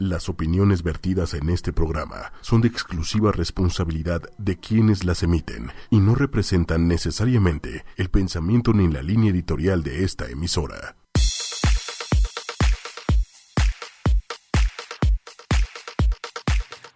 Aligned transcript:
Las 0.00 0.30
opiniones 0.30 0.82
vertidas 0.82 1.34
en 1.34 1.50
este 1.50 1.74
programa 1.74 2.32
son 2.40 2.62
de 2.62 2.68
exclusiva 2.68 3.32
responsabilidad 3.32 4.22
de 4.38 4.56
quienes 4.56 5.04
las 5.04 5.22
emiten 5.22 5.72
y 5.90 5.98
no 5.98 6.14
representan 6.14 6.88
necesariamente 6.88 7.84
el 7.98 8.08
pensamiento 8.08 8.72
ni 8.72 8.90
la 8.90 9.02
línea 9.02 9.30
editorial 9.30 9.82
de 9.82 10.02
esta 10.02 10.30
emisora. 10.30 10.96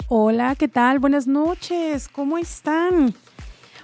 Hola, 0.08 0.56
¿qué 0.56 0.68
tal? 0.68 0.98
Buenas 0.98 1.26
noches, 1.26 2.08
¿cómo 2.08 2.38
están? 2.38 3.12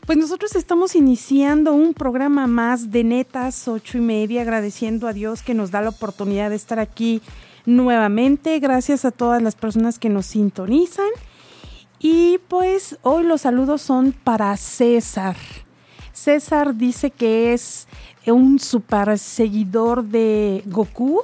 Pues 0.06 0.16
nosotros 0.16 0.56
estamos 0.56 0.94
iniciando 0.94 1.74
un 1.74 1.92
programa 1.92 2.46
más 2.46 2.90
de 2.90 3.04
netas 3.04 3.68
ocho 3.68 3.98
y 3.98 4.00
media, 4.00 4.40
agradeciendo 4.40 5.06
a 5.06 5.12
Dios 5.12 5.42
que 5.42 5.52
nos 5.52 5.70
da 5.70 5.82
la 5.82 5.90
oportunidad 5.90 6.48
de 6.48 6.56
estar 6.56 6.78
aquí 6.78 7.20
nuevamente. 7.66 8.58
Gracias 8.60 9.04
a 9.04 9.10
todas 9.10 9.42
las 9.42 9.54
personas 9.54 9.98
que 9.98 10.08
nos 10.08 10.26
sintonizan. 10.26 11.08
Y 11.98 12.38
pues 12.48 12.98
hoy 13.02 13.24
los 13.24 13.42
saludos 13.42 13.82
son 13.82 14.12
para 14.12 14.56
César. 14.56 15.36
César 16.12 16.74
dice 16.74 17.10
que 17.10 17.52
es 17.52 17.86
un 18.26 18.58
super 18.58 19.18
seguidor 19.18 20.04
de 20.04 20.62
Goku 20.66 21.22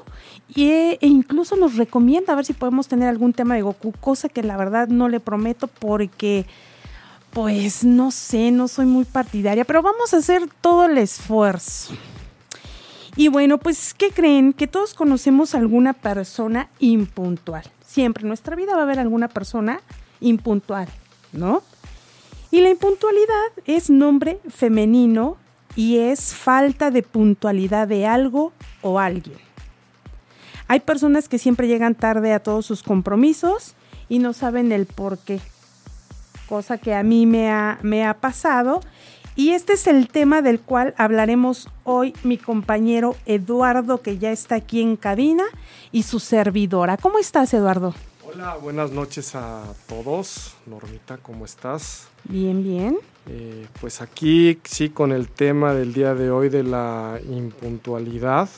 e 0.54 0.98
incluso 1.00 1.56
nos 1.56 1.76
recomienda 1.76 2.32
a 2.32 2.36
ver 2.36 2.44
si 2.44 2.52
podemos 2.52 2.88
tener 2.88 3.08
algún 3.08 3.32
tema 3.32 3.54
de 3.54 3.62
Goku, 3.62 3.92
cosa 3.92 4.28
que 4.28 4.42
la 4.42 4.56
verdad 4.56 4.88
no 4.88 5.08
le 5.08 5.20
prometo 5.20 5.66
porque 5.66 6.46
pues 7.30 7.84
no 7.84 8.10
sé, 8.10 8.50
no 8.50 8.66
soy 8.66 8.86
muy 8.86 9.04
partidaria, 9.04 9.66
pero 9.66 9.82
vamos 9.82 10.14
a 10.14 10.18
hacer 10.18 10.48
todo 10.62 10.86
el 10.86 10.96
esfuerzo. 10.96 11.92
Y 13.16 13.28
bueno, 13.28 13.56
pues, 13.56 13.94
¿qué 13.94 14.10
creen? 14.10 14.52
Que 14.52 14.66
todos 14.66 14.92
conocemos 14.92 15.54
alguna 15.54 15.94
persona 15.94 16.68
impuntual. 16.78 17.64
Siempre 17.84 18.22
en 18.22 18.28
nuestra 18.28 18.54
vida 18.54 18.74
va 18.74 18.80
a 18.80 18.82
haber 18.84 18.98
alguna 18.98 19.28
persona 19.28 19.80
impuntual, 20.20 20.86
¿no? 21.32 21.62
Y 22.50 22.60
la 22.60 22.70
impuntualidad 22.70 23.52
es 23.64 23.88
nombre 23.88 24.38
femenino 24.48 25.38
y 25.74 25.98
es 25.98 26.34
falta 26.34 26.90
de 26.90 27.02
puntualidad 27.02 27.88
de 27.88 28.06
algo 28.06 28.52
o 28.82 28.98
alguien. 28.98 29.38
Hay 30.68 30.80
personas 30.80 31.28
que 31.28 31.38
siempre 31.38 31.68
llegan 31.68 31.94
tarde 31.94 32.32
a 32.32 32.40
todos 32.40 32.66
sus 32.66 32.82
compromisos 32.82 33.74
y 34.08 34.18
no 34.18 34.32
saben 34.32 34.72
el 34.72 34.86
por 34.86 35.18
qué. 35.18 35.40
Cosa 36.48 36.78
que 36.78 36.94
a 36.94 37.02
mí 37.02 37.26
me 37.26 37.50
ha, 37.50 37.78
me 37.82 38.04
ha 38.04 38.14
pasado 38.14 38.80
y 39.36 39.50
este 39.50 39.74
es 39.74 39.86
el 39.86 40.08
tema 40.08 40.42
del 40.42 40.58
cual 40.58 40.94
hablaremos 40.96 41.68
hoy 41.84 42.14
mi 42.24 42.38
compañero 42.38 43.14
Eduardo, 43.26 44.00
que 44.00 44.18
ya 44.18 44.32
está 44.32 44.56
aquí 44.56 44.80
en 44.80 44.96
cabina, 44.96 45.44
y 45.92 46.02
su 46.02 46.18
servidora. 46.18 46.96
¿Cómo 46.96 47.18
estás, 47.18 47.52
Eduardo? 47.54 47.94
Hola, 48.24 48.56
buenas 48.56 48.90
noches 48.90 49.34
a 49.34 49.62
todos. 49.86 50.56
Normita, 50.66 51.18
¿cómo 51.18 51.44
estás? 51.44 52.08
Bien, 52.24 52.64
bien. 52.64 52.98
Eh, 53.28 53.66
pues 53.80 54.00
aquí 54.00 54.58
sí 54.64 54.88
con 54.88 55.12
el 55.12 55.28
tema 55.28 55.74
del 55.74 55.92
día 55.92 56.14
de 56.14 56.30
hoy 56.30 56.48
de 56.48 56.62
la 56.62 57.20
impuntualidad. 57.28 58.48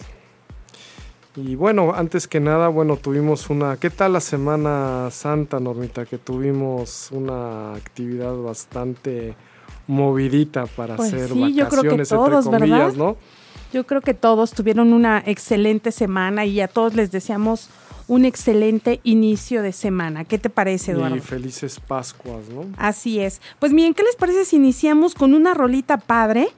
Y 1.37 1.55
bueno, 1.55 1.93
antes 1.95 2.27
que 2.27 2.41
nada, 2.41 2.69
bueno, 2.69 2.97
tuvimos 2.97 3.51
una... 3.51 3.77
¿Qué 3.77 3.91
tal 3.91 4.15
la 4.15 4.21
Semana 4.21 5.09
Santa, 5.11 5.61
Normita? 5.61 6.07
Que 6.07 6.19
tuvimos 6.19 7.11
una 7.13 7.75
actividad 7.75 8.35
bastante 8.37 9.37
movidita 9.89 10.67
para 10.67 10.95
pues 10.95 11.13
hacer 11.13 11.31
sí, 11.31 11.41
vacaciones, 11.41 11.57
yo 11.57 11.69
creo 11.69 11.97
que 11.97 12.05
todos, 12.05 12.47
entre 12.47 12.61
comillas, 12.61 12.93
¿verdad? 12.93 12.97
¿no? 12.97 13.17
Yo 13.73 13.87
creo 13.87 14.01
que 14.01 14.15
todos 14.15 14.53
tuvieron 14.53 14.93
una 14.93 15.23
excelente 15.27 15.91
semana 15.91 16.47
y 16.47 16.61
a 16.61 16.69
todos 16.69 16.95
les 16.95 17.11
deseamos 17.11 17.69
un 18.07 18.25
excelente 18.25 19.01
inicio 19.03 19.63
de 19.63 19.73
semana. 19.73 20.25
¿Qué 20.25 20.39
te 20.39 20.49
parece, 20.49 20.93
Eduardo? 20.93 21.17
Y 21.17 21.21
felices 21.21 21.79
Pascuas, 21.79 22.49
¿no? 22.49 22.65
Así 22.79 23.21
es. 23.21 23.41
Pues 23.59 23.73
miren, 23.73 23.93
¿qué 23.93 24.03
les 24.03 24.17
parece 24.17 24.45
si 24.45 24.57
iniciamos 24.57 25.15
con 25.15 25.35
una 25.35 25.53
rolita 25.53 25.99
padre? 25.99 26.49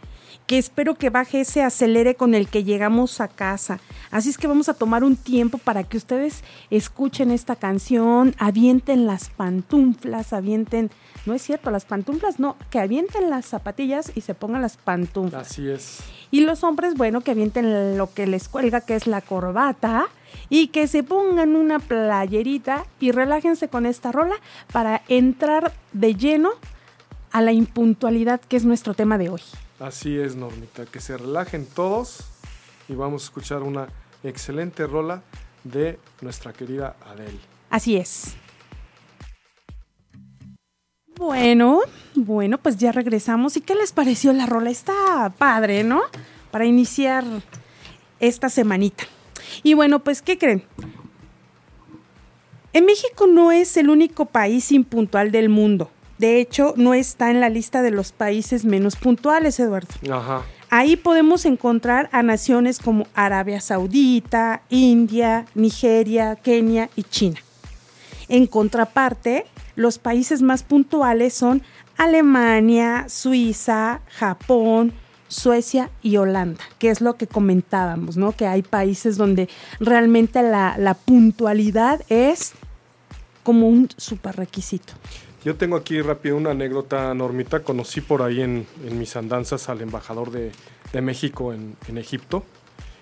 Que 0.51 0.59
espero 0.59 0.97
que 0.97 1.11
baje 1.11 1.43
ese 1.43 1.63
acelere 1.63 2.17
con 2.17 2.35
el 2.35 2.49
que 2.49 2.65
llegamos 2.65 3.21
a 3.21 3.29
casa. 3.29 3.79
Así 4.11 4.31
es 4.31 4.37
que 4.37 4.49
vamos 4.49 4.69
a 4.69 4.75
tomar 4.75 5.05
un 5.05 5.15
tiempo 5.15 5.59
para 5.59 5.85
que 5.85 5.97
ustedes 5.97 6.43
escuchen 6.71 7.31
esta 7.31 7.55
canción, 7.55 8.35
avienten 8.37 9.07
las 9.07 9.29
pantuflas, 9.29 10.33
avienten, 10.33 10.91
no 11.25 11.35
es 11.35 11.43
cierto, 11.43 11.71
las 11.71 11.85
pantuflas 11.85 12.41
no, 12.41 12.57
que 12.69 12.81
avienten 12.81 13.31
las 13.31 13.47
zapatillas 13.47 14.11
y 14.17 14.23
se 14.23 14.35
pongan 14.35 14.61
las 14.61 14.77
pantuflas. 14.77 15.53
Así 15.53 15.69
es. 15.69 16.01
Y 16.33 16.41
los 16.41 16.65
hombres, 16.65 16.95
bueno, 16.95 17.21
que 17.21 17.31
avienten 17.31 17.97
lo 17.97 18.13
que 18.13 18.27
les 18.27 18.49
cuelga, 18.49 18.81
que 18.81 18.97
es 18.97 19.07
la 19.07 19.21
corbata, 19.21 20.09
y 20.49 20.67
que 20.67 20.89
se 20.89 21.05
pongan 21.05 21.55
una 21.55 21.79
playerita 21.79 22.87
y 22.99 23.13
relájense 23.13 23.69
con 23.69 23.87
esta 23.87 24.11
rola 24.11 24.35
para 24.73 25.03
entrar 25.07 25.73
de 25.93 26.17
lleno 26.17 26.51
a 27.31 27.41
la 27.41 27.53
impuntualidad, 27.53 28.41
que 28.41 28.57
es 28.57 28.65
nuestro 28.65 28.95
tema 28.95 29.17
de 29.17 29.29
hoy. 29.29 29.43
Así 29.81 30.19
es, 30.19 30.37
Normita, 30.37 30.85
que 30.85 31.01
se 31.01 31.17
relajen 31.17 31.65
todos 31.65 32.21
y 32.87 32.95
vamos 32.95 33.23
a 33.23 33.25
escuchar 33.25 33.63
una 33.63 33.89
excelente 34.23 34.87
rola 34.87 35.23
de 35.65 35.99
nuestra 36.21 36.53
querida 36.53 36.97
Adele. 37.07 37.39
Así 37.71 37.97
es. 37.97 38.35
Bueno, 41.17 41.81
bueno, 42.15 42.59
pues 42.59 42.77
ya 42.77 42.93
regresamos. 42.93 43.57
¿Y 43.57 43.63
qué 43.63 43.75
les 43.75 43.93
pareció 43.93 44.35
la 44.35 44.45
rola? 44.45 44.69
Está 44.69 45.33
padre, 45.39 45.83
¿no? 45.83 46.03
Para 46.51 46.67
iniciar 46.67 47.25
esta 48.21 48.51
semanita. 48.51 49.05
Y 49.63 49.73
bueno, 49.73 50.01
pues, 50.01 50.21
¿qué 50.21 50.37
creen? 50.37 50.63
En 52.75 52.85
México 52.85 53.27
no 53.27 53.51
es 53.51 53.79
el 53.79 53.89
único 53.89 54.27
país 54.27 54.73
impuntual 54.73 55.33
del 55.33 55.49
mundo. 55.49 55.91
De 56.21 56.39
hecho, 56.39 56.75
no 56.77 56.93
está 56.93 57.31
en 57.31 57.41
la 57.41 57.49
lista 57.49 57.81
de 57.81 57.91
los 57.91 58.13
países 58.13 58.67
menos 58.67 58.95
puntuales, 58.95 59.59
Eduardo. 59.59 59.89
Ajá. 60.13 60.43
Ahí 60.69 60.97
podemos 60.97 61.47
encontrar 61.47 62.11
a 62.13 62.23
naciones 62.23 62.79
como 62.79 63.07
Arabia 63.15 63.59
Saudita, 63.63 64.61
India, 64.69 65.47
Nigeria, 65.55 66.37
Kenia 66.37 66.91
y 66.95 67.05
China. 67.05 67.39
En 68.29 68.47
contraparte, 68.47 69.47
los 69.77 69.97
países 69.99 70.43
más 70.43 70.63
puntuales 70.63 71.33
son 71.33 71.63
Alemania, 71.97 73.07
Suiza, 73.09 74.03
Japón, 74.19 74.93
Suecia 75.27 75.89
y 76.03 76.19
Holanda, 76.19 76.63
que 76.79 76.91
es 76.91 77.01
lo 77.01 77.15
que 77.15 77.29
comentábamos, 77.29 78.19
¿no? 78.19 78.33
Que 78.33 78.47
hay 78.47 78.61
países 78.61 79.17
donde 79.17 79.49
realmente 79.79 80.43
la, 80.43 80.77
la 80.77 80.93
puntualidad 80.93 82.03
es 82.11 82.53
como 83.43 83.69
un 83.69 83.89
super 83.97 84.37
requisito. 84.37 84.93
Yo 85.43 85.57
tengo 85.57 85.77
aquí 85.77 86.03
rápido 86.03 86.37
una 86.37 86.51
anécdota, 86.51 87.15
Normita. 87.15 87.61
Conocí 87.61 88.03
por 88.03 88.21
ahí 88.21 88.43
en, 88.43 88.67
en 88.87 88.99
mis 88.99 89.17
andanzas 89.17 89.71
al 89.71 89.81
embajador 89.81 90.31
de, 90.31 90.53
de 90.93 91.01
México 91.01 91.55
en, 91.55 91.77
en, 91.89 91.97
Egipto 91.97 92.45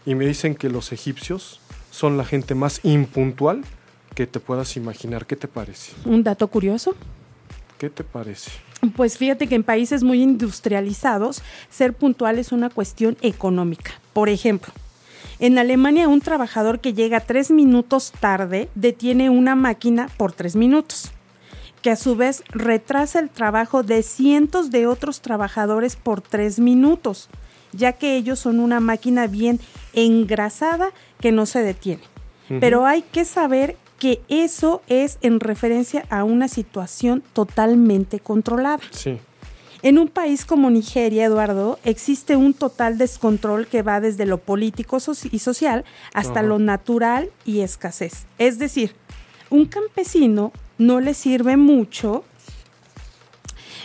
y 0.06 0.14
me 0.14 0.24
dicen 0.24 0.54
que 0.54 0.68
los 0.68 0.92
egipcios 0.92 1.60
son 1.90 2.16
la 2.16 2.24
gente 2.24 2.54
más 2.54 2.80
impuntual 2.84 3.64
que 4.14 4.28
te 4.28 4.38
puedas 4.38 4.76
imaginar. 4.76 5.26
¿Qué 5.26 5.34
te 5.34 5.48
parece? 5.48 5.92
Un 6.04 6.22
dato 6.22 6.46
curioso. 6.46 6.94
¿Qué 7.76 7.90
te 7.90 8.04
parece? 8.04 8.52
Pues 8.94 9.18
fíjate 9.18 9.48
que 9.48 9.56
en 9.56 9.64
países 9.64 10.04
muy 10.04 10.22
industrializados 10.22 11.42
ser 11.70 11.92
puntual 11.92 12.38
es 12.38 12.52
una 12.52 12.70
cuestión 12.70 13.16
económica. 13.20 13.92
Por 14.12 14.28
ejemplo, 14.28 14.72
en 15.40 15.58
Alemania 15.58 16.06
un 16.06 16.20
trabajador 16.20 16.78
que 16.78 16.94
llega 16.94 17.18
tres 17.18 17.50
minutos 17.50 18.12
tarde 18.20 18.68
detiene 18.76 19.28
una 19.28 19.56
máquina 19.56 20.08
por 20.16 20.32
tres 20.32 20.54
minutos 20.54 21.10
que 21.82 21.90
a 21.90 21.96
su 21.96 22.16
vez 22.16 22.42
retrasa 22.50 23.18
el 23.20 23.30
trabajo 23.30 23.82
de 23.82 24.02
cientos 24.02 24.70
de 24.70 24.86
otros 24.86 25.20
trabajadores 25.20 25.96
por 25.96 26.20
tres 26.20 26.58
minutos, 26.58 27.28
ya 27.72 27.92
que 27.92 28.16
ellos 28.16 28.38
son 28.38 28.60
una 28.60 28.80
máquina 28.80 29.26
bien 29.26 29.60
engrasada 29.92 30.90
que 31.20 31.32
no 31.32 31.46
se 31.46 31.62
detiene. 31.62 32.02
Uh 32.50 32.54
-huh. 32.54 32.60
Pero 32.60 32.86
hay 32.86 33.02
que 33.02 33.24
saber 33.24 33.76
que 33.98 34.20
eso 34.28 34.80
es 34.86 35.18
en 35.22 35.40
referencia 35.40 36.04
a 36.08 36.24
una 36.24 36.48
situación 36.48 37.22
totalmente 37.32 38.20
controlada. 38.20 38.80
Sí. 38.90 39.18
En 39.82 39.98
un 39.98 40.08
país 40.08 40.44
como 40.44 40.70
Nigeria, 40.70 41.26
Eduardo, 41.26 41.78
existe 41.84 42.36
un 42.36 42.52
total 42.52 42.98
descontrol 42.98 43.66
que 43.68 43.82
va 43.82 44.00
desde 44.00 44.26
lo 44.26 44.38
político 44.38 44.98
y 45.30 45.38
social 45.38 45.84
hasta 46.14 46.40
uh 46.40 46.44
-huh. 46.44 46.48
lo 46.48 46.58
natural 46.58 47.30
y 47.44 47.60
escasez. 47.60 48.26
Es 48.38 48.58
decir, 48.58 48.94
un 49.50 49.66
campesino 49.66 50.52
no 50.78 51.00
le 51.00 51.14
sirve 51.14 51.56
mucho 51.56 52.24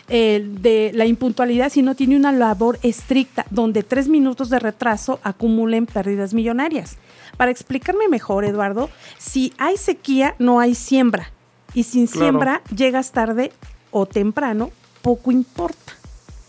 eh, 0.09 0.45
de 0.61 0.91
la 0.93 1.05
impuntualidad 1.05 1.71
si 1.71 1.81
no 1.81 1.95
tiene 1.95 2.17
una 2.17 2.31
labor 2.31 2.77
estricta 2.83 3.45
donde 3.49 3.83
tres 3.83 4.09
minutos 4.09 4.49
de 4.49 4.59
retraso 4.59 5.19
acumulen 5.23 5.85
pérdidas 5.85 6.33
millonarias. 6.33 6.97
Para 7.37 7.51
explicarme 7.51 8.07
mejor, 8.09 8.45
Eduardo, 8.45 8.89
si 9.17 9.53
hay 9.57 9.77
sequía, 9.77 10.35
no 10.39 10.59
hay 10.59 10.75
siembra. 10.75 11.31
Y 11.73 11.83
sin 11.83 12.05
claro. 12.05 12.25
siembra, 12.25 12.61
llegas 12.75 13.11
tarde 13.11 13.51
o 13.91 14.05
temprano, 14.05 14.71
poco 15.01 15.31
importa. 15.31 15.93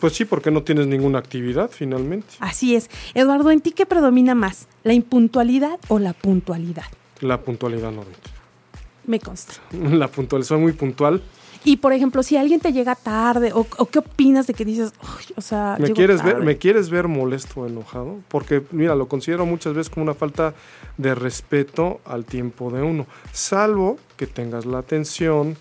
Pues 0.01 0.13
sí, 0.15 0.25
porque 0.27 0.51
no 0.51 0.63
tienes 0.63 0.87
ninguna 0.87 1.19
actividad 1.19 1.71
finalmente. 1.71 2.35
Así 2.41 2.75
es. 2.75 2.91
Eduardo, 3.15 3.51
¿en 3.51 3.61
ti 3.61 3.71
qué 3.71 3.87
predomina 3.87 4.35
más? 4.35 4.67
¿La 4.83 4.93
impuntualidad 4.93 5.79
o 5.89 5.99
la 5.99 6.13
puntualidad? 6.13 6.85
La 7.21 7.41
puntualidad, 7.41 7.91
no. 7.91 8.05
Me 9.07 9.21
consta. 9.21 9.55
La 9.73 10.09
puntual, 10.09 10.45
soy 10.45 10.59
muy 10.59 10.73
puntual. 10.73 11.23
Y 11.67 11.79
por 11.79 11.95
ejemplo, 11.95 12.23
si 12.23 12.37
alguien 12.37 12.61
te 12.61 12.73
llega 12.73 12.95
tarde, 12.95 13.51
o, 13.55 13.65
qué 13.65 13.99
opinas 13.99 14.47
de 14.47 14.53
que 14.53 14.67
dices, 14.67 14.93
o 15.35 15.41
sea, 15.41 15.77
¿Me 15.81 15.93
quieres, 15.93 16.23
ver, 16.23 16.41
¿me 16.41 16.59
quieres 16.59 16.91
ver 16.91 17.09
molesto 17.09 17.63
o 17.63 17.67
enojado? 17.67 18.19
Porque, 18.29 18.63
mira, 18.71 18.95
lo 18.95 19.09
considero 19.09 19.47
muchas 19.47 19.73
veces 19.73 19.89
como 19.89 20.05
una 20.05 20.13
falta 20.13 20.53
de 20.99 21.15
respeto 21.15 22.01
al 22.05 22.27
tiempo 22.27 22.71
de 22.71 22.83
uno. 22.83 23.07
Salvo 23.33 23.97
que 24.19 24.27
tengas 24.27 24.67
la 24.67 24.79
atención 24.79 25.57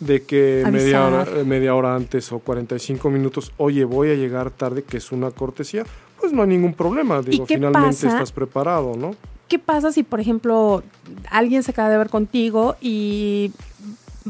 de 0.00 0.24
que 0.24 0.66
media 0.72 1.06
hora, 1.06 1.44
media 1.44 1.74
hora 1.76 1.94
antes 1.94 2.32
o 2.32 2.40
45 2.40 3.08
minutos, 3.10 3.52
oye, 3.56 3.84
voy 3.84 4.10
a 4.10 4.14
llegar 4.14 4.50
tarde, 4.50 4.82
que 4.82 4.96
es 4.96 5.12
una 5.12 5.30
cortesía, 5.30 5.84
pues 6.20 6.32
no 6.32 6.42
hay 6.42 6.48
ningún 6.48 6.74
problema. 6.74 7.22
Digo, 7.22 7.46
finalmente 7.46 8.08
estás 8.08 8.32
preparado, 8.32 8.96
¿no? 8.96 9.14
¿Qué 9.48 9.58
pasa 9.58 9.92
si, 9.92 10.02
por 10.02 10.20
ejemplo, 10.20 10.82
alguien 11.30 11.62
se 11.62 11.70
acaba 11.72 11.90
de 11.90 11.98
ver 11.98 12.08
contigo 12.08 12.76
y 12.80 13.52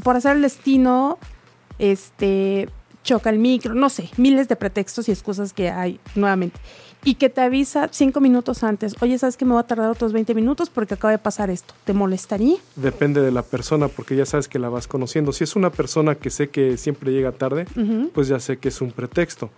por 0.03 0.17
hacer 0.17 0.37
el 0.37 0.43
destino, 0.43 1.19
este, 1.79 2.69
choca 3.05 3.31
el 3.31 3.39
micro, 3.39 3.75
no 3.75 3.89
sé, 3.89 4.11
miles 4.17 4.49
de 4.49 4.57
pretextos 4.57 5.09
y 5.09 5.13
excusas 5.13 5.53
que 5.53 5.71
hay 5.71 6.01
nuevamente. 6.17 6.59
Y 7.07 7.17
que 7.17 7.29
te 7.29 7.43
avisa 7.43 7.89
cinco 7.93 8.21
minutos 8.21 8.65
antes, 8.65 8.97
oye, 9.03 9.19
¿sabes 9.19 9.37
que 9.37 9.45
me 9.45 9.53
va 9.53 9.61
a 9.61 9.67
tardar 9.67 9.91
otros 9.91 10.15
20 10.15 10.35
minutos 10.35 10.71
porque 10.71 10.95
acaba 10.95 11.11
de 11.13 11.19
pasar 11.19 11.51
esto? 11.51 11.75
¿Te 11.85 11.93
molestaría? 11.93 12.57
Depende 12.77 13.21
de 13.21 13.31
la 13.31 13.43
persona, 13.43 13.89
porque 13.89 14.17
ya 14.17 14.25
sabes 14.25 14.49
que 14.49 14.59
la 14.59 14.71
vas 14.71 14.89
conociendo. 14.89 15.33
Si 15.33 15.45
es 15.45 15.55
una 15.55 15.71
persona 15.71 16.15
que 16.15 16.31
sé 16.31 16.49
que 16.49 16.79
siempre 16.79 17.13
llega 17.13 17.33
tarde, 17.33 17.67
pues 18.15 18.29
ya 18.29 18.41
sé 18.41 18.57
que 18.57 18.69
es 18.69 18.81
un 18.81 18.91
pretexto. 18.91 19.51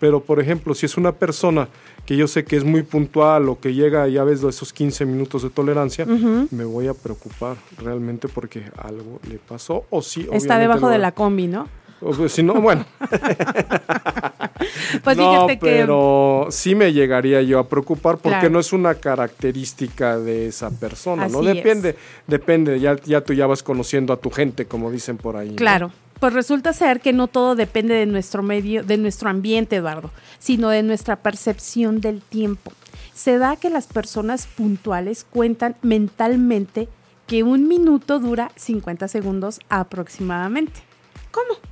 Pero, 0.00 0.20
por 0.20 0.40
ejemplo, 0.40 0.74
si 0.74 0.86
es 0.86 0.96
una 0.96 1.12
persona 1.12 1.68
que 2.06 2.16
yo 2.16 2.26
sé 2.26 2.44
que 2.44 2.56
es 2.56 2.64
muy 2.64 2.82
puntual 2.82 3.48
o 3.50 3.60
que 3.60 3.74
llega, 3.74 4.08
ya 4.08 4.24
ves, 4.24 4.42
esos 4.42 4.72
15 4.72 5.04
minutos 5.04 5.42
de 5.42 5.50
tolerancia, 5.50 6.06
me 6.06 6.64
voy 6.64 6.88
a 6.88 6.94
preocupar 6.94 7.56
realmente 7.78 8.26
porque 8.26 8.64
algo 8.76 9.20
le 9.28 9.38
pasó 9.38 9.84
o 9.90 10.02
sí. 10.02 10.26
Está 10.32 10.58
debajo 10.58 10.88
de 10.88 10.98
la 10.98 11.12
combi, 11.12 11.46
¿no? 11.46 11.68
O, 12.00 12.12
pues, 12.12 12.32
si 12.32 12.42
no, 12.42 12.54
bueno. 12.54 12.84
pues 15.04 15.16
no, 15.16 15.46
pero 15.60 16.46
sí 16.50 16.74
me 16.74 16.92
llegaría 16.92 17.42
yo 17.42 17.58
a 17.58 17.68
preocupar 17.68 18.18
porque 18.18 18.48
no 18.48 18.58
es 18.58 18.72
una 18.72 18.94
característica 18.94 20.18
de 20.18 20.48
esa 20.48 20.70
persona, 20.70 21.28
¿no? 21.28 21.42
Depende, 21.42 21.96
depende, 22.26 22.80
ya, 22.80 22.96
ya 23.04 23.20
tú 23.20 23.34
ya 23.34 23.46
vas 23.46 23.62
conociendo 23.62 24.12
a 24.12 24.16
tu 24.16 24.30
gente, 24.30 24.66
como 24.66 24.90
dicen 24.90 25.18
por 25.18 25.36
ahí. 25.36 25.54
Claro. 25.56 25.92
Pues 26.20 26.34
resulta 26.34 26.74
ser 26.74 27.00
que 27.00 27.14
no 27.14 27.28
todo 27.28 27.54
depende 27.54 27.94
de 27.94 28.04
nuestro 28.04 28.42
medio, 28.42 28.82
de 28.82 28.98
nuestro 28.98 29.30
ambiente, 29.30 29.76
Eduardo, 29.76 30.10
sino 30.38 30.68
de 30.68 30.82
nuestra 30.82 31.16
percepción 31.16 32.02
del 32.02 32.20
tiempo. 32.20 32.72
Se 33.14 33.38
da 33.38 33.56
que 33.56 33.70
las 33.70 33.86
personas 33.86 34.46
puntuales 34.46 35.24
cuentan 35.24 35.76
mentalmente 35.80 36.88
que 37.26 37.42
un 37.42 37.68
minuto 37.68 38.18
dura 38.18 38.52
50 38.56 39.08
segundos 39.08 39.60
aproximadamente. 39.70 40.82
¿Cómo? 41.30 41.69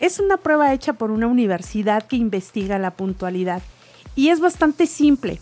Es 0.00 0.20
una 0.20 0.36
prueba 0.36 0.72
hecha 0.72 0.92
por 0.92 1.10
una 1.10 1.26
universidad 1.26 2.06
que 2.06 2.16
investiga 2.16 2.78
la 2.78 2.92
puntualidad 2.92 3.62
y 4.14 4.28
es 4.28 4.40
bastante 4.40 4.86
simple. 4.86 5.40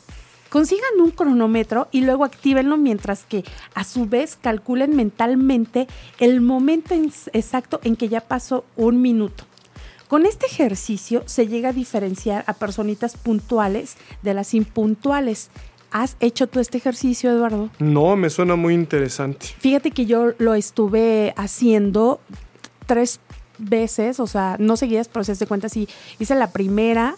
Consigan 0.49 1.01
un 1.01 1.11
cronómetro 1.11 1.89
y 1.91 2.03
luego 2.03 2.25
actívenlo 2.25 2.77
mientras 2.77 3.25
que 3.25 3.45
a 3.75 3.85
su 3.85 4.07
vez 4.07 4.39
calculen 4.41 4.97
mentalmente 4.97 5.87
el 6.19 6.41
momento 6.41 6.95
exacto 7.33 7.81
en 7.83 7.97
que 7.97 8.09
ya 8.09 8.23
pasó 8.23 8.65
un 8.77 9.03
minuto. 9.03 9.45
Con 10.09 10.25
este 10.25 10.47
ejercicio 10.47 11.25
se 11.27 11.49
llega 11.49 11.71
a 11.71 11.73
diferenciar 11.73 12.45
a 12.47 12.55
personitas 12.55 13.17
puntuales 13.17 13.97
de 14.23 14.35
las 14.35 14.55
impuntuales. 14.55 15.51
¿Has 15.91 16.17
hecho 16.21 16.47
tú 16.47 16.61
este 16.61 16.79
ejercicio, 16.79 17.31
Eduardo? 17.31 17.71
No, 17.79 18.17
me 18.17 18.31
suena 18.31 18.57
muy 18.57 18.73
interesante. 18.73 19.47
Fíjate 19.59 19.91
que 19.91 20.07
yo 20.07 20.33
lo 20.39 20.55
estuve 20.55 21.35
haciendo 21.37 22.21
tres 22.87 23.21
veces, 23.59 24.21
o 24.21 24.27
sea, 24.27 24.57
no 24.59 24.77
seguidas, 24.77 25.09
pero 25.09 25.25
de 25.25 25.47
cuenta, 25.47 25.69
sí, 25.69 25.89
hice 26.19 26.35
la 26.35 26.51
primera 26.51 27.15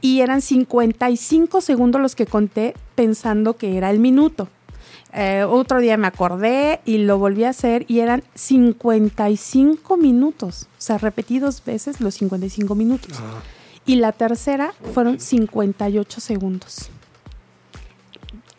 y 0.00 0.20
eran 0.20 0.42
55 0.42 1.60
segundos 1.60 2.00
los 2.00 2.14
que 2.14 2.26
conté 2.26 2.74
pensando 2.94 3.56
que 3.56 3.76
era 3.76 3.90
el 3.90 3.98
minuto. 3.98 4.48
Eh, 5.12 5.44
otro 5.48 5.80
día 5.80 5.96
me 5.96 6.06
acordé 6.06 6.80
y 6.84 6.98
lo 6.98 7.18
volví 7.18 7.44
a 7.44 7.50
hacer 7.50 7.86
y 7.88 8.00
eran 8.00 8.22
55 8.34 9.96
minutos, 9.96 10.68
o 10.78 10.80
sea, 10.80 10.98
repetí 10.98 11.38
dos 11.38 11.64
veces 11.64 12.00
los 12.00 12.14
55 12.16 12.74
minutos. 12.74 13.18
Y 13.86 13.96
la 13.96 14.12
tercera 14.12 14.74
fueron 14.92 15.20
58 15.20 16.20
segundos. 16.20 16.90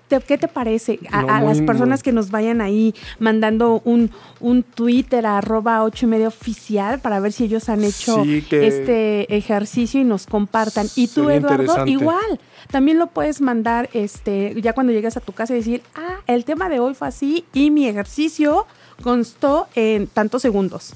¿Qué 0.07 0.37
te 0.37 0.47
parece 0.47 0.99
a, 1.11 1.41
las 1.41 1.61
personas 1.61 2.01
que 2.01 2.11
nos 2.11 2.31
vayan 2.31 2.61
ahí 2.61 2.95
mandando 3.19 3.81
un, 3.83 4.11
un 4.39 4.63
Twitter 4.63 5.25
a 5.25 5.39
arroba 5.39 5.83
ocho 5.83 6.05
y 6.05 6.09
medio 6.09 6.29
oficial 6.29 6.99
para 6.99 7.19
ver 7.19 7.33
si 7.33 7.45
ellos 7.45 7.67
han 7.67 7.83
hecho 7.83 8.23
este 8.23 9.35
ejercicio 9.35 9.99
y 9.99 10.03
nos 10.05 10.25
compartan? 10.25 10.87
Y 10.95 11.07
tú, 11.07 11.29
Eduardo, 11.29 11.85
igual. 11.85 12.39
También 12.71 12.99
lo 12.99 13.07
puedes 13.07 13.41
mandar 13.41 13.89
este, 13.93 14.55
ya 14.61 14.73
cuando 14.73 14.93
llegues 14.93 15.17
a 15.17 15.19
tu 15.19 15.31
casa 15.31 15.53
y 15.53 15.57
decir, 15.57 15.81
ah, 15.95 16.17
el 16.27 16.45
tema 16.45 16.69
de 16.69 16.79
hoy 16.79 16.93
fue 16.93 17.07
así 17.07 17.45
y 17.53 17.71
mi 17.71 17.87
ejercicio 17.87 18.65
constó 19.01 19.67
en 19.75 20.07
tantos 20.07 20.41
segundos. 20.41 20.93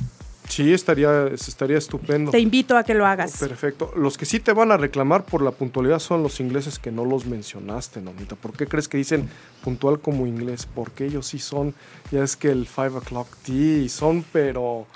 Sí, 0.51 0.73
estaría, 0.73 1.27
estaría 1.27 1.77
estupendo. 1.77 2.29
Te 2.29 2.39
invito 2.39 2.75
a 2.75 2.83
que 2.83 2.93
lo 2.93 3.05
hagas. 3.05 3.37
Perfecto. 3.37 3.93
Los 3.95 4.17
que 4.17 4.25
sí 4.25 4.41
te 4.41 4.51
van 4.51 4.73
a 4.73 4.77
reclamar 4.77 5.23
por 5.23 5.41
la 5.41 5.51
puntualidad 5.51 5.99
son 5.99 6.23
los 6.23 6.41
ingleses 6.41 6.77
que 6.77 6.91
no 6.91 7.05
los 7.05 7.25
mencionaste, 7.25 8.01
Nomita. 8.01 8.35
¿Por 8.35 8.51
qué 8.51 8.67
crees 8.67 8.89
que 8.89 8.97
dicen 8.97 9.29
puntual 9.63 10.01
como 10.01 10.27
inglés? 10.27 10.67
Porque 10.75 11.05
ellos 11.05 11.27
sí 11.27 11.39
son, 11.39 11.73
ya 12.11 12.21
es 12.21 12.35
que 12.35 12.51
el 12.51 12.67
5 12.67 12.97
o'clock 12.97 13.27
tea 13.45 13.87
son, 13.87 14.25
pero... 14.33 14.87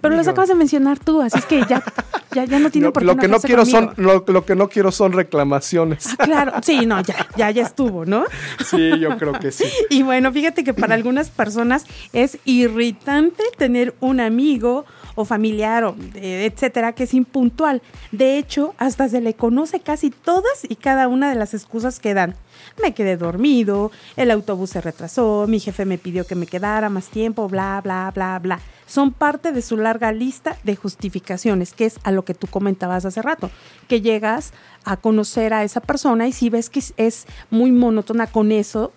Pero 0.00 0.16
los 0.16 0.26
acabas 0.26 0.48
de 0.48 0.54
mencionar 0.54 0.98
tú, 0.98 1.20
así 1.20 1.38
es 1.38 1.44
que 1.44 1.60
ya, 1.68 1.80
ya, 2.34 2.58
no 2.58 2.70
tiene 2.70 2.90
por 2.90 3.02
qué 3.02 3.06
lo 3.06 3.16
que 3.16 3.28
no 3.28 3.38
quiero 3.38 3.64
son 3.64 3.92
lo, 3.96 4.24
que 4.44 4.56
no 4.56 4.68
quiero 4.68 4.90
son 4.90 5.12
reclamaciones. 5.12 6.08
Ah, 6.18 6.24
claro, 6.24 6.52
sí, 6.62 6.86
no, 6.86 7.00
ya, 7.02 7.28
ya, 7.36 7.52
ya 7.52 7.62
estuvo, 7.62 8.04
¿no? 8.04 8.24
Sí, 8.64 8.98
yo 8.98 9.16
creo 9.16 9.34
que 9.34 9.52
sí. 9.52 9.64
Y 9.90 10.02
bueno, 10.02 10.32
fíjate 10.32 10.64
que 10.64 10.74
para 10.74 10.94
algunas 10.94 11.30
personas 11.30 11.84
es 12.12 12.38
irritante 12.44 13.44
tener 13.56 13.94
un 14.00 14.18
amigo 14.18 14.86
o 15.14 15.24
familiar, 15.24 15.84
o, 15.84 15.96
etcétera, 16.14 16.92
que 16.94 17.04
es 17.04 17.14
impuntual. 17.14 17.82
De 18.10 18.38
hecho, 18.38 18.74
hasta 18.78 19.08
se 19.08 19.20
le 19.20 19.34
conoce 19.34 19.80
casi 19.80 20.10
todas 20.10 20.64
y 20.68 20.76
cada 20.76 21.08
una 21.08 21.28
de 21.28 21.36
las 21.36 21.54
excusas 21.54 22.00
que 22.00 22.14
dan. 22.14 22.34
Me 22.82 22.94
quedé 22.94 23.16
dormido, 23.16 23.90
el 24.16 24.30
autobús 24.30 24.70
se 24.70 24.80
retrasó, 24.80 25.46
mi 25.48 25.60
jefe 25.60 25.84
me 25.84 25.98
pidió 25.98 26.26
que 26.26 26.34
me 26.34 26.46
quedara 26.46 26.88
más 26.88 27.08
tiempo, 27.08 27.48
bla, 27.48 27.80
bla, 27.82 28.10
bla, 28.14 28.38
bla. 28.38 28.60
Son 28.86 29.12
parte 29.12 29.52
de 29.52 29.62
su 29.62 29.76
larga 29.76 30.12
lista 30.12 30.56
de 30.64 30.76
justificaciones, 30.76 31.72
que 31.72 31.86
es 31.86 31.98
a 32.02 32.10
lo 32.10 32.24
que 32.24 32.34
tú 32.34 32.46
comentabas 32.46 33.04
hace 33.04 33.22
rato, 33.22 33.50
que 33.88 34.00
llegas 34.00 34.52
a 34.84 34.96
conocer 34.96 35.54
a 35.54 35.64
esa 35.64 35.80
persona 35.80 36.26
y 36.28 36.32
si 36.32 36.50
ves 36.50 36.70
que 36.70 36.82
es 36.96 37.26
muy 37.50 37.72
monótona 37.72 38.26
con 38.26 38.52
eso, 38.52 38.92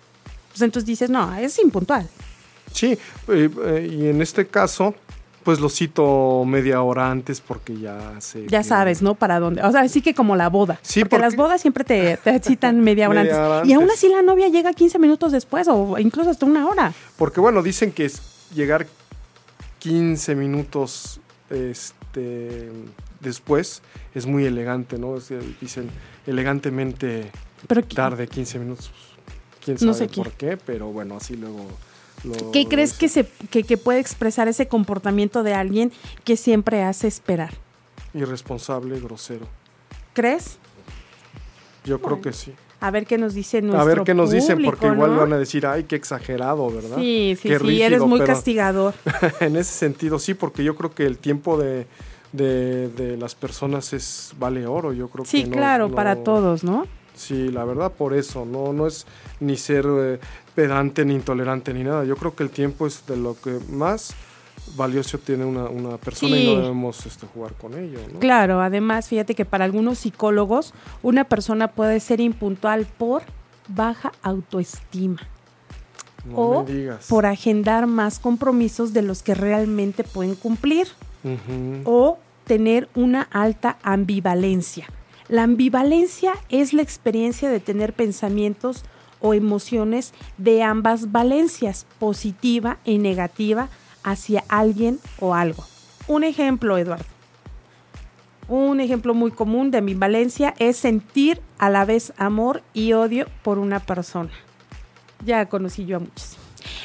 pues 0.48 0.62
entonces 0.62 0.86
dices, 0.86 1.10
no, 1.10 1.34
es 1.36 1.58
impuntual. 1.58 2.08
Sí, 2.72 2.98
eh, 3.28 3.50
eh, 3.64 3.88
y 3.90 4.08
en 4.08 4.20
este 4.20 4.46
caso, 4.46 4.94
pues 5.46 5.60
lo 5.60 5.68
cito 5.68 6.42
media 6.44 6.82
hora 6.82 7.08
antes 7.08 7.40
porque 7.40 7.78
ya 7.78 8.20
sé. 8.20 8.48
Ya 8.48 8.64
sabes, 8.64 9.00
¿no? 9.00 9.14
Para 9.14 9.38
dónde. 9.38 9.62
O 9.62 9.70
sea, 9.70 9.88
sí 9.88 10.02
que 10.02 10.12
como 10.12 10.34
la 10.34 10.48
boda. 10.48 10.80
Sí, 10.82 11.04
porque, 11.04 11.20
las 11.20 11.36
bodas 11.36 11.60
siempre 11.60 11.84
te, 11.84 12.18
citan 12.42 12.80
media, 12.80 13.08
hora, 13.08 13.20
antes. 13.20 13.70
Y 13.70 13.72
aún 13.72 13.88
así 13.88 14.08
la 14.08 14.22
novia 14.22 14.48
llega 14.48 14.72
15 14.72 14.98
minutos 14.98 15.30
después 15.30 15.68
o 15.68 16.00
incluso 16.00 16.30
hasta 16.30 16.46
una 16.46 16.66
hora. 16.66 16.92
Porque 17.16 17.38
bueno, 17.38 17.62
dicen 17.62 17.92
que 17.92 18.10
llegar 18.56 18.88
15 19.78 20.34
minutos 20.34 21.20
este, 21.48 22.72
después 23.20 23.82
es 24.16 24.26
muy 24.26 24.46
elegante, 24.46 24.98
¿no? 24.98 25.14
dicen 25.60 25.90
elegantemente 26.26 27.30
tarde 27.94 28.26
15 28.26 28.58
minutos. 28.58 28.90
Quién 29.64 29.78
sabe 29.78 29.86
no 29.86 29.94
sé 29.94 30.08
por 30.08 30.32
qué, 30.32 30.56
pero 30.56 30.88
bueno, 30.88 31.18
así 31.18 31.36
luego 31.36 31.68
¿Qué 32.52 32.66
crees 32.66 32.92
que, 32.92 33.08
se, 33.08 33.26
que, 33.50 33.76
puede 33.76 34.00
expresar 34.00 34.48
ese 34.48 34.68
comportamiento 34.68 35.42
de 35.42 35.54
alguien 35.54 35.92
que 36.24 36.36
siempre 36.36 36.82
hace 36.82 37.06
esperar? 37.08 37.54
Irresponsable, 38.14 38.98
grosero. 39.00 39.46
¿Crees? 40.12 40.58
Yo 41.84 42.00
creo 42.00 42.20
que 42.20 42.32
sí. 42.32 42.52
A 42.80 42.90
ver 42.90 43.06
qué 43.06 43.16
nos 43.16 43.34
dice 43.34 43.62
nuestro 43.62 43.80
A 43.80 43.84
ver 43.84 44.02
qué 44.02 44.12
nos 44.12 44.30
dicen, 44.30 44.62
porque 44.62 44.86
igual 44.86 45.16
van 45.16 45.32
a 45.32 45.38
decir, 45.38 45.66
ay, 45.66 45.84
qué 45.84 45.96
exagerado, 45.96 46.70
¿verdad? 46.70 46.98
Sí, 46.98 47.36
sí, 47.40 47.48
sí, 47.58 47.82
eres 47.82 48.02
muy 48.02 48.20
castigador. 48.20 48.94
en 49.40 49.56
ese 49.56 49.72
sentido, 49.72 50.18
sí, 50.18 50.34
porque 50.34 50.62
yo 50.62 50.76
creo 50.76 50.94
que 50.94 51.06
el 51.06 51.18
tiempo 51.18 51.56
de, 51.56 51.86
de, 52.32 53.16
las 53.18 53.34
personas 53.34 53.92
es 53.92 54.32
vale 54.38 54.66
oro, 54.66 54.92
yo 54.92 55.08
creo 55.08 55.24
sí, 55.24 55.38
que 55.38 55.44
Sí, 55.46 55.50
claro, 55.50 55.90
para 55.90 56.16
todos, 56.16 56.64
¿no? 56.64 56.86
Sí, 57.16 57.48
la 57.48 57.64
verdad 57.64 57.92
por 57.92 58.14
eso, 58.14 58.44
no, 58.44 58.72
no 58.72 58.86
es 58.86 59.06
ni 59.40 59.56
ser 59.56 59.86
eh, 59.88 60.18
pedante 60.54 61.04
ni 61.04 61.14
intolerante 61.14 61.72
ni 61.72 61.82
nada. 61.82 62.04
Yo 62.04 62.16
creo 62.16 62.34
que 62.36 62.42
el 62.42 62.50
tiempo 62.50 62.86
es 62.86 63.06
de 63.06 63.16
lo 63.16 63.36
que 63.40 63.58
más 63.70 64.14
valioso 64.74 65.18
tiene 65.18 65.44
una, 65.44 65.96
persona 65.98 66.36
y 66.36 66.46
no 66.46 66.60
debemos 66.60 67.06
este, 67.06 67.26
jugar 67.26 67.54
con 67.54 67.74
ello. 67.78 67.98
Claro, 68.18 68.60
además 68.60 69.08
fíjate 69.08 69.34
que 69.34 69.44
para 69.44 69.64
algunos 69.64 69.98
psicólogos 69.98 70.74
una 71.02 71.24
persona 71.24 71.68
puede 71.68 72.00
ser 72.00 72.20
impuntual 72.20 72.86
por 72.98 73.22
baja 73.68 74.12
autoestima. 74.22 75.20
o 76.34 76.66
por 77.08 77.24
agendar 77.24 77.86
más 77.86 78.18
compromisos 78.18 78.92
de 78.92 79.02
los 79.02 79.22
que 79.22 79.34
realmente 79.34 80.02
pueden 80.02 80.34
cumplir 80.34 80.88
o 81.84 82.18
tener 82.46 82.88
una 82.94 83.22
alta 83.22 83.78
ambivalencia. 83.82 84.88
La 85.28 85.42
ambivalencia 85.42 86.34
es 86.48 86.72
la 86.72 86.82
experiencia 86.82 87.50
de 87.50 87.60
tener 87.60 87.92
pensamientos 87.92 88.84
o 89.20 89.34
emociones 89.34 90.12
de 90.38 90.62
ambas 90.62 91.10
valencias, 91.10 91.86
positiva 91.98 92.78
y 92.84 92.98
negativa, 92.98 93.68
hacia 94.04 94.44
alguien 94.48 95.00
o 95.18 95.34
algo. 95.34 95.64
Un 96.06 96.22
ejemplo, 96.22 96.78
Eduardo. 96.78 97.04
Un 98.48 98.80
ejemplo 98.80 99.14
muy 99.14 99.32
común 99.32 99.72
de 99.72 99.78
ambivalencia 99.78 100.54
es 100.58 100.76
sentir 100.76 101.40
a 101.58 101.68
la 101.70 101.84
vez 101.84 102.12
amor 102.16 102.62
y 102.72 102.92
odio 102.92 103.26
por 103.42 103.58
una 103.58 103.80
persona. 103.80 104.30
Ya 105.24 105.46
conocí 105.46 105.84
yo 105.84 105.96
a 105.96 106.00
muchos. 106.00 106.36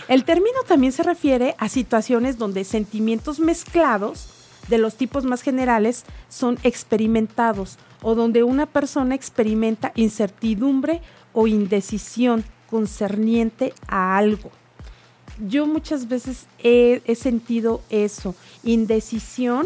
El 0.07 0.23
término 0.23 0.63
también 0.67 0.91
se 0.91 1.03
refiere 1.03 1.53
a 1.59 1.69
situaciones 1.69 2.39
donde 2.39 2.63
sentimientos 2.63 3.39
mezclados 3.39 4.40
de 4.71 4.79
los 4.79 4.95
tipos 4.95 5.25
más 5.25 5.43
generales 5.43 6.05
son 6.29 6.57
experimentados 6.63 7.77
o 8.01 8.15
donde 8.15 8.41
una 8.41 8.65
persona 8.65 9.13
experimenta 9.13 9.91
incertidumbre 9.95 11.01
o 11.33 11.45
indecisión 11.45 12.43
concerniente 12.69 13.73
a 13.87 14.17
algo. 14.17 14.49
Yo 15.45 15.67
muchas 15.67 16.07
veces 16.07 16.47
he, 16.63 17.01
sentido 17.15 17.81
eso, 17.89 18.33
indecisión 18.63 19.65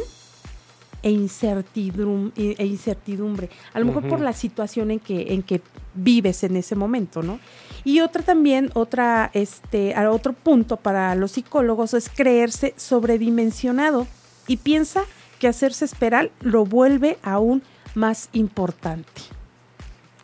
e 1.03 1.12
incertidumbre, 1.12 2.55
e 2.57 2.65
incertidumbre. 2.65 3.50
A 3.74 3.79
lo 3.79 3.85
mejor 3.85 4.07
por 4.07 4.21
la 4.21 4.33
situación 4.33 4.89
en 4.89 5.00
que, 5.00 5.33
en 5.33 5.43
que 5.43 5.62
vives 5.93 6.43
en 6.43 6.55
ese 6.55 6.75
momento, 6.75 7.21
¿no? 7.21 7.39
Y 7.83 8.00
otra 8.00 8.24
también, 8.24 8.71
otra, 8.74 9.29
este, 9.33 9.93
otro 10.07 10.33
punto 10.33 10.77
para 10.77 11.13
los 11.13 11.33
psicólogos 11.33 11.93
es 11.93 12.09
creerse 12.09 12.74
sobredimensionado 12.75 14.07
y 14.48 14.58
piensa 14.58 15.04
que 15.40 15.48
hacerse 15.48 15.86
esperar 15.86 16.32
lo 16.42 16.66
vuelve 16.66 17.18
aún 17.24 17.64
más 17.94 18.30
importante. 18.34 19.22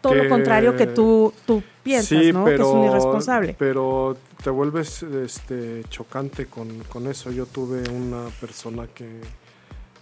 Todo 0.02 0.16
lo 0.16 0.30
contrario 0.30 0.76
que 0.76 0.88
tú, 0.88 1.32
tú 1.46 1.62
piensas, 1.84 2.24
¿no? 2.34 2.46
que 2.46 2.56
es 2.56 2.62
un 2.62 2.86
irresponsable. 2.86 3.56
Pero 3.60 4.18
te 4.44 4.50
vuelves 4.50 5.04
este, 5.04 5.84
chocante 5.90 6.48
con, 6.48 7.08
eso. 7.08 7.32
Yo 7.32 7.46
tuve 7.46 7.88
una 7.90 8.30
persona 8.40 8.88
que, 8.88 9.22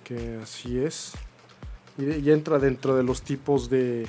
que 0.03 0.39
así 0.41 0.79
es 0.79 1.13
y 1.97 2.31
entra 2.31 2.59
dentro 2.59 2.95
de 2.95 3.03
los 3.03 3.21
tipos 3.21 3.69
de 3.69 4.07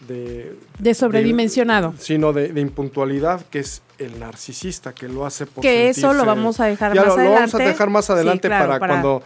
de, 0.00 0.94
sobredimensionado. 0.94 1.94
sino 1.98 2.32
de, 2.32 2.60
impuntualidad, 2.60 3.44
que 3.46 3.60
es 3.60 3.82
el 3.98 4.18
narcisista, 4.18 4.92
que 4.92 5.08
lo 5.08 5.24
hace 5.24 5.46
por 5.46 5.62
Que 5.62 5.88
eso 5.88 6.12
lo 6.12 6.24
vamos 6.24 6.60
a 6.60 6.66
dejar 6.66 6.94
más 6.94 7.06
adelante. 7.06 7.24
Lo 7.24 7.34
vamos 7.34 7.54
a 7.54 7.58
dejar 7.58 7.90
más 7.90 8.10
adelante 8.10 8.48
para, 8.48 8.78
cuando... 8.78 9.22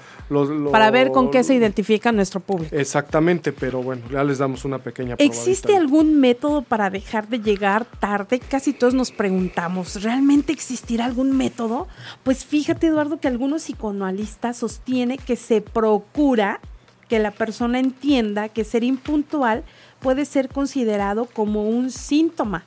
para 0.71 0.91
ver 0.91 1.11
con 1.11 1.31
qué 1.31 1.43
se 1.43 1.55
identifica 1.55 2.13
nuestro 2.13 2.41
público. 2.41 2.77
Exactamente, 2.77 3.53
pero 3.53 3.83
bueno, 3.83 4.03
ya 4.11 4.23
les 4.25 4.39
damos 4.39 4.65
una 4.65 4.79
pequeña 4.79 5.17
¿Existe 5.19 5.77
algún 5.77 6.21
método 6.21 6.63
para 6.63 6.91
dejar 6.91 7.29
de 7.29 7.41
llegar 7.41 7.85
tarde? 7.85 8.39
Casi 8.39 8.73
todos 8.73 8.95
nos 8.95 9.11
preguntamos, 9.11 10.03
¿realmente 10.03 10.53
existirá 10.53 11.07
algún 11.07 11.37
método? 11.37 11.89
Pues 12.23 12.45
fíjate, 12.45 12.89
Eduardo, 12.89 13.19
que 13.19 13.29
algunos 13.29 13.63
psicoanalistas 13.63 14.59
sostiene 14.59 15.19
que 15.19 15.37
se 15.37 15.61
procura 15.61 16.61
que 17.09 17.19
la 17.19 17.31
persona 17.31 17.81
entienda 17.81 18.49
que 18.49 18.65
ser 18.65 18.85
impuntual 18.85 19.65
puede 20.01 20.25
ser 20.25 20.49
considerado 20.49 21.27
como 21.27 21.69
un 21.69 21.91
síntoma 21.91 22.65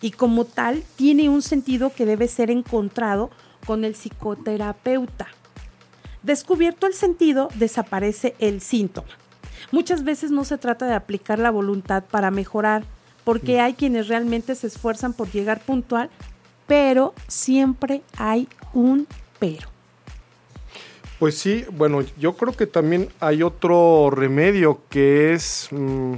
y 0.00 0.10
como 0.10 0.44
tal 0.44 0.82
tiene 0.96 1.28
un 1.28 1.42
sentido 1.42 1.92
que 1.94 2.06
debe 2.06 2.28
ser 2.28 2.50
encontrado 2.50 3.30
con 3.66 3.84
el 3.84 3.94
psicoterapeuta. 3.94 5.28
Descubierto 6.22 6.86
el 6.86 6.94
sentido, 6.94 7.48
desaparece 7.54 8.34
el 8.38 8.60
síntoma. 8.60 9.08
Muchas 9.70 10.04
veces 10.04 10.30
no 10.30 10.44
se 10.44 10.58
trata 10.58 10.86
de 10.86 10.94
aplicar 10.94 11.38
la 11.38 11.50
voluntad 11.50 12.04
para 12.04 12.30
mejorar, 12.30 12.84
porque 13.24 13.60
hay 13.60 13.74
quienes 13.74 14.08
realmente 14.08 14.54
se 14.54 14.66
esfuerzan 14.66 15.12
por 15.12 15.30
llegar 15.30 15.60
puntual, 15.60 16.10
pero 16.66 17.14
siempre 17.28 18.02
hay 18.16 18.48
un 18.72 19.06
pero. 19.38 19.68
Pues 21.18 21.38
sí, 21.38 21.64
bueno, 21.70 22.00
yo 22.18 22.36
creo 22.36 22.52
que 22.52 22.66
también 22.66 23.08
hay 23.20 23.44
otro 23.44 24.10
remedio 24.10 24.80
que 24.88 25.32
es 25.32 25.68
mm, 25.70 26.14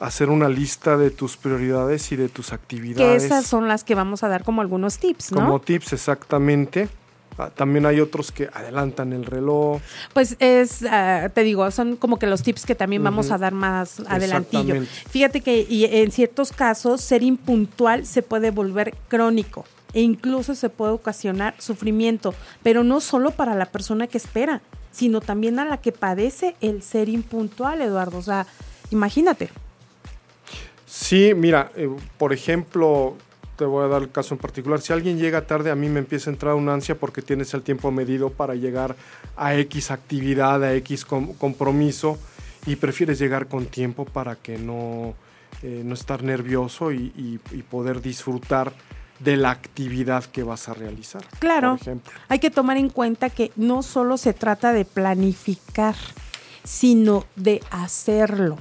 hacer 0.00 0.30
una 0.30 0.48
lista 0.48 0.96
de 0.96 1.10
tus 1.10 1.36
prioridades 1.36 2.12
y 2.12 2.16
de 2.16 2.28
tus 2.28 2.52
actividades. 2.52 3.22
Que 3.22 3.26
esas 3.26 3.46
son 3.46 3.68
las 3.68 3.84
que 3.84 3.94
vamos 3.94 4.22
a 4.22 4.28
dar 4.28 4.44
como 4.44 4.60
algunos 4.60 4.98
tips, 4.98 5.32
¿no? 5.32 5.40
Como 5.40 5.60
tips, 5.60 5.92
exactamente. 5.92 6.88
Ah, 7.36 7.50
también 7.50 7.84
hay 7.84 8.00
otros 8.00 8.30
que 8.30 8.48
adelantan 8.52 9.12
el 9.12 9.24
reloj. 9.24 9.80
Pues 10.12 10.36
es, 10.38 10.84
ah, 10.88 11.30
te 11.34 11.42
digo, 11.42 11.68
son 11.70 11.96
como 11.96 12.18
que 12.18 12.26
los 12.26 12.42
tips 12.42 12.64
que 12.64 12.74
también 12.74 13.02
vamos 13.02 13.30
a 13.30 13.38
dar 13.38 13.52
más 13.52 14.00
adelantillo. 14.06 14.82
Fíjate 15.10 15.40
que 15.40 15.66
y 15.68 15.84
en 15.84 16.12
ciertos 16.12 16.52
casos 16.52 17.00
ser 17.00 17.22
impuntual 17.22 18.06
se 18.06 18.22
puede 18.22 18.50
volver 18.50 18.94
crónico 19.08 19.64
e 19.92 20.02
incluso 20.02 20.54
se 20.54 20.70
puede 20.70 20.92
ocasionar 20.92 21.54
sufrimiento, 21.58 22.34
pero 22.62 22.84
no 22.84 23.00
solo 23.00 23.30
para 23.32 23.54
la 23.54 23.66
persona 23.66 24.06
que 24.06 24.18
espera, 24.18 24.60
sino 24.92 25.20
también 25.20 25.58
a 25.58 25.64
la 25.64 25.78
que 25.78 25.92
padece 25.92 26.54
el 26.60 26.82
ser 26.82 27.08
impuntual, 27.08 27.80
Eduardo. 27.80 28.18
O 28.18 28.22
sea, 28.22 28.46
imagínate. 28.90 29.50
Sí, 31.04 31.34
mira, 31.36 31.70
eh, 31.76 31.94
por 32.16 32.32
ejemplo, 32.32 33.18
te 33.58 33.66
voy 33.66 33.84
a 33.84 33.88
dar 33.88 34.00
el 34.00 34.10
caso 34.10 34.32
en 34.32 34.40
particular. 34.40 34.80
Si 34.80 34.90
alguien 34.90 35.18
llega 35.18 35.46
tarde, 35.46 35.70
a 35.70 35.74
mí 35.74 35.90
me 35.90 35.98
empieza 35.98 36.30
a 36.30 36.32
entrar 36.32 36.54
una 36.54 36.72
ansia 36.72 36.94
porque 36.94 37.20
tienes 37.20 37.52
el 37.52 37.60
tiempo 37.60 37.90
medido 37.90 38.30
para 38.30 38.54
llegar 38.54 38.96
a 39.36 39.54
X 39.54 39.90
actividad, 39.90 40.64
a 40.64 40.72
X 40.76 41.04
compromiso 41.04 42.18
y 42.64 42.76
prefieres 42.76 43.18
llegar 43.18 43.48
con 43.48 43.66
tiempo 43.66 44.06
para 44.06 44.36
que 44.36 44.56
no, 44.56 45.12
eh, 45.62 45.82
no 45.84 45.92
estar 45.92 46.22
nervioso 46.22 46.90
y, 46.90 47.38
poder 47.70 48.00
disfrutar 48.00 48.72
de 49.20 49.36
la 49.36 49.50
actividad 49.50 50.24
que 50.24 50.42
vas 50.42 50.70
a 50.70 50.72
realizar. 50.72 51.22
Claro, 51.38 51.78
hay 52.28 52.38
que 52.38 52.50
tomar 52.50 52.78
en 52.78 52.88
cuenta 52.88 53.28
que 53.28 53.52
no 53.56 53.82
solo 53.82 54.16
se 54.16 54.32
trata 54.32 54.72
de 54.72 54.86
planificar, 54.86 55.96
sino 56.64 57.26
de 57.36 57.60
hacerlo. 57.70 58.56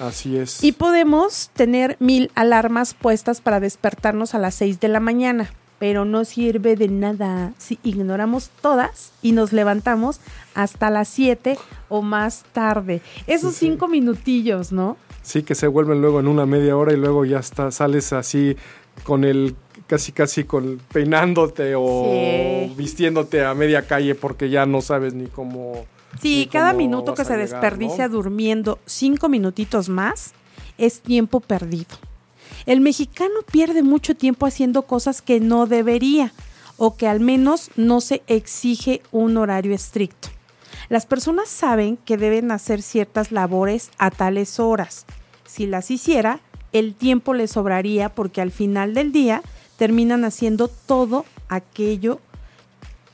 Así 0.00 0.36
es. 0.36 0.64
Y 0.64 0.72
podemos 0.72 1.50
tener 1.52 1.96
mil 2.00 2.30
alarmas 2.34 2.94
puestas 2.94 3.40
para 3.40 3.60
despertarnos 3.60 4.34
a 4.34 4.38
las 4.38 4.54
6 4.54 4.80
de 4.80 4.88
la 4.88 4.98
mañana, 4.98 5.52
pero 5.78 6.04
no 6.04 6.24
sirve 6.24 6.74
de 6.74 6.88
nada 6.88 7.52
si 7.58 7.78
ignoramos 7.82 8.50
todas 8.62 9.12
y 9.22 9.32
nos 9.32 9.52
levantamos 9.52 10.20
hasta 10.54 10.90
las 10.90 11.08
7 11.08 11.58
o 11.90 12.00
más 12.00 12.44
tarde. 12.52 13.02
Esos 13.26 13.54
cinco 13.54 13.88
minutillos, 13.88 14.72
¿no? 14.72 14.96
Sí, 15.22 15.42
que 15.42 15.54
se 15.54 15.66
vuelven 15.66 16.00
luego 16.00 16.18
en 16.18 16.28
una 16.28 16.46
media 16.46 16.76
hora 16.76 16.94
y 16.94 16.96
luego 16.96 17.26
ya 17.26 17.38
está, 17.38 17.70
sales 17.70 18.12
así 18.14 18.56
con 19.04 19.24
el 19.24 19.54
casi 19.86 20.12
casi 20.12 20.44
con 20.44 20.80
peinándote 20.92 21.74
o 21.76 22.68
vistiéndote 22.76 23.44
a 23.44 23.54
media 23.54 23.86
calle 23.86 24.14
porque 24.14 24.48
ya 24.48 24.64
no 24.64 24.82
sabes 24.82 25.14
ni 25.14 25.26
cómo 25.26 25.84
Sí, 26.20 26.48
cada 26.52 26.72
minuto 26.74 27.14
que 27.14 27.24
se 27.24 27.36
desperdicia 27.36 28.08
durmiendo 28.08 28.78
cinco 28.84 29.28
minutitos 29.28 29.88
más 29.88 30.32
es 30.76 31.00
tiempo 31.00 31.40
perdido. 31.40 31.96
El 32.66 32.80
mexicano 32.80 33.40
pierde 33.50 33.82
mucho 33.82 34.14
tiempo 34.14 34.44
haciendo 34.44 34.82
cosas 34.82 35.22
que 35.22 35.40
no 35.40 35.66
debería 35.66 36.32
o 36.76 36.96
que 36.96 37.06
al 37.06 37.20
menos 37.20 37.70
no 37.76 38.00
se 38.00 38.22
exige 38.26 39.02
un 39.12 39.36
horario 39.38 39.74
estricto. 39.74 40.28
Las 40.90 41.06
personas 41.06 41.48
saben 41.48 41.96
que 41.96 42.16
deben 42.16 42.50
hacer 42.50 42.82
ciertas 42.82 43.32
labores 43.32 43.90
a 43.96 44.10
tales 44.10 44.60
horas. 44.60 45.06
Si 45.46 45.66
las 45.66 45.90
hiciera, 45.90 46.40
el 46.72 46.94
tiempo 46.94 47.32
les 47.32 47.52
sobraría 47.52 48.08
porque 48.10 48.40
al 48.40 48.50
final 48.50 48.92
del 48.92 49.12
día 49.12 49.42
terminan 49.76 50.24
haciendo 50.24 50.68
todo 50.68 51.24
aquello 51.48 52.20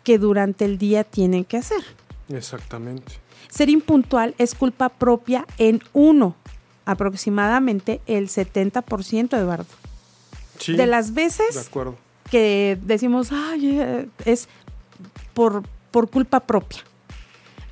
que 0.02 0.18
durante 0.18 0.64
el 0.64 0.78
día 0.78 1.04
tienen 1.04 1.44
que 1.44 1.58
hacer. 1.58 1.84
Exactamente. 2.28 3.14
Ser 3.48 3.68
impuntual 3.68 4.34
es 4.38 4.54
culpa 4.54 4.88
propia 4.88 5.46
en 5.58 5.82
uno, 5.92 6.34
aproximadamente 6.84 8.00
el 8.06 8.28
70%, 8.28 9.36
Eduardo. 9.36 9.66
Sí, 10.58 10.74
de 10.74 10.86
las 10.86 11.14
veces 11.14 11.68
que 12.30 12.78
decimos, 12.82 13.30
ay, 13.30 13.78
eh", 13.80 14.08
es 14.24 14.48
por, 15.34 15.62
por 15.90 16.10
culpa 16.10 16.40
propia. 16.40 16.80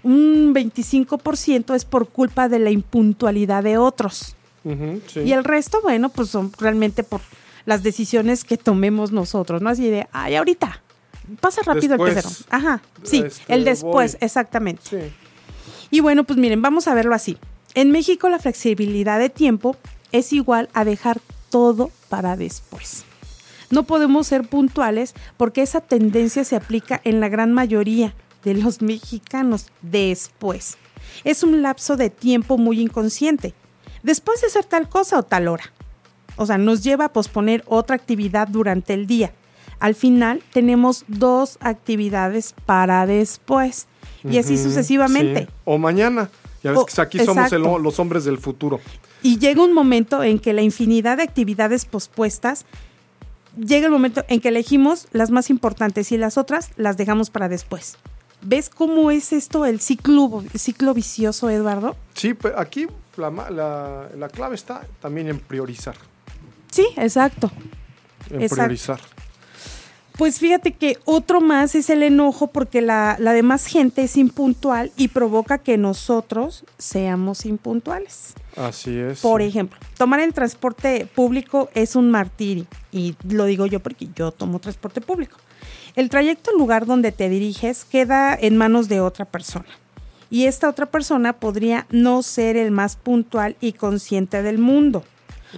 Un 0.03 0.55
25% 0.55 1.75
es 1.75 1.85
por 1.85 2.09
culpa 2.09 2.49
de 2.49 2.59
la 2.59 2.71
impuntualidad 2.71 3.63
de 3.63 3.79
otros. 3.79 4.37
Y 4.65 5.33
el 5.33 5.45
resto, 5.45 5.81
bueno, 5.83 6.09
pues 6.09 6.31
son 6.31 6.53
realmente 6.59 7.03
por 7.03 7.21
las 7.67 7.83
decisiones 7.83 8.45
que 8.45 8.57
tomemos 8.57 9.13
nosotros, 9.13 9.63
¿no? 9.63 9.71
Así 9.71 9.89
de, 9.91 10.07
ay, 10.13 10.37
ahorita, 10.37 10.83
pasa 11.41 11.63
rápido 11.63 11.95
el 11.95 12.15
tercero. 12.15 12.31
Ajá, 12.51 12.83
sí, 13.03 13.23
este, 13.27 13.53
el 13.53 13.65
después, 13.65 14.17
exactamente. 14.21 15.13
Y 15.91 16.01
bueno, 16.01 16.25
pues 16.25 16.39
miren, 16.39 16.63
vamos 16.63 16.89
a 16.89 16.95
verlo 16.95 17.15
así. 17.15 17.39
En 17.75 17.91
México 17.91 18.29
la 18.29 18.39
flexibilidad 18.39 19.19
de 19.19 19.31
tiempo 19.31 19.77
es 20.13 20.33
igual 20.33 20.69
a 20.75 20.85
dejar 20.85 21.21
todo 21.51 21.91
para 22.09 22.37
después. 22.37 23.05
No 23.71 23.85
podemos 23.85 24.27
ser 24.27 24.47
puntuales 24.49 25.15
porque 25.37 25.63
esa 25.63 25.81
tendencia 25.81 26.45
se 26.45 26.57
aplica 26.57 27.01
en 27.05 27.21
la 27.21 27.29
gran 27.29 27.53
mayoría 27.53 28.15
de 28.45 28.55
los 28.55 28.83
mexicanos 28.83 29.67
después. 29.83 30.77
Es 31.25 31.43
un 31.43 31.63
lapso 31.63 31.97
de 31.97 32.11
tiempo 32.11 32.59
muy 32.59 32.81
inconsciente. 32.81 33.55
Después 34.03 34.41
de 34.41 34.49
hacer 34.49 34.65
tal 34.65 34.89
cosa 34.89 35.19
o 35.19 35.23
tal 35.23 35.49
hora. 35.49 35.73
O 36.37 36.47
sea, 36.47 36.59
nos 36.59 36.83
lleva 36.83 37.07
a 37.07 37.13
posponer 37.13 37.65
otra 37.67 37.97
actividad 37.97 38.49
durante 38.49 38.95
el 38.95 39.07
día. 39.07 39.33
Al 39.85 39.95
final 39.95 40.43
tenemos 40.51 41.05
dos 41.09 41.59
actividades 41.61 42.55
para 42.65 43.05
después. 43.05 43.87
Y 44.27 44.39
así 44.39 44.57
sucesivamente. 44.57 45.47
O 45.67 45.77
mañana. 45.77 46.31
Ya 46.63 46.73
ves 46.73 46.87
que 46.87 47.03
aquí 47.03 47.19
somos 47.19 47.53
los 47.53 47.99
hombres 47.99 48.25
del 48.25 48.39
futuro. 48.39 48.81
Y 49.21 49.39
llega 49.39 49.63
un 49.63 49.75
momento 49.75 50.23
en 50.23 50.39
que 50.39 50.55
la 50.55 50.63
infinidad 50.63 51.19
de 51.19 51.25
actividades 51.25 51.85
pospuestas, 51.85 52.65
llega 53.59 53.85
el 53.85 53.93
momento 53.93 54.25
en 54.29 54.41
que 54.41 54.49
elegimos 54.49 55.07
las 55.13 55.31
más 55.31 55.51
importantes 55.51 56.13
y 56.13 56.17
las 56.17 56.39
otras 56.39 56.71
las 56.77 56.97
dejamos 56.97 57.29
para 57.29 57.51
después. 57.51 57.99
¿Ves 58.41 58.71
cómo 58.71 59.11
es 59.11 59.35
esto 59.35 59.67
el 59.67 59.81
ciclo, 59.81 60.45
ciclo 60.55 60.95
vicioso, 60.95 61.51
Eduardo? 61.51 61.95
Sí, 62.15 62.33
pues 62.33 62.55
aquí 62.57 62.87
la, 63.19 64.31
clave 64.33 64.55
está 64.55 64.87
también 65.03 65.29
en 65.29 65.39
priorizar. 65.41 65.97
Sí, 66.71 66.87
exacto. 66.97 67.51
En 68.31 68.49
priorizar. 68.49 68.99
Pues 70.17 70.39
fíjate 70.39 70.73
que 70.73 70.97
otro 71.05 71.41
más 71.41 71.75
es 71.75 71.91
el 71.91 72.05
enojo 72.05 72.47
porque 72.47 72.81
la, 72.81 73.17
la, 73.19 73.33
demás 73.33 73.67
gente 73.67 74.05
es 74.05 74.17
impuntual 74.17 74.93
y 74.97 75.09
provoca 75.09 75.59
que 75.59 75.77
nosotros 75.77 76.65
seamos 76.79 77.45
impuntuales. 77.45 78.35
Así 78.57 78.97
es. 78.97 79.21
Por 79.21 79.43
ejemplo, 79.43 79.77
tomar 79.99 80.21
el 80.21 80.33
transporte 80.33 81.09
público 81.13 81.69
es 81.75 81.97
un 81.97 82.13
martirio 82.13 82.67
y 82.93 83.17
lo 83.29 83.47
digo 83.47 83.67
yo 83.67 83.81
porque 83.81 84.09
yo 84.15 84.31
tomo 84.31 84.61
transporte 84.61 85.01
público. 85.01 85.37
El 85.97 86.11
trayecto 86.11 86.53
al 86.53 86.59
lugar 86.59 86.87
donde 86.87 87.11
te 87.11 87.29
diriges 87.29 87.85
queda 87.85 88.39
en 88.41 88.57
manos 88.57 88.89
de 88.89 89.01
otra 89.01 89.25
persona. 89.25 89.67
Y 90.31 90.47
esta 90.47 90.69
otra 90.69 90.87
persona 90.87 91.33
podría 91.35 91.87
no 91.91 92.23
ser 92.23 92.57
el 92.57 92.71
más 92.71 92.95
puntual 92.95 93.57
y 93.61 93.73
consciente 93.73 94.43
del 94.43 94.59
mundo. 94.59 95.03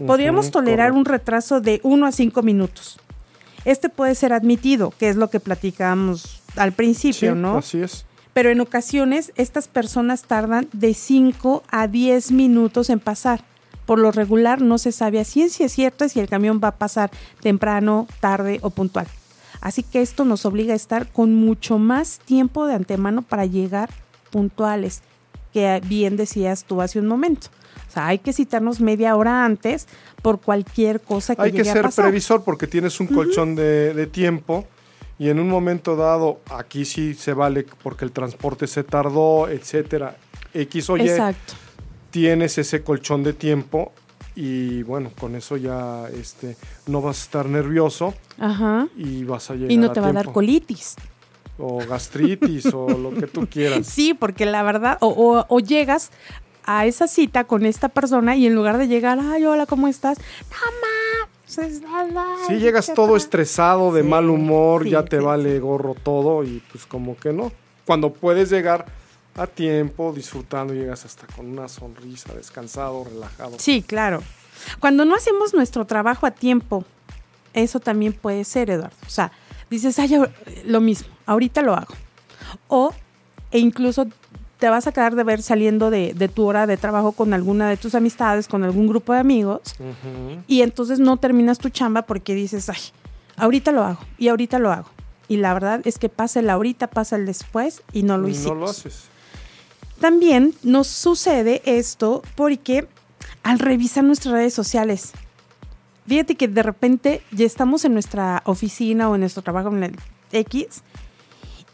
Podríamos 0.07 0.51
tolerar 0.51 0.93
un 0.93 1.05
retraso 1.05 1.61
de 1.61 1.81
1 1.83 2.07
a 2.07 2.13
5 2.13 2.43
minutos. 2.43 2.99
Este 3.67 3.89
puede 3.89 4.15
ser 4.15 4.33
admitido, 4.33 4.95
que 4.97 5.09
es 5.09 5.17
lo 5.17 5.29
que 5.29 5.41
platicamos 5.41 6.41
al 6.55 6.71
principio, 6.71 7.35
¿no? 7.35 7.59
Así 7.59 7.83
es. 7.83 8.07
Pero 8.33 8.51
en 8.51 8.61
ocasiones 8.61 9.33
estas 9.35 9.67
personas 9.67 10.23
tardan 10.23 10.69
de 10.73 10.95
5 10.95 11.65
a 11.69 11.89
10 11.89 12.31
minutos 12.31 12.91
en 12.91 13.01
pasar. 13.01 13.43
Por 13.85 13.99
lo 13.99 14.13
regular 14.13 14.61
no 14.61 14.79
se 14.79 14.93
sabe 14.93 15.19
a 15.19 15.25
ciencia 15.25 15.69
cierta 15.69 16.09
si 16.09 16.21
el 16.21 16.29
camión 16.29 16.61
va 16.63 16.69
a 16.69 16.77
pasar 16.77 17.11
temprano, 17.41 18.07
tarde 18.21 18.61
o 18.63 18.71
puntual. 18.71 19.09
Así 19.61 19.83
que 19.83 20.01
esto 20.01 20.25
nos 20.25 20.47
obliga 20.47 20.73
a 20.73 20.77
estar 20.77 21.11
con 21.11 21.35
mucho 21.35 21.79
más 21.79 22.21
tiempo 22.21 22.67
de 22.67 22.75
antemano 22.75 23.23
para 23.23 23.47
llegar 23.47 23.91
puntuales, 24.31 25.03
que 25.53 25.83
bien 25.85 26.17
decías 26.17 26.63
tú 26.63 26.83
hace 26.83 27.01
un 27.01 27.09
momento. 27.09 27.49
Sea, 27.97 28.09
hay 28.09 28.19
que 28.19 28.35
citarnos 28.35 28.81
media 28.81 29.17
hora 29.17 29.45
antes 29.45 29.87
por 30.21 30.39
cualquier 30.41 31.01
cosa 31.01 31.35
que 31.35 31.43
hay 31.43 31.51
llegue 31.51 31.65
que 31.65 31.73
ser 31.73 31.89
previsor 31.95 32.45
porque 32.45 32.67
tienes 32.67 33.01
un 33.01 33.07
colchón 33.07 33.55
de, 33.55 34.07
tiempo 34.13 34.67
y 35.19 35.31
en 35.31 35.39
un 35.39 35.49
momento 35.49 35.97
dado 35.97 36.41
aquí 36.51 36.85
sí 36.85 37.15
se 37.15 37.33
vale 37.33 37.65
porque 37.83 38.05
el 38.05 38.13
transporte 38.13 38.67
se 38.67 38.85
tardó, 38.85 39.49
etcétera. 39.49 40.17
X 40.53 40.91
o 40.91 40.99
Y. 40.99 41.09
Exacto. 41.09 41.55
Tienes 42.11 42.59
ese 42.59 42.83
colchón 42.83 43.23
de 43.23 43.33
tiempo 43.33 43.93
y 44.35 44.83
bueno, 44.83 45.11
con 45.19 45.35
eso 45.35 45.57
ya 45.57 46.07
este, 46.11 46.59
no 46.87 47.01
vas 47.01 47.19
a 47.21 47.23
estar 47.23 47.47
nervioso 47.47 48.13
Ajá. 48.39 48.89
y 48.95 49.25
vas 49.25 49.51
a 49.51 49.55
llegar 49.55 49.73
Y 49.73 49.79
no 49.79 49.91
te 49.93 50.01
va 50.01 50.09
a 50.09 50.13
dar 50.13 50.33
colitis. 50.33 50.97
O 51.59 51.79
gastritis 51.79 52.67
o 52.67 52.87
lo 52.87 53.15
que 53.15 53.27
tú 53.27 53.47
quieras. 53.51 53.87
Sí, 53.87 54.13
porque 54.13 54.45
la 54.45 54.63
verdad, 54.63 54.99
o, 55.01 55.47
o, 55.49 55.61
llegas 55.61 56.11
a 56.67 56.85
esa 56.85 57.07
cita 57.07 57.45
con 57.45 57.65
esta 57.65 57.89
persona 57.89 58.37
y 58.37 58.47
en 58.47 58.55
lugar 58.55 58.77
de 58.77 58.89
llegar, 58.89 59.19
ay, 59.21 59.45
hola, 59.45 59.67
¿cómo 59.67 59.89
estás? 59.89 60.19
No, 62.13 62.25
Si 62.49 62.57
llegas 62.57 62.93
todo 62.93 63.17
estresado, 63.17 63.93
de 63.93 64.03
mal 64.03 64.29
humor, 64.29 64.87
ya 64.87 65.05
te 65.05 65.19
vale 65.21 65.59
gorro 65.61 65.95
todo 65.95 66.45
y 66.45 66.63
pues 66.73 66.87
como 66.87 67.17
que 67.17 67.33
no. 67.33 67.53
Cuando 67.87 68.13
puedes 68.13 68.51
llegar 68.51 68.87
a 69.37 69.47
tiempo, 69.47 70.13
disfrutando, 70.13 70.75
llegas 70.75 71.05
hasta 71.05 71.27
con 71.29 71.47
una 71.47 71.69
sonrisa, 71.69 72.35
descansado, 72.35 73.05
relajado. 73.05 73.59
Sí, 73.59 73.83
claro. 73.83 74.23
Cuando 74.81 75.05
no 75.05 75.15
hacemos 75.15 75.55
nuestro 75.55 75.85
trabajo 75.85 76.27
a 76.27 76.33
tiempo, 76.33 76.85
eso 77.55 77.79
también 77.79 78.13
puede 78.13 78.45
ser, 78.45 78.71
Eduardo. 78.71 78.97
O 79.07 79.11
sea, 79.11 79.31
dices, 79.71 79.99
ay, 79.99 80.19
lo 80.65 80.81
mismo, 80.81 81.09
ahorita 81.27 81.63
lo 81.63 81.75
hago. 81.75 81.95
O, 82.67 82.93
e 83.51 83.59
incluso 83.59 84.07
te 84.59 84.71
vas 84.71 84.87
a 84.87 84.93
quedar 84.93 85.15
de 85.15 85.25
ver 85.25 85.43
saliendo 85.43 85.91
de, 85.91 86.31
tu 86.35 86.45
hora 86.47 86.67
de 86.67 86.77
trabajo 86.77 87.13
con 87.13 87.35
alguna 87.35 87.69
de 87.69 87.77
tus 87.77 87.95
amistades, 87.95 88.49
con 88.49 88.65
algún 88.65 88.87
grupo 88.87 89.13
de 89.13 89.19
amigos, 89.19 89.77
y 90.47 90.63
entonces 90.63 90.99
no 90.99 91.19
terminas 91.19 91.59
tu 91.59 91.69
chamba 91.69 92.03
porque 92.03 92.35
dices, 92.35 92.69
ay, 92.69 92.81
ahorita 93.37 93.73
lo 93.73 93.85
hago, 93.85 94.01
y 94.19 94.29
ahorita 94.29 94.59
lo 94.59 94.73
hago. 94.73 94.89
Y 95.29 95.39
la 95.39 95.53
verdad 95.55 95.81
es 95.85 95.99
que 95.99 96.09
pasa 96.09 96.41
el 96.41 96.49
ahorita, 96.49 96.87
pasa 96.89 97.17
el 97.17 97.27
después, 97.27 97.83
y 97.93 98.03
no 98.03 98.17
lo 98.17 98.29
hicimos. 98.29 98.55
No 98.55 98.61
lo 98.61 98.71
haces. 98.71 99.05
También 100.01 100.55
nos 100.63 100.87
sucede 100.87 101.63
esto 101.65 102.23
porque 102.35 102.87
al 103.43 103.59
revisar 103.59 104.05
nuestras 104.05 104.33
redes 104.33 104.55
sociales, 104.55 105.13
fíjate 106.07 106.37
que 106.37 106.49
de 106.49 106.63
repente 106.63 107.23
ya 107.33 107.47
estamos 107.47 107.85
en 107.85 107.95
nuestra 107.95 108.43
oficina 108.45 109.09
o 109.09 109.15
en 109.15 109.23
nuestro 109.23 109.43
trabajo 109.43 109.69
en 109.69 109.83
el 109.83 109.97
X 110.33 110.83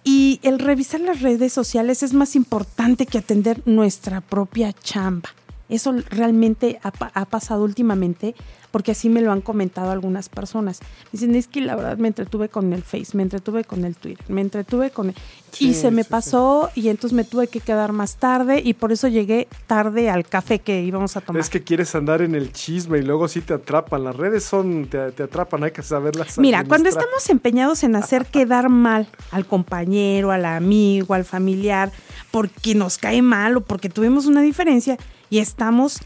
y 0.04 0.40
el 0.42 0.58
revisar 0.58 1.00
las 1.00 1.20
redes 1.20 1.52
sociales 1.52 2.02
es 2.02 2.12
más 2.12 2.34
importante 2.34 3.06
que 3.06 3.18
atender 3.18 3.62
nuestra 3.66 4.20
propia 4.20 4.72
chamba. 4.72 5.30
Eso 5.72 5.94
realmente 6.10 6.78
ha, 6.82 7.24
pasado 7.24 7.64
últimamente 7.64 8.34
porque 8.70 8.92
así 8.92 9.08
me 9.08 9.20
lo 9.20 9.32
han 9.32 9.40
comentado 9.40 9.90
algunas 9.90 10.28
personas. 10.28 10.80
Dicen, 11.12 11.34
es 11.34 11.46
que 11.46 11.60
la 11.60 11.76
verdad 11.76 11.96
me 11.96 12.08
entretuve 12.08 12.48
con 12.48 12.72
el 12.72 12.82
Face, 12.82 13.14
me 13.14 13.22
entretuve 13.22 13.64
con 13.64 13.84
el 13.84 13.96
Twitter, 13.96 14.24
me 14.28 14.40
entretuve 14.40 14.90
con 14.90 15.10
el... 15.10 15.14
y 15.58 15.74
se 15.74 15.90
me 15.90 16.04
pasó 16.04 16.70
y 16.74 16.88
entonces 16.88 17.14
me 17.14 17.24
tuve 17.24 17.48
que 17.48 17.60
quedar 17.60 17.92
más 17.92 18.16
tarde 18.16 18.60
y 18.64 18.74
por 18.74 18.92
eso 18.92 19.08
llegué 19.08 19.48
tarde 19.66 20.10
al 20.10 20.26
café 20.26 20.58
que 20.58 20.82
íbamos 20.82 21.16
a 21.16 21.22
tomar. 21.22 21.40
Es 21.40 21.48
que 21.48 21.62
quieres 21.62 21.94
andar 21.94 22.20
en 22.20 22.34
el 22.34 22.52
chisme 22.52 22.98
y 22.98 23.02
luego 23.02 23.28
sí 23.28 23.40
te 23.40 23.54
atrapan. 23.54 24.04
Las 24.04 24.16
redes 24.16 24.44
son, 24.44 24.88
te, 24.88 25.22
atrapan, 25.22 25.64
hay 25.64 25.70
que 25.70 25.82
saberlas. 25.82 26.38
Mira, 26.38 26.64
cuando 26.64 26.88
estamos 26.88 27.28
empeñados 27.30 27.82
en 27.82 27.96
hacer 27.96 28.26
quedar 28.26 28.68
mal 28.68 29.06
al 29.30 29.46
compañero, 29.46 30.32
al 30.32 30.44
amigo, 30.44 31.14
al 31.14 31.24
familiar, 31.24 31.92
porque 32.30 32.74
nos 32.74 32.98
cae 32.98 33.22
mal 33.22 33.56
o 33.56 33.60
porque 33.62 33.88
tuvimos 33.88 34.26
una 34.26 34.42
diferencia 34.42 34.98
y 35.32 35.38
estamos 35.38 36.00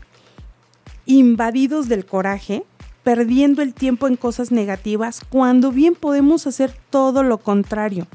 invadidos 1.04 1.88
del 1.88 2.06
coraje, 2.06 2.62
perdiendo 3.02 3.60
el 3.60 3.74
tiempo 3.74 4.06
en 4.06 4.14
cosas 4.14 4.52
negativas, 4.52 5.20
cuando 5.28 5.72
bien 5.72 5.96
podemos 5.96 6.46
hacer 6.46 6.72
todo 6.90 7.24
lo 7.24 7.38
contrario. 7.38 8.06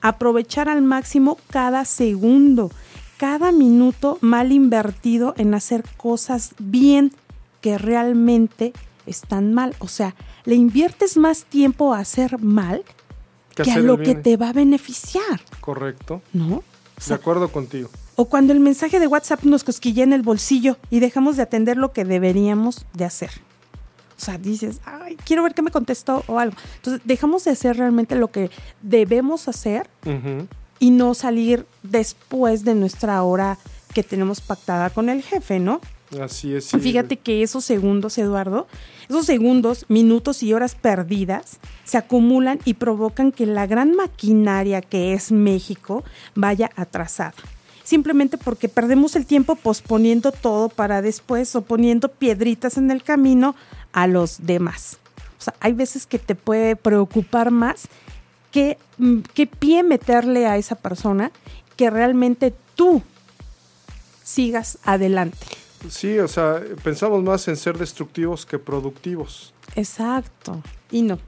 Aprovechar 0.00 0.68
al 0.68 0.80
máximo 0.80 1.38
cada 1.50 1.84
segundo, 1.84 2.70
cada 3.16 3.50
minuto 3.50 4.18
mal 4.20 4.52
invertido 4.52 5.34
en 5.38 5.54
hacer 5.54 5.82
cosas 5.96 6.54
bien 6.60 7.10
que 7.60 7.76
realmente 7.76 8.72
están 9.06 9.52
mal. 9.52 9.74
O 9.80 9.88
sea, 9.88 10.14
le 10.44 10.54
inviertes 10.54 11.16
más 11.16 11.46
tiempo 11.46 11.94
a 11.94 11.98
hacer 11.98 12.38
mal 12.38 12.84
que, 13.56 13.72
a 13.72 13.78
lo 13.78 13.98
que 13.98 14.14
te 14.14 14.36
va 14.36 14.50
a 14.50 14.52
beneficiar. 14.52 15.40
Correcto. 15.60 16.22
¿No? 16.32 16.62
de 17.08 17.14
acuerdo 17.14 17.50
contigo. 17.50 17.88
O 18.20 18.26
cuando 18.26 18.52
el 18.52 18.60
mensaje 18.60 19.00
de 19.00 19.06
WhatsApp 19.06 19.44
nos 19.44 19.64
cosquilla 19.64 20.04
en 20.04 20.12
el 20.12 20.20
bolsillo 20.20 20.76
y 20.90 21.00
dejamos 21.00 21.38
de 21.38 21.42
atender 21.42 21.78
lo 21.78 21.94
que 21.94 22.04
deberíamos 22.04 22.84
de 22.92 23.06
hacer. 23.06 23.30
O 24.18 24.20
sea, 24.22 24.36
dices, 24.36 24.82
ay, 24.84 25.16
quiero 25.24 25.42
ver 25.42 25.54
qué 25.54 25.62
me 25.62 25.70
contestó 25.70 26.22
o 26.26 26.38
algo. 26.38 26.54
Entonces, 26.76 27.00
dejamos 27.06 27.44
de 27.44 27.52
hacer 27.52 27.78
realmente 27.78 28.16
lo 28.16 28.30
que 28.30 28.50
debemos 28.82 29.48
hacer 29.48 29.88
y 30.78 30.90
no 30.90 31.14
salir 31.14 31.64
después 31.82 32.62
de 32.62 32.74
nuestra 32.74 33.22
hora 33.22 33.56
que 33.94 34.02
tenemos 34.02 34.42
pactada 34.42 34.90
con 34.90 35.08
el 35.08 35.22
jefe, 35.22 35.58
¿no? 35.58 35.80
Así 36.20 36.54
es. 36.54 36.72
Fíjate 36.72 37.16
que 37.16 37.42
esos 37.42 37.64
segundos, 37.64 38.18
Eduardo, 38.18 38.66
esos 39.08 39.24
segundos, 39.24 39.86
minutos 39.88 40.42
y 40.42 40.52
horas 40.52 40.74
perdidas 40.74 41.58
se 41.84 41.96
acumulan 41.96 42.58
y 42.66 42.74
provocan 42.74 43.32
que 43.32 43.46
la 43.46 43.66
gran 43.66 43.94
maquinaria 43.94 44.82
que 44.82 45.14
es 45.14 45.32
México 45.32 46.04
vaya 46.34 46.70
atrasada 46.76 47.32
simplemente 47.90 48.38
porque 48.38 48.68
perdemos 48.68 49.16
el 49.16 49.26
tiempo 49.26 49.56
posponiendo 49.56 50.30
todo 50.30 50.68
para 50.68 51.02
después 51.02 51.56
o 51.56 51.62
poniendo 51.62 52.08
piedritas 52.08 52.76
en 52.76 52.88
el 52.92 53.02
camino 53.02 53.56
a 53.92 54.06
los 54.06 54.46
demás. 54.46 54.98
O 55.36 55.42
sea, 55.42 55.54
hay 55.58 55.72
veces 55.72 56.06
que 56.06 56.20
te 56.20 56.36
puede 56.36 56.76
preocupar 56.76 57.50
más 57.50 57.88
qué, 58.52 58.78
mm, 58.98 59.22
pie 59.58 59.82
meterle 59.82 60.46
a 60.46 60.56
esa 60.56 60.76
persona 60.76 61.32
que 61.76 61.90
realmente 61.90 62.54
tú 62.76 63.02
sigas 64.22 64.78
adelante. 64.84 65.59
Sí, 65.88 66.18
o 66.18 66.28
sea, 66.28 66.60
pensamos 66.82 67.22
más 67.22 67.48
en 67.48 67.56
ser 67.56 67.78
destructivos 67.78 68.44
que 68.44 68.58
productivos. 68.58 69.54
Exacto. 69.76 70.62
Y 70.90 71.02
no, 71.02 71.18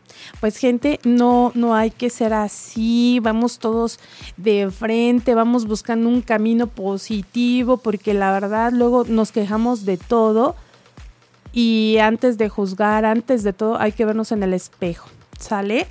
pues 0.40 0.56
gente, 0.56 0.98
no, 1.04 1.52
no 1.54 1.74
hay 1.74 1.90
que 1.90 2.10
ser 2.10 2.34
así, 2.34 3.20
vamos 3.22 3.58
todos 3.58 4.00
de 4.36 4.70
frente, 4.70 5.34
vamos 5.34 5.66
buscando 5.66 6.08
un 6.08 6.20
camino 6.20 6.66
positivo, 6.66 7.76
porque 7.76 8.12
la 8.12 8.32
verdad 8.32 8.72
luego 8.72 9.04
nos 9.04 9.30
quejamos 9.30 9.84
de 9.84 9.96
todo 9.96 10.56
y 11.52 11.98
antes 12.00 12.38
de 12.38 12.48
juzgar, 12.48 13.04
antes 13.04 13.44
de 13.44 13.52
todo, 13.52 13.78
hay 13.78 13.92
que 13.92 14.04
vernos 14.04 14.32
en 14.32 14.42
el 14.42 14.52
espejo, 14.52 15.08
¿sale? 15.38 15.86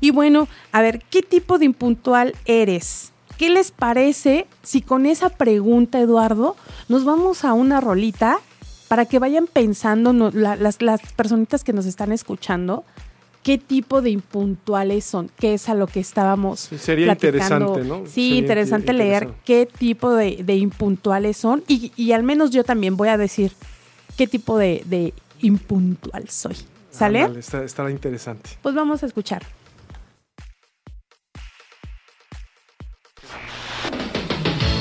Y 0.00 0.10
bueno, 0.10 0.48
a 0.72 0.82
ver, 0.82 1.00
¿qué 1.10 1.22
tipo 1.22 1.58
de 1.58 1.64
impuntual 1.64 2.34
eres? 2.44 3.13
¿Qué 3.38 3.50
les 3.50 3.70
parece 3.70 4.46
si 4.62 4.80
con 4.80 5.06
esa 5.06 5.28
pregunta, 5.28 6.00
Eduardo, 6.00 6.56
nos 6.88 7.04
vamos 7.04 7.44
a 7.44 7.52
una 7.52 7.80
rolita 7.80 8.38
para 8.88 9.06
que 9.06 9.18
vayan 9.18 9.46
pensando 9.46 10.12
las, 10.32 10.80
las 10.80 11.00
personitas 11.16 11.64
que 11.64 11.72
nos 11.72 11.86
están 11.86 12.12
escuchando? 12.12 12.84
qué 13.44 13.58
tipo 13.58 14.02
de 14.02 14.10
impuntuales 14.10 15.04
son, 15.04 15.30
qué 15.38 15.54
es 15.54 15.68
a 15.68 15.74
lo 15.74 15.86
que 15.86 16.00
estábamos 16.00 16.60
Sería 16.60 17.12
interesante, 17.12 17.84
¿no? 17.84 18.04
Sí, 18.06 18.38
interesante 18.38 18.92
leer 18.94 19.28
qué 19.44 19.66
tipo 19.66 20.10
de, 20.10 20.42
impuntuales 20.56 21.36
son 21.36 21.62
y, 21.68 22.12
al 22.12 22.24
menos 22.24 22.50
yo 22.50 22.64
también 22.64 22.96
voy 22.96 23.08
a 23.08 23.18
decir 23.18 23.52
qué 24.16 24.26
tipo 24.26 24.58
de, 24.58 25.12
impuntual 25.40 26.28
soy. 26.28 26.56
¿Sale? 26.90 27.28
estará 27.38 27.90
interesante. 27.90 28.50
Pues 28.62 28.74
vamos 28.74 29.02
a 29.02 29.06
escuchar. 29.06 29.42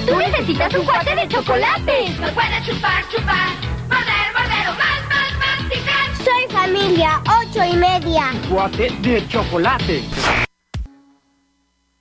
Tú 0.06 0.18
necesitas 0.18 0.74
un 0.74 0.86
cuate 0.86 1.16
de 1.16 1.28
chocolate. 1.30 2.10
No 2.20 2.34
puedes 2.34 2.66
chupar, 2.66 3.08
chupar, 3.10 3.50
morder, 3.88 4.34
morder 4.36 4.68
o 4.68 4.76
más, 4.76 5.02
más, 5.08 5.34
masticar. 5.40 6.16
Soy 6.18 6.48
familia, 6.52 7.22
ocho 7.42 7.64
y 7.64 7.78
media. 7.78 8.34
Cuate 8.50 8.90
de 9.02 9.26
chocolate. 9.30 10.04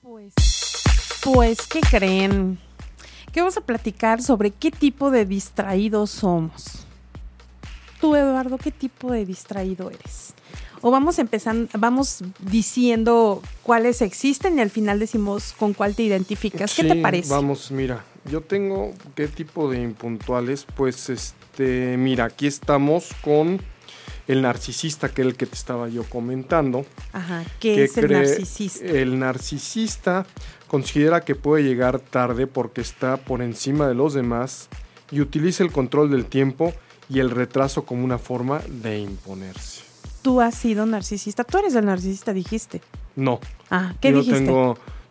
Pues, 0.01 0.33
pues, 1.23 1.67
¿qué 1.67 1.79
creen? 1.79 2.59
Que 3.31 3.39
vamos 3.39 3.55
a 3.55 3.61
platicar 3.61 4.21
sobre 4.21 4.51
qué 4.51 4.69
tipo 4.69 5.09
de 5.09 5.25
distraídos 5.25 6.09
somos. 6.11 6.85
Tú, 8.01 8.17
Eduardo, 8.17 8.57
¿qué 8.57 8.71
tipo 8.71 9.11
de 9.13 9.25
distraído 9.25 9.89
eres? 9.89 10.33
O 10.85 10.91
vamos 10.91 11.17
empezando, 11.17 11.69
vamos 11.79 12.25
diciendo 12.39 13.41
cuáles 13.63 14.01
existen 14.01 14.57
y 14.57 14.61
al 14.61 14.69
final 14.69 14.99
decimos 14.99 15.55
con 15.57 15.73
cuál 15.73 15.95
te 15.95 16.03
identificas. 16.03 16.75
¿Qué 16.75 16.83
te 16.83 16.97
parece? 16.97 17.29
Vamos, 17.29 17.71
mira, 17.71 18.03
yo 18.29 18.41
tengo 18.41 18.93
qué 19.15 19.29
tipo 19.29 19.71
de 19.71 19.81
impuntuales, 19.81 20.67
pues 20.75 21.09
este, 21.09 21.95
mira, 21.95 22.25
aquí 22.25 22.47
estamos 22.47 23.11
con 23.21 23.61
el 24.27 24.41
narcisista, 24.41 25.07
que 25.07 25.21
es 25.21 25.27
el 25.29 25.37
que 25.37 25.45
te 25.45 25.55
estaba 25.55 25.87
yo 25.87 26.03
comentando. 26.03 26.85
Ajá, 27.13 27.45
¿qué 27.61 27.85
es 27.85 27.95
el 27.95 28.11
narcisista? 28.11 28.85
El 28.85 29.19
narcisista 29.19 30.25
considera 30.67 31.21
que 31.21 31.35
puede 31.35 31.63
llegar 31.63 32.01
tarde 32.01 32.45
porque 32.45 32.81
está 32.81 33.15
por 33.15 33.41
encima 33.41 33.87
de 33.87 33.95
los 33.95 34.13
demás 34.13 34.67
y 35.11 35.21
utiliza 35.21 35.63
el 35.63 35.71
control 35.71 36.11
del 36.11 36.25
tiempo 36.25 36.73
y 37.07 37.19
el 37.19 37.29
retraso 37.29 37.85
como 37.85 38.03
una 38.03 38.17
forma 38.17 38.59
de 38.67 38.99
imponerse 38.99 39.82
tú 40.23 40.41
has 40.41 40.55
sido 40.55 40.87
narcisista. 40.87 41.43
Tú 41.43 41.59
eres 41.59 41.75
el 41.75 41.85
narcisista, 41.85 42.33
dijiste. 42.33 42.81
No. 43.15 43.39
Ah, 43.69 43.93
¿qué 44.01 44.11
dijiste? 44.11 44.51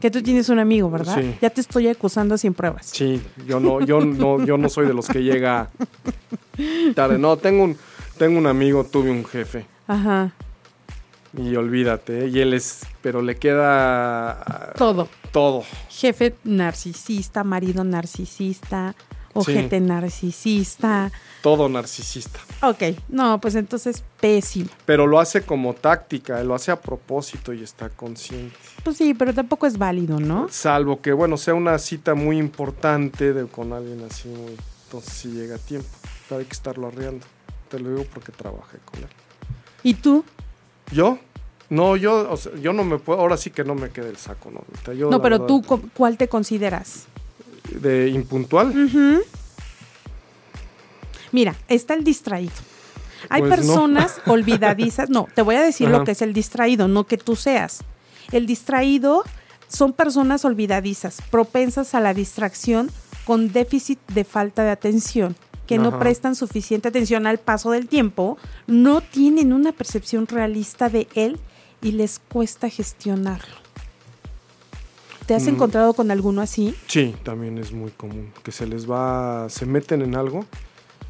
Que 0.00 0.10
tú 0.10 0.20
tienes 0.20 0.48
un 0.48 0.58
amigo, 0.58 0.90
¿verdad? 0.90 1.20
Sí. 1.20 1.36
Ya 1.40 1.50
te 1.50 1.60
estoy 1.60 1.86
acusando 1.86 2.36
sin 2.36 2.54
pruebas. 2.54 2.86
Sí, 2.86 3.22
yo 3.46 3.60
no, 3.60 3.80
yo 3.80 4.00
no, 4.00 4.44
yo 4.44 4.58
no 4.58 4.68
soy 4.68 4.88
de 4.88 4.94
los 4.94 5.06
que 5.06 5.22
llega 5.22 5.70
tarde. 6.96 7.18
No, 7.18 7.36
tengo 7.36 7.62
un, 7.62 7.76
tengo 8.18 8.36
un 8.36 8.48
amigo, 8.48 8.82
tuve 8.82 9.12
un 9.12 9.24
jefe. 9.24 9.64
Ajá. 9.86 10.32
Y 11.36 11.54
olvídate, 11.54 12.28
y 12.28 12.40
él 12.40 12.52
es, 12.52 12.80
pero 13.00 13.22
le 13.22 13.36
queda 13.36 14.72
todo. 14.76 15.08
Todo. 15.30 15.62
Jefe 15.88 16.34
narcisista, 16.44 17.44
marido 17.44 17.84
narcisista, 17.84 18.94
ojete 19.32 19.80
narcisista. 19.80 21.10
Todo 21.42 21.68
narcisista. 21.68 22.40
Ok, 22.62 22.82
no, 23.08 23.40
pues 23.40 23.54
entonces 23.54 24.04
pésimo. 24.20 24.68
Pero 24.84 25.06
lo 25.06 25.18
hace 25.18 25.42
como 25.42 25.74
táctica, 25.74 26.42
lo 26.42 26.54
hace 26.54 26.70
a 26.70 26.80
propósito 26.80 27.52
y 27.52 27.62
está 27.62 27.88
consciente. 27.90 28.56
Pues 28.84 28.96
sí, 28.96 29.14
pero 29.14 29.34
tampoco 29.34 29.66
es 29.66 29.78
válido, 29.78 30.20
¿no? 30.20 30.48
Salvo 30.50 31.00
que, 31.00 31.12
bueno, 31.12 31.36
sea 31.36 31.54
una 31.54 31.78
cita 31.78 32.14
muy 32.14 32.38
importante 32.38 33.32
de, 33.32 33.46
con 33.46 33.72
alguien 33.72 34.04
así, 34.08 34.28
entonces 34.84 35.12
sí 35.12 35.28
llega 35.28 35.56
a 35.56 35.58
tiempo. 35.58 35.88
Pero 36.28 36.40
hay 36.40 36.46
que 36.46 36.52
estarlo 36.52 36.88
arreando. 36.88 37.26
Te 37.68 37.78
lo 37.78 37.90
digo 37.90 38.06
porque 38.12 38.32
trabajé 38.32 38.78
con 38.84 39.00
él. 39.00 39.08
¿Y 39.82 39.94
tú? 39.94 40.24
¿Yo? 40.92 41.18
No, 41.72 41.96
yo, 41.96 42.34
yo 42.60 42.74
no 42.74 42.84
me 42.84 42.98
puedo, 42.98 43.18
ahora 43.18 43.38
sí 43.38 43.50
que 43.50 43.64
no 43.64 43.74
me 43.74 43.88
quede 43.88 44.10
el 44.10 44.18
saco, 44.18 44.50
¿no? 44.50 44.62
no, 45.08 45.22
pero 45.22 45.46
tú, 45.46 45.62
¿cuál 45.94 46.18
te 46.18 46.28
consideras? 46.28 47.06
De 47.80 48.08
impuntual. 48.08 48.72
Mira, 51.32 51.56
está 51.68 51.94
el 51.94 52.04
distraído. 52.04 52.52
Hay 53.28 53.42
pues 53.42 53.54
personas 53.54 54.20
olvidadizas. 54.26 55.10
No, 55.10 55.28
te 55.34 55.42
voy 55.42 55.56
a 55.56 55.62
decir 55.62 55.88
lo 55.88 56.04
que 56.04 56.12
es 56.12 56.22
el 56.22 56.32
distraído, 56.32 56.88
no 56.88 57.04
que 57.04 57.18
tú 57.18 57.36
seas. 57.36 57.80
El 58.30 58.46
distraído 58.46 59.24
son 59.68 59.92
personas 59.92 60.44
olvidadizas, 60.44 61.22
propensas 61.30 61.94
a 61.94 62.00
la 62.00 62.14
distracción 62.14 62.90
con 63.24 63.52
déficit 63.52 63.98
de 64.08 64.24
falta 64.24 64.64
de 64.64 64.70
atención, 64.70 65.36
que 65.66 65.78
no 65.78 65.98
prestan 65.98 66.34
suficiente 66.34 66.88
atención 66.88 67.26
al 67.26 67.38
paso 67.38 67.70
del 67.70 67.88
tiempo, 67.88 68.36
no 68.66 69.00
tienen 69.00 69.52
una 69.52 69.72
percepción 69.72 70.26
realista 70.26 70.88
de 70.88 71.08
él 71.14 71.38
y 71.80 71.92
les 71.92 72.18
cuesta 72.18 72.68
gestionarlo. 72.68 73.61
¿Te 75.26 75.34
has 75.34 75.44
mm. 75.44 75.48
encontrado 75.50 75.94
con 75.94 76.10
alguno 76.10 76.40
así? 76.40 76.74
Sí, 76.86 77.14
también 77.22 77.58
es 77.58 77.72
muy 77.72 77.90
común, 77.90 78.32
que 78.42 78.52
se 78.52 78.66
les 78.66 78.90
va, 78.90 79.48
se 79.48 79.66
meten 79.66 80.02
en 80.02 80.16
algo 80.16 80.44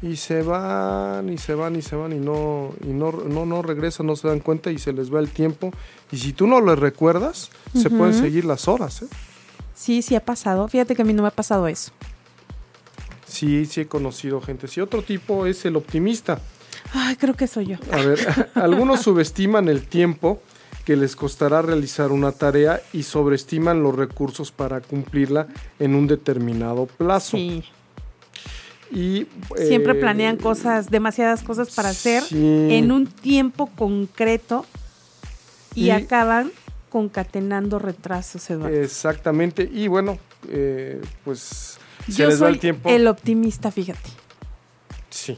y 0.01 0.17
se 0.17 0.41
van 0.41 1.29
y 1.29 1.37
se 1.37 1.55
van 1.55 1.75
y 1.75 1.81
se 1.81 1.95
van 1.95 2.11
y 2.11 2.19
no 2.19 2.71
y 2.83 2.91
no 2.91 3.11
no 3.11 3.45
no 3.45 3.61
regresan, 3.61 4.05
no 4.05 4.15
se 4.15 4.27
dan 4.27 4.41
cuenta 4.41 4.69
y 4.69 4.77
se 4.77 4.91
les 4.91 5.13
va 5.13 5.19
el 5.19 5.29
tiempo 5.29 5.71
y 6.11 6.17
si 6.17 6.33
tú 6.33 6.45
no 6.45 6.59
les 6.61 6.77
recuerdas, 6.77 7.49
se 7.73 7.89
pueden 7.89 8.13
seguir 8.13 8.45
las 8.45 8.67
horas, 8.67 9.03
¿eh? 9.03 9.07
Sí, 9.75 10.01
sí 10.01 10.15
ha 10.15 10.23
pasado. 10.23 10.67
Fíjate 10.67 10.95
que 10.95 11.01
a 11.01 11.05
mí 11.05 11.13
no 11.13 11.23
me 11.23 11.29
ha 11.29 11.31
pasado 11.31 11.67
eso. 11.67 11.91
Sí, 13.25 13.65
sí 13.65 13.81
he 13.81 13.87
conocido 13.87 14.41
gente. 14.41 14.67
Si 14.67 14.79
otro 14.79 15.01
tipo 15.01 15.45
es 15.47 15.65
el 15.65 15.75
optimista. 15.75 16.39
Ay, 16.93 17.15
creo 17.15 17.33
que 17.33 17.47
soy 17.47 17.67
yo. 17.67 17.77
A 17.91 17.97
ver, 17.97 18.51
algunos 18.55 19.01
subestiman 19.03 19.69
el 19.69 19.87
tiempo 19.87 20.41
que 20.85 20.95
les 20.95 21.15
costará 21.15 21.61
realizar 21.61 22.11
una 22.11 22.31
tarea 22.31 22.81
y 22.91 23.03
sobreestiman 23.03 23.81
los 23.83 23.95
recursos 23.95 24.51
para 24.51 24.81
cumplirla 24.81 25.47
en 25.79 25.95
un 25.95 26.07
determinado 26.07 26.85
plazo. 26.85 27.37
Sí. 27.37 27.63
Y, 28.91 29.27
Siempre 29.55 29.93
eh, 29.93 29.95
planean 29.95 30.37
cosas, 30.37 30.91
demasiadas 30.91 31.41
cosas 31.41 31.73
para 31.73 31.89
hacer 31.89 32.23
en 32.31 32.91
un 32.91 33.07
tiempo 33.07 33.67
concreto 33.75 34.65
y, 35.73 35.89
acaban 35.89 36.51
concatenando 36.89 37.79
retrasos, 37.79 38.47
Eduardo. 38.49 38.75
Exactamente. 38.75 39.67
Y 39.71 39.87
bueno, 39.87 40.19
eh, 40.49 41.01
pues 41.23 41.79
se 42.07 42.27
les 42.27 42.39
el 42.41 42.59
tiempo. 42.59 42.87
El 42.87 43.07
optimista, 43.07 43.71
fíjate. 43.71 44.09
Sí 45.09 45.37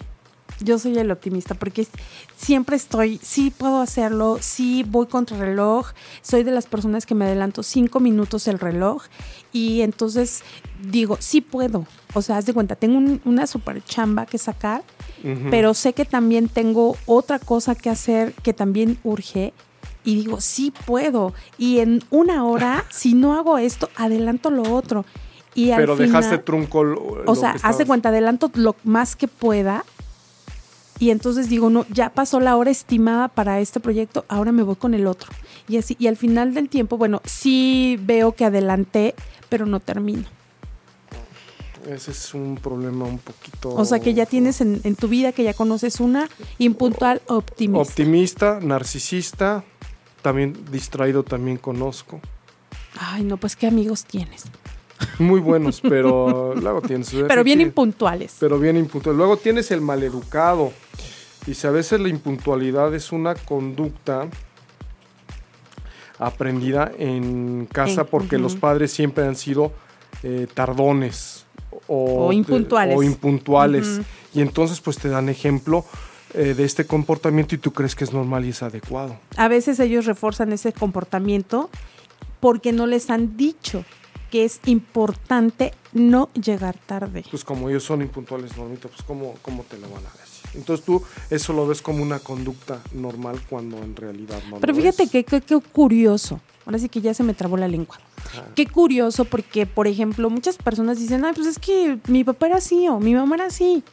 yo 0.59 0.79
soy 0.79 0.97
el 0.97 1.11
optimista 1.11 1.55
porque 1.55 1.87
siempre 2.35 2.75
estoy, 2.75 3.19
sí 3.21 3.51
puedo 3.55 3.81
hacerlo, 3.81 4.37
sí 4.39 4.85
voy 4.87 5.07
contra 5.07 5.37
el 5.37 5.43
reloj, 5.43 5.87
soy 6.21 6.43
de 6.43 6.51
las 6.51 6.65
personas 6.65 7.05
que 7.05 7.15
me 7.15 7.25
adelanto 7.25 7.63
cinco 7.63 7.99
minutos 7.99 8.47
el 8.47 8.59
reloj 8.59 9.03
y 9.51 9.81
entonces 9.81 10.43
digo, 10.81 11.17
sí 11.19 11.41
puedo. 11.41 11.85
O 12.13 12.21
sea, 12.21 12.37
haz 12.37 12.45
de 12.45 12.53
cuenta, 12.53 12.75
tengo 12.75 13.19
una 13.25 13.47
super 13.47 13.83
chamba 13.83 14.25
que 14.25 14.37
sacar, 14.37 14.83
pero 15.49 15.73
sé 15.73 15.93
que 15.93 16.05
también 16.05 16.47
tengo 16.49 16.95
otra 17.07 17.39
cosa 17.39 17.73
que 17.73 17.89
hacer 17.89 18.33
que 18.33 18.53
también 18.53 18.99
urge 19.03 19.53
y 20.03 20.15
digo, 20.15 20.39
sí 20.39 20.71
puedo. 20.85 21.33
Y 21.57 21.79
en 21.79 22.03
una 22.11 22.45
hora, 22.45 22.85
si 22.91 23.15
no 23.15 23.33
hago 23.33 23.57
esto, 23.57 23.89
adelanto 23.95 24.51
lo 24.51 24.73
otro. 24.73 25.03
Y 25.55 25.71
Pero 25.71 25.95
dejaste 25.95 26.37
trunco. 26.37 26.83
o 27.25 27.35
sea, 27.35 27.55
haz 27.63 27.77
de 27.77 27.85
cuenta, 27.85 28.09
adelanto 28.09 28.51
lo 28.55 28.75
más 28.83 29.15
que 29.15 29.27
pueda 29.29 29.85
y 30.99 31.10
entonces 31.10 31.49
digo, 31.49 31.69
no, 31.69 31.86
ya 31.89 32.10
pasó 32.10 32.39
la 32.39 32.55
hora 32.55 32.71
estimada 32.71 33.27
para 33.27 33.60
este 33.60 33.79
proyecto, 33.79 34.25
ahora 34.27 34.51
me 34.51 34.63
voy 34.63 34.75
con 34.75 34.93
el 34.93 35.08
otro. 35.08 35.31
Y 35.67 35.77
así, 35.77 35.95
y 35.99 36.08
al 36.08 36.15
final 36.15 36.53
del 36.53 36.69
tiempo, 36.69 36.97
bueno, 36.97 37.21
sí 37.25 37.97
veo 38.01 38.34
que 38.34 38.45
adelanté, 38.45 39.15
pero 39.49 39.65
no 39.65 39.79
termino. 39.79 40.23
Ese 41.89 42.12
es 42.12 42.34
un 42.34 42.55
problema 42.55 43.05
un 43.05 43.19
poquito. 43.19 43.75
O 43.75 43.86
sea 43.86 43.99
que 43.99 44.13
ya 44.13 44.25
tienes 44.25 44.60
en, 44.62 44.81
en 44.84 44.95
tu 44.95 45.08
vida 45.08 45.31
que 45.34 45.43
ya 45.43 45.53
conoces 45.53 45.99
una 45.99 46.29
impuntual 46.58 47.21
optimista. 47.27 47.91
Optimista, 47.91 48.60
narcisista, 48.60 49.63
también 50.21 50.58
distraído 50.71 51.23
también 51.23 51.58
conozco. 51.58 52.19
Ay, 52.99 53.23
no, 53.23 53.38
pues 53.38 53.55
qué 53.55 53.67
amigos 53.67 54.05
tienes. 54.05 54.45
Muy 55.19 55.39
buenos, 55.39 55.81
pero 55.81 56.53
luego 56.55 56.81
tienes... 56.81 57.13
Pero 57.27 57.43
bien 57.43 57.62
impuntuales. 57.62 58.36
Pero 58.39 58.60
bien 58.60 58.77
impuntuales. 58.77 59.17
Luego 59.17 59.38
tienes 59.38 59.71
el 59.71 59.81
maleducado. 59.81 60.71
Dice, 61.45 61.67
a 61.67 61.71
veces 61.71 61.99
la 61.99 62.10
impuntualidad 62.10 62.93
es 62.95 63.12
una 63.12 63.36
conducta 63.36 64.27
aprendida 66.17 66.91
en 66.97 67.67
casa 67.71 68.01
En- 68.01 68.08
porque 68.08 68.38
los 68.38 68.55
padres 68.55 68.91
siempre 68.91 69.25
han 69.25 69.36
sido 69.36 69.71
eh, 70.23 70.47
tardones 70.53 71.45
o, 71.88 72.27
O 72.27 72.34
impuntuales. 72.34 72.97
o 72.97 73.03
impuntuales. 73.03 73.88
Ujú. 73.99 74.03
Y 74.34 74.41
entonces 74.41 74.79
pues 74.81 74.97
te 74.97 75.10
dan 75.10 75.29
ejemplo 75.29 75.86
eh, 76.34 76.53
de 76.53 76.63
este 76.63 76.86
comportamiento 76.86 77.55
y 77.55 77.58
tú 77.58 77.71
crees 77.71 77.95
que 77.95 78.05
es 78.05 78.13
normal 78.13 78.45
y 78.45 78.49
es 78.49 78.63
adecuado. 78.63 79.17
A 79.38 79.47
veces 79.47 79.79
ellos 79.79 80.05
refuerzan 80.05 80.51
ese 80.53 80.73
comportamiento 80.73 81.69
porque 82.39 82.71
no 82.71 82.88
les 82.88 83.10
han 83.10 83.38
dicho 83.38 83.84
que 84.31 84.45
es 84.45 84.59
importante 84.65 85.73
no 85.93 86.29
llegar 86.33 86.77
tarde. 86.85 87.23
Pues 87.29 87.43
como 87.43 87.69
ellos 87.69 87.83
son 87.83 88.01
impuntuales, 88.01 88.55
Normita, 88.57 88.88
pues 88.89 89.01
¿cómo, 89.03 89.35
cómo 89.41 89.63
te 89.63 89.77
lo 89.77 89.89
van 89.89 90.03
a 90.05 90.11
decir? 90.21 90.49
Entonces 90.55 90.85
tú 90.85 91.01
eso 91.29 91.53
lo 91.53 91.67
ves 91.67 91.81
como 91.81 92.01
una 92.03 92.19
conducta 92.19 92.81
normal 92.93 93.39
cuando 93.49 93.77
en 93.77 93.95
realidad 93.95 94.41
no 94.49 94.57
Pero 94.59 94.73
lo 94.73 94.79
fíjate 94.79 95.03
es. 95.03 95.09
que, 95.11 95.23
que- 95.23 95.41
qué 95.41 95.59
curioso. 95.71 96.39
Ahora 96.65 96.79
sí 96.79 96.89
que 96.89 97.01
ya 97.01 97.13
se 97.13 97.23
me 97.23 97.33
trabó 97.33 97.57
la 97.57 97.67
lengua. 97.67 97.99
Ajá. 98.25 98.47
Qué 98.55 98.65
curioso 98.65 99.25
porque, 99.25 99.65
por 99.67 99.85
ejemplo, 99.88 100.29
muchas 100.29 100.57
personas 100.57 100.97
dicen, 100.97 101.23
ay, 101.23 101.33
pues 101.35 101.45
es 101.47 101.59
que 101.59 101.99
mi 102.07 102.23
papá 102.23 102.47
era 102.47 102.57
así 102.57 102.88
o 102.88 102.99
mi 102.99 103.13
mamá 103.13 103.35
era 103.35 103.45
así. 103.47 103.83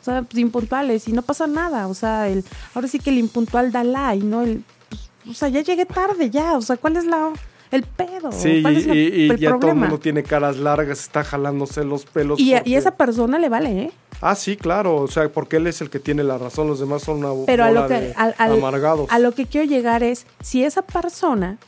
O 0.00 0.04
sea, 0.04 0.22
pues 0.22 0.38
impuntuales 0.38 1.08
y 1.08 1.12
no 1.12 1.22
pasa 1.22 1.46
nada. 1.46 1.86
O 1.88 1.94
sea, 1.94 2.28
el, 2.28 2.44
ahora 2.74 2.86
sí 2.88 2.98
que 2.98 3.10
el 3.10 3.18
impuntual 3.18 3.72
da 3.72 3.82
like, 3.84 4.24
¿no? 4.24 4.42
El, 4.42 4.62
pues, 4.90 5.10
o 5.30 5.34
sea, 5.34 5.48
ya 5.48 5.62
llegué 5.62 5.86
tarde, 5.86 6.28
ya. 6.30 6.54
O 6.56 6.60
sea, 6.62 6.76
¿cuál 6.76 6.96
es 6.98 7.04
la 7.06 7.32
el 7.70 7.82
pedo? 7.82 8.32
Sí, 8.32 8.62
¿Cuál 8.62 8.78
y, 8.96 9.30
el 9.30 9.38
ya 9.38 9.58
todo 9.58 9.70
el 9.70 9.76
mundo 9.76 9.98
tiene 9.98 10.22
caras 10.22 10.56
largas, 10.56 11.00
está 11.00 11.24
jalándose 11.24 11.84
los 11.84 12.04
pelos. 12.06 12.38
Y, 12.40 12.52
porque- 12.54 12.76
esa 12.76 12.92
persona 12.96 13.38
le 13.38 13.48
vale, 13.48 13.82
¿eh? 13.82 13.92
Ah, 14.20 14.34
sí, 14.34 14.56
claro, 14.56 14.96
o 14.96 15.06
sea, 15.08 15.28
porque 15.28 15.56
él 15.56 15.66
es 15.68 15.80
el 15.80 15.90
que 15.90 16.00
tiene 16.00 16.24
la 16.24 16.38
razón, 16.38 16.66
los 16.66 16.80
demás 16.80 17.02
son 17.02 17.24
una 17.24 17.46
Pero 17.46 17.64
a 17.64 17.70
lo 17.70 17.86
que, 17.86 17.94
de 18.00 18.12
al- 18.16 18.34
al- 18.38 18.52
amargados. 18.52 19.08
a 19.10 19.18
lo 19.20 19.32
que 19.32 19.46
quiero 19.46 19.66
llegar 19.68 20.02
es, 20.02 20.26
si 20.42 20.64
esa 20.64 20.82
persona 20.82 21.58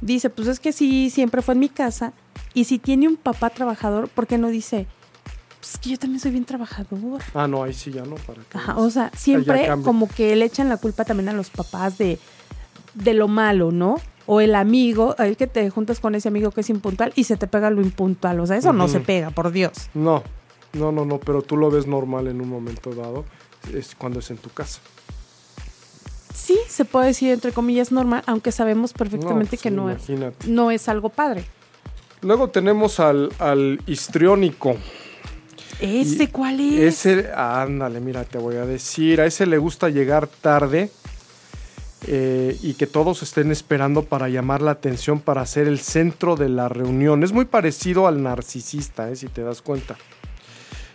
dice, 0.00 0.28
pues 0.30 0.48
es 0.48 0.58
que 0.60 0.72
sí, 0.72 1.10
siempre 1.10 1.40
fue 1.42 1.54
en 1.54 1.60
mi 1.60 1.68
casa, 1.68 2.12
y 2.54 2.64
si 2.64 2.78
tiene 2.78 3.06
un 3.06 3.16
papá 3.16 3.50
trabajador, 3.50 4.08
¿por 4.08 4.26
qué 4.26 4.38
no 4.38 4.48
dice, 4.48 4.86
pues 5.60 5.74
es 5.74 5.78
que 5.78 5.90
yo 5.90 5.98
también 5.98 6.18
soy 6.20 6.32
bien 6.32 6.44
trabajador? 6.44 7.20
Ah, 7.34 7.46
no, 7.46 7.62
ahí 7.62 7.72
sí 7.74 7.92
ya 7.92 8.02
no, 8.02 8.16
para 8.16 8.40
qué 8.42 8.58
Ajá, 8.58 8.76
o 8.76 8.90
sea, 8.90 9.12
siempre 9.16 9.68
como 9.84 10.08
que 10.08 10.34
le 10.34 10.46
echan 10.46 10.68
la 10.68 10.78
culpa 10.78 11.04
también 11.04 11.28
a 11.28 11.32
los 11.32 11.50
papás 11.50 11.96
de, 11.98 12.18
de 12.94 13.14
lo 13.14 13.28
malo, 13.28 13.70
¿no? 13.70 13.96
O 14.30 14.42
el 14.42 14.54
amigo, 14.54 15.16
el 15.16 15.38
que 15.38 15.46
te 15.46 15.70
juntas 15.70 16.00
con 16.00 16.14
ese 16.14 16.28
amigo 16.28 16.50
que 16.50 16.60
es 16.60 16.68
impuntual 16.68 17.14
y 17.16 17.24
se 17.24 17.38
te 17.38 17.46
pega 17.46 17.70
lo 17.70 17.80
impuntual. 17.80 18.38
O 18.40 18.46
sea, 18.46 18.58
eso 18.58 18.74
no 18.74 18.86
se 18.86 19.00
pega, 19.00 19.30
por 19.30 19.50
Dios. 19.50 19.88
No, 19.94 20.22
no, 20.74 20.92
no, 20.92 21.06
no, 21.06 21.18
pero 21.18 21.40
tú 21.40 21.56
lo 21.56 21.70
ves 21.70 21.86
normal 21.86 22.26
en 22.26 22.42
un 22.42 22.50
momento 22.50 22.94
dado, 22.94 23.24
es 23.72 23.94
cuando 23.94 24.18
es 24.18 24.30
en 24.30 24.36
tu 24.36 24.50
casa. 24.50 24.80
Sí, 26.34 26.58
se 26.68 26.84
puede 26.84 27.06
decir 27.06 27.30
entre 27.30 27.52
comillas 27.52 27.90
normal, 27.90 28.22
aunque 28.26 28.52
sabemos 28.52 28.92
perfectamente 28.92 29.56
que 29.56 29.70
sí, 29.70 29.74
no 29.74 29.88
es, 29.88 30.10
no 30.46 30.70
es 30.70 30.90
algo 30.90 31.08
padre. 31.08 31.46
Luego 32.20 32.48
tenemos 32.50 33.00
al, 33.00 33.32
al 33.38 33.80
histriónico. 33.86 34.76
¿Ese 35.80 36.30
cuál 36.30 36.60
es? 36.60 37.06
Ese, 37.06 37.32
ándale, 37.34 38.00
mira, 38.00 38.24
te 38.24 38.36
voy 38.36 38.56
a 38.56 38.66
decir, 38.66 39.22
a 39.22 39.26
ese 39.26 39.46
le 39.46 39.56
gusta 39.56 39.88
llegar 39.88 40.26
tarde 40.26 40.90
eh, 42.06 42.56
y 42.62 42.74
que 42.74 42.86
todos 42.86 43.22
estén 43.22 43.50
esperando 43.50 44.04
para 44.04 44.28
llamar 44.28 44.62
la 44.62 44.70
atención, 44.72 45.20
para 45.20 45.44
ser 45.46 45.66
el 45.66 45.78
centro 45.80 46.36
de 46.36 46.48
la 46.48 46.68
reunión. 46.68 47.22
Es 47.24 47.32
muy 47.32 47.44
parecido 47.44 48.06
al 48.06 48.22
narcisista, 48.22 49.10
eh, 49.10 49.16
si 49.16 49.26
te 49.28 49.42
das 49.42 49.62
cuenta. 49.62 49.96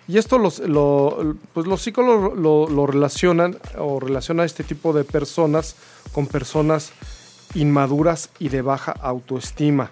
Y 0.07 0.17
esto 0.17 0.37
los, 0.37 0.59
lo- 0.59 1.35
pues 1.53 1.65
los 1.67 1.81
psicólogos 1.81 2.37
lo, 2.37 2.67
lo 2.67 2.85
relacionan 2.87 3.57
o 3.77 3.99
relacionan 3.99 4.43
a 4.43 4.45
este 4.45 4.63
tipo 4.63 4.91
de 4.93 5.03
personas 5.05 5.75
con 6.11 6.27
personas 6.27 6.91
inmaduras 7.55 8.29
y 8.39 8.49
de 8.49 8.61
baja 8.61 8.91
autoestima. 8.91 9.89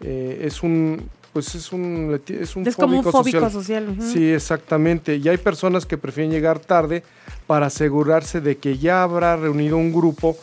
Eh, 0.00 0.42
es 0.44 0.62
un 0.62 1.08
pues 1.36 1.54
es 1.54 1.70
un 1.70 2.18
es 2.28 2.56
un 2.56 2.66
es 2.66 2.74
como 2.76 2.96
un 2.96 3.04
fóbico 3.04 3.18
fóbico 3.18 3.50
social. 3.50 3.94
Sí, 4.00 4.32
exactamente. 4.32 5.16
Y 5.16 5.28
hay 5.28 5.36
personas 5.36 5.84
que 5.84 5.98
prefieren 5.98 6.32
llegar 6.32 6.60
tarde 6.60 7.02
para 7.46 7.66
asegurarse 7.66 8.40
de 8.40 8.56
que 8.56 8.78
ya 8.78 9.02
habrá 9.02 9.36
reunido 9.36 9.76
un 9.76 9.92
grupo, 9.92 10.34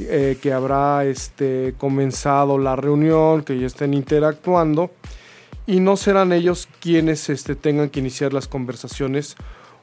eh, 0.00 0.36
que 0.42 0.52
habrá 0.52 1.04
este, 1.04 1.74
comenzado 1.78 2.58
la 2.58 2.74
reunión, 2.74 3.44
que 3.44 3.56
ya 3.56 3.68
estén 3.68 3.94
interactuando, 3.94 4.90
y 5.64 5.78
no 5.78 5.96
serán 5.96 6.32
ellos 6.32 6.68
quienes 6.80 7.28
este, 7.30 7.54
tengan 7.54 7.88
que 7.88 8.00
iniciar 8.00 8.32
las 8.32 8.48
conversaciones 8.48 9.36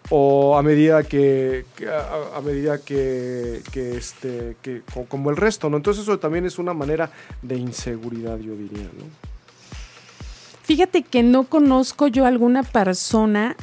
o 0.09 0.57
a 0.57 0.61
medida 0.61 1.03
que, 1.03 1.63
a, 1.87 2.37
a 2.37 2.41
medida 2.41 2.79
que, 2.79 3.61
que, 3.71 3.95
este 3.95 4.57
que 4.61 4.81
co- 4.93 5.05
como 5.05 5.29
el 5.29 5.37
resto 5.37 5.69
no 5.69 5.77
entonces 5.77 6.03
eso 6.03 6.17
también 6.19 6.45
es 6.45 6.57
una 6.57 6.73
manera 6.73 7.11
de 7.41 7.55
inseguridad 7.57 8.37
yo 8.39 8.55
diría 8.55 8.83
no 8.97 9.28
Fíjate 10.69 11.01
que 11.01 11.23
no 11.23 11.45
conozco 11.45 12.05
yo 12.05 12.27
alguna 12.27 12.61
persona 12.61 13.55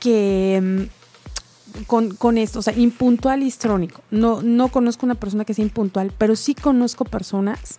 que 0.00 0.60
mm, 0.60 1.84
con, 1.86 2.16
con 2.16 2.36
esto, 2.36 2.58
o 2.58 2.62
sea, 2.62 2.74
impuntual 2.76 3.44
y 3.44 3.46
histrónico. 3.46 4.00
No, 4.10 4.42
no 4.42 4.70
conozco 4.70 5.06
una 5.06 5.14
persona 5.14 5.44
que 5.44 5.54
sea 5.54 5.64
impuntual, 5.64 6.12
pero 6.18 6.34
sí 6.34 6.56
conozco 6.56 7.04
personas 7.04 7.78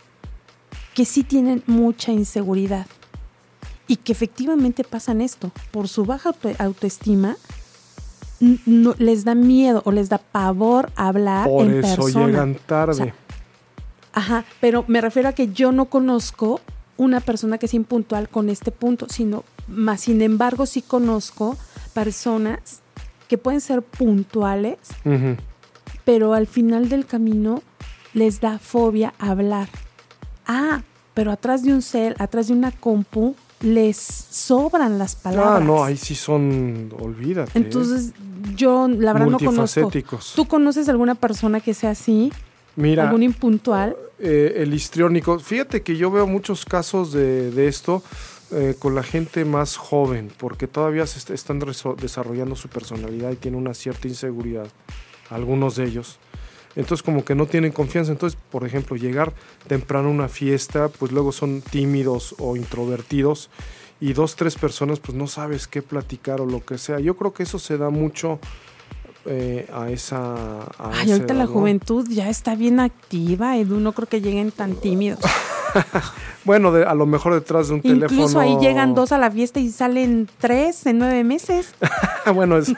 que 0.94 1.04
sí 1.04 1.24
tienen 1.24 1.62
mucha 1.68 2.14
inseguridad 2.14 2.88
y 3.86 3.98
que 3.98 4.14
efectivamente 4.14 4.86
pasan 4.86 5.20
esto. 5.20 5.52
Por 5.72 5.90
su 5.90 6.06
baja 6.06 6.30
auto- 6.30 6.56
autoestima, 6.58 7.36
no, 8.66 8.96
les 8.98 9.26
da 9.26 9.36
miedo 9.36 9.82
o 9.84 9.92
les 9.92 10.08
da 10.08 10.20
pavor 10.20 10.90
hablar 10.96 11.50
por 11.50 11.66
en 11.66 11.84
eso 11.84 11.96
persona. 12.04 12.28
llegan 12.28 12.56
tarde 12.66 12.92
O 12.94 12.96
sea, 12.96 13.14
Ajá, 14.14 14.46
pero 14.62 14.86
me 14.88 15.02
refiero 15.02 15.28
a 15.28 15.34
que 15.34 15.50
yo 15.52 15.74
no 15.74 15.88
conozco 15.88 16.62
una 16.98 17.20
persona 17.20 17.58
que 17.58 17.68
sea 17.68 17.78
impuntual 17.78 18.30
con 18.30 18.50
este 18.50 18.72
punto, 18.72 19.08
sino 19.10 19.44
más 19.68 20.02
sin 20.02 20.22
embargo 20.22 20.66
sí 20.66 20.82
conozco 20.82 21.58
personas 21.94 22.82
que 23.28 23.38
pueden 23.38 23.62
ser 23.62 23.82
puntuales, 23.82 24.78
pero 26.04 26.34
al 26.34 26.48
final 26.48 26.90
del 26.90 27.06
camino 27.06 27.62
les 28.14 28.40
da 28.40 28.60
fobia 28.60 29.14
hablar. 29.20 29.68
Ah, 30.46 30.84
pero 31.14 31.32
atrás 31.32 31.64
de 31.64 31.74
un 31.74 31.82
cel, 31.82 32.16
atrás 32.20 32.48
de 32.48 32.54
una 32.54 32.72
compu, 32.72 33.36
les 33.62 33.98
sobran 33.98 34.98
las 34.98 35.16
palabras. 35.16 35.62
Ah, 35.62 35.64
no, 35.64 35.84
ahí 35.84 35.98
sí 35.98 36.14
son, 36.14 36.94
olvídate. 37.00 37.52
¿eh? 37.58 37.62
Entonces, 37.64 38.14
yo 38.56 38.88
la 38.88 39.14
verdad 39.14 39.28
no 39.28 39.40
conozco. 39.40 39.92
¿Tú 40.36 40.46
conoces 40.46 40.88
alguna 40.90 41.16
persona 41.16 41.60
que 41.60 41.74
sea 41.74 41.92
así? 41.92 42.32
Mira, 42.76 43.06
¿Algún 43.06 43.24
impuntual? 43.24 43.96
Eh, 44.20 44.54
el 44.58 44.74
histriónico, 44.74 45.40
fíjate 45.40 45.82
que 45.82 45.98
yo 45.98 46.12
veo 46.12 46.28
muchos 46.28 46.66
casos 46.66 47.12
de, 47.12 47.52
de 47.52 47.68
esto 47.68 48.02
eh, 48.52 48.76
con 48.78 48.96
la 48.96 49.04
gente 49.04 49.44
más 49.46 49.76
joven, 49.78 50.32
porque 50.38 50.68
todavía 50.68 51.06
se 51.08 51.20
est- 51.20 51.32
están 51.32 51.60
desarrollando 52.00 52.56
su 52.56 52.70
personalidad 52.70 53.32
y 53.32 53.36
tienen 53.36 53.60
una 53.60 53.74
cierta 53.74 54.08
inseguridad, 54.08 54.68
algunos 55.30 55.76
de 55.76 55.86
ellos. 55.86 56.20
Entonces 56.76 57.04
como 57.04 57.24
que 57.24 57.36
no 57.36 57.46
tienen 57.46 57.72
confianza. 57.72 58.12
Entonces, 58.12 58.38
por 58.52 58.66
ejemplo, 58.66 58.98
llegar 58.98 59.34
temprano 59.68 60.10
a 60.10 60.12
una 60.12 60.28
fiesta, 60.28 60.90
pues 60.90 61.12
luego 61.14 61.32
son 61.32 61.62
tímidos 61.62 62.36
o 62.38 62.58
introvertidos 62.58 63.50
y 64.02 64.12
dos, 64.12 64.36
tres 64.36 64.56
personas, 64.56 65.00
pues 65.00 65.18
no 65.18 65.26
sabes 65.28 65.68
qué 65.68 65.82
platicar 65.82 66.42
o 66.42 66.46
lo 66.46 66.66
que 66.66 66.78
sea. 66.78 67.00
Yo 67.00 67.16
creo 67.16 67.34
que 67.34 67.44
eso 67.44 67.60
se 67.60 67.78
da 67.78 67.90
mucho 67.90 68.40
eh, 69.26 69.68
a 69.74 69.90
esa... 69.90 70.34
a 70.62 70.92
Ay, 70.94 71.12
ahorita 71.12 71.34
la 71.34 71.46
¿no? 71.46 71.52
juventud 71.52 72.08
ya 72.10 72.30
está 72.30 72.56
bien 72.56 72.80
activa, 72.80 73.58
Edu, 73.58 73.80
no 73.80 73.92
creo 73.94 74.08
que 74.08 74.22
lleguen 74.22 74.52
tan 74.52 74.76
tímidos. 74.82 75.20
Bueno, 76.46 76.72
de- 76.72 76.86
a 76.86 76.94
lo 76.94 77.06
mejor 77.06 77.34
detrás 77.34 77.68
de 77.68 77.74
un 77.74 77.82
Incluso 77.84 78.08
teléfono. 78.08 78.40
ahí 78.40 78.58
llegan 78.60 78.94
dos 78.96 79.12
a 79.12 79.18
la 79.18 79.30
fiesta 79.32 79.60
y 79.60 79.70
salen 79.72 80.30
tres 80.40 80.86
en 80.86 81.00
nueve 81.00 81.24
meses. 81.24 81.74
bueno, 82.34 82.58
es, 82.58 82.72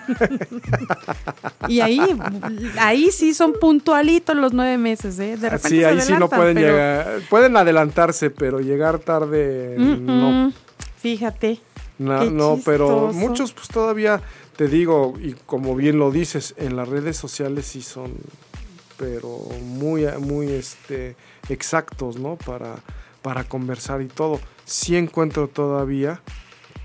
Y 1.67 1.81
ahí, 1.81 1.99
ahí 2.79 3.11
sí 3.11 3.33
son 3.33 3.53
puntualitos 3.53 4.35
los 4.35 4.53
nueve 4.53 4.77
meses, 4.77 5.19
¿eh? 5.19 5.37
De 5.37 5.49
repente 5.49 5.69
sí, 5.69 5.83
ahí 5.83 6.01
sí 6.01 6.13
no 6.17 6.29
pueden 6.29 6.55
pero- 6.55 6.67
llegar. 6.67 7.07
Pueden 7.29 7.57
adelantarse, 7.57 8.29
pero 8.29 8.59
llegar 8.59 8.99
tarde 8.99 9.75
Mm, 9.77 10.05
no. 10.05 10.31
mm, 10.47 10.53
Fíjate. 10.99 11.59
No, 11.99 12.25
no, 12.25 12.59
pero 12.63 13.11
muchos 13.13 13.51
pues 13.53 13.67
todavía 13.69 14.21
te 14.57 14.67
digo 14.67 15.13
y 15.21 15.33
como 15.45 15.75
bien 15.75 15.99
lo 15.99 16.11
dices, 16.11 16.55
en 16.57 16.75
las 16.75 16.89
redes 16.89 17.15
sociales 17.15 17.65
sí 17.67 17.81
son 17.81 18.13
pero 18.97 19.37
muy 19.63 20.05
muy 20.19 20.47
este 20.47 21.15
exactos, 21.47 22.17
¿no? 22.17 22.35
Para 22.35 22.75
para 23.21 23.43
conversar 23.43 24.01
y 24.01 24.07
todo. 24.07 24.39
Sí 24.65 24.95
encuentro 24.95 25.47
todavía 25.47 26.21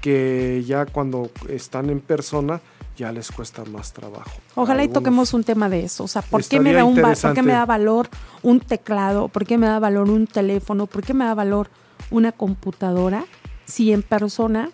que 0.00 0.62
ya 0.66 0.84
cuando 0.86 1.30
están 1.48 1.88
en 1.88 2.00
persona 2.00 2.60
ya 2.96 3.10
les 3.10 3.30
cuesta 3.30 3.64
más 3.64 3.94
trabajo. 3.94 4.30
Ojalá 4.54 4.84
y 4.84 4.88
toquemos 4.88 5.32
un 5.32 5.42
tema 5.42 5.70
de 5.70 5.84
eso. 5.84 6.04
O 6.04 6.08
sea, 6.08 6.20
¿por 6.20 6.44
qué 6.44 6.60
me 6.60 6.74
da 6.74 6.84
un 6.84 7.00
¿por 7.00 7.34
qué 7.34 7.42
me 7.42 7.52
da 7.52 7.64
valor 7.64 8.10
un 8.42 8.60
teclado? 8.60 9.28
¿Por 9.28 9.46
qué 9.46 9.56
me 9.56 9.66
da 9.66 9.78
valor 9.78 10.10
un 10.10 10.26
teléfono? 10.26 10.86
¿Por 10.86 11.02
qué 11.02 11.14
me 11.14 11.24
da 11.24 11.34
valor 11.34 11.70
una 12.10 12.32
computadora 12.32 13.24
si 13.64 13.92
en 13.92 14.02
persona, 14.02 14.70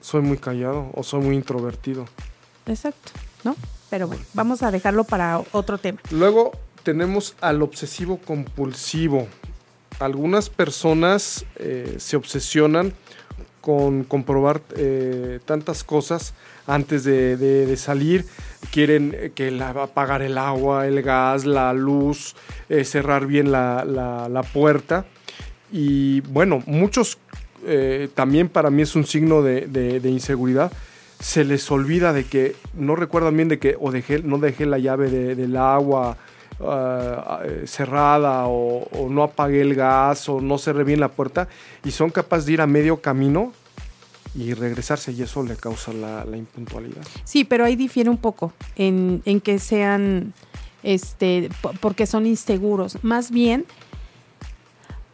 Soy 0.00 0.22
muy 0.22 0.38
callado 0.38 0.90
o 0.94 1.02
soy 1.02 1.20
muy 1.22 1.34
introvertido. 1.36 2.06
exacto, 2.66 3.12
¿no? 3.44 3.56
Pero 3.90 4.06
bueno, 4.06 4.22
vamos 4.34 4.62
a 4.62 4.70
dejarlo 4.70 5.04
para 5.04 5.42
otro 5.52 5.78
tema. 5.78 5.98
Luego 6.10 6.52
tenemos 6.84 7.34
al 7.40 7.60
obsesivo 7.62 8.18
compulsivo. 8.18 9.26
Algunas 9.98 10.48
personas 10.48 11.44
eh, 11.56 11.96
se 11.98 12.16
obsesionan 12.16 12.94
con 13.60 14.04
comprobar 14.04 14.62
eh, 14.76 15.40
tantas 15.44 15.84
cosas 15.84 16.32
antes 16.66 17.04
de, 17.04 17.36
de- 17.36 17.66
de 17.66 17.76
salir. 17.76 18.24
Quieren 18.70 19.14
eh, 19.14 19.32
que 19.34 19.50
la, 19.50 19.70
apagar 19.70 20.22
el 20.22 20.38
agua, 20.38 20.86
el 20.86 21.02
gas, 21.02 21.44
la 21.44 21.72
luz, 21.74 22.34
eh, 22.70 22.84
cerrar 22.84 23.26
bien 23.26 23.50
la, 23.52 23.84
la- 23.84 24.28
la 24.30 24.42
puerta. 24.42 25.04
Y 25.72 26.20
bueno, 26.22 26.62
muchos 26.66 27.18
eh, 27.66 28.08
también 28.14 28.48
para 28.48 28.70
mí 28.70 28.82
es 28.82 28.94
un 28.96 29.04
signo 29.06 29.42
de, 29.42 29.66
de- 29.66 30.00
inseguridad. 30.10 30.72
Se 31.20 31.44
les 31.44 31.70
olvida 31.70 32.12
de 32.12 32.24
que 32.24 32.56
no 32.74 32.96
recuerdan 32.96 33.36
bien 33.36 33.48
de 33.48 33.58
que 33.58 33.76
o 33.78 33.90
dejé, 33.90 34.22
no 34.22 34.38
dejé 34.38 34.66
la 34.66 34.78
llave 34.78 35.10
de- 35.10 35.34
del 35.34 35.56
agua 35.56 36.16
ah, 36.60 37.40
eh, 37.44 37.64
cerrada 37.66 38.44
o, 38.46 38.88
no 39.10 39.22
apagué 39.22 39.60
el 39.60 39.74
gas 39.74 40.28
o 40.28 40.40
no 40.40 40.58
cerré 40.58 40.84
bien 40.84 41.00
la 41.00 41.08
puerta 41.08 41.48
y 41.84 41.90
son 41.90 42.10
capaces 42.10 42.46
de 42.46 42.52
ir 42.52 42.60
a 42.60 42.66
medio 42.66 43.00
camino 43.00 43.52
y 44.34 44.54
regresarse 44.54 45.12
y 45.12 45.22
eso 45.22 45.42
le 45.42 45.56
causa 45.56 45.92
la, 45.92 46.24
la 46.24 46.36
impuntualidad. 46.36 47.02
Sí, 47.24 47.44
pero 47.44 47.64
ahí 47.64 47.76
difiere 47.76 48.08
un 48.08 48.18
poco 48.18 48.52
en, 48.76 49.22
en 49.24 49.40
que 49.40 49.58
sean, 49.58 50.32
este, 50.82 51.48
po- 51.60 51.72
porque 51.80 52.06
son 52.06 52.26
inseguros. 52.26 52.98
Más 53.02 53.30
bien, 53.30 53.64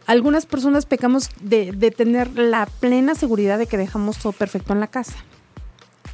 algunas 0.07 0.45
personas 0.45 0.85
pecamos 0.85 1.29
de, 1.41 1.71
de 1.71 1.91
tener 1.91 2.37
la 2.37 2.65
plena 2.65 3.13
seguridad 3.13 3.57
de 3.59 3.67
que 3.67 3.77
dejamos 3.77 4.17
todo 4.17 4.31
perfecto 4.31 4.73
en 4.73 4.79
la 4.79 4.87
casa. 4.87 5.15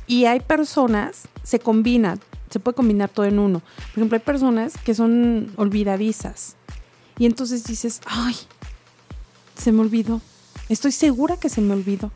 Y 0.08 0.26
hay 0.26 0.42
personas, 0.42 1.24
se 1.44 1.60
combina, 1.60 2.18
se 2.50 2.60
puede 2.60 2.76
combinar 2.76 3.10
todo 3.10 3.26
en 3.26 3.40
uno. 3.40 3.60
Por 3.60 4.00
ejemplo, 4.00 4.18
hay 4.18 4.24
personas 4.24 4.74
que 4.84 4.94
son 4.94 5.52
olvidadizas. 5.56 6.56
Y 7.18 7.26
entonces 7.26 7.64
dices, 7.64 8.02
ay, 8.06 8.36
se 9.58 9.72
me 9.72 9.82
olvidó. 9.82 10.20
Estoy 10.70 10.92
segura 10.92 11.38
que 11.38 11.48
se 11.50 11.62
me 11.62 11.74
olvidó. 11.74 12.12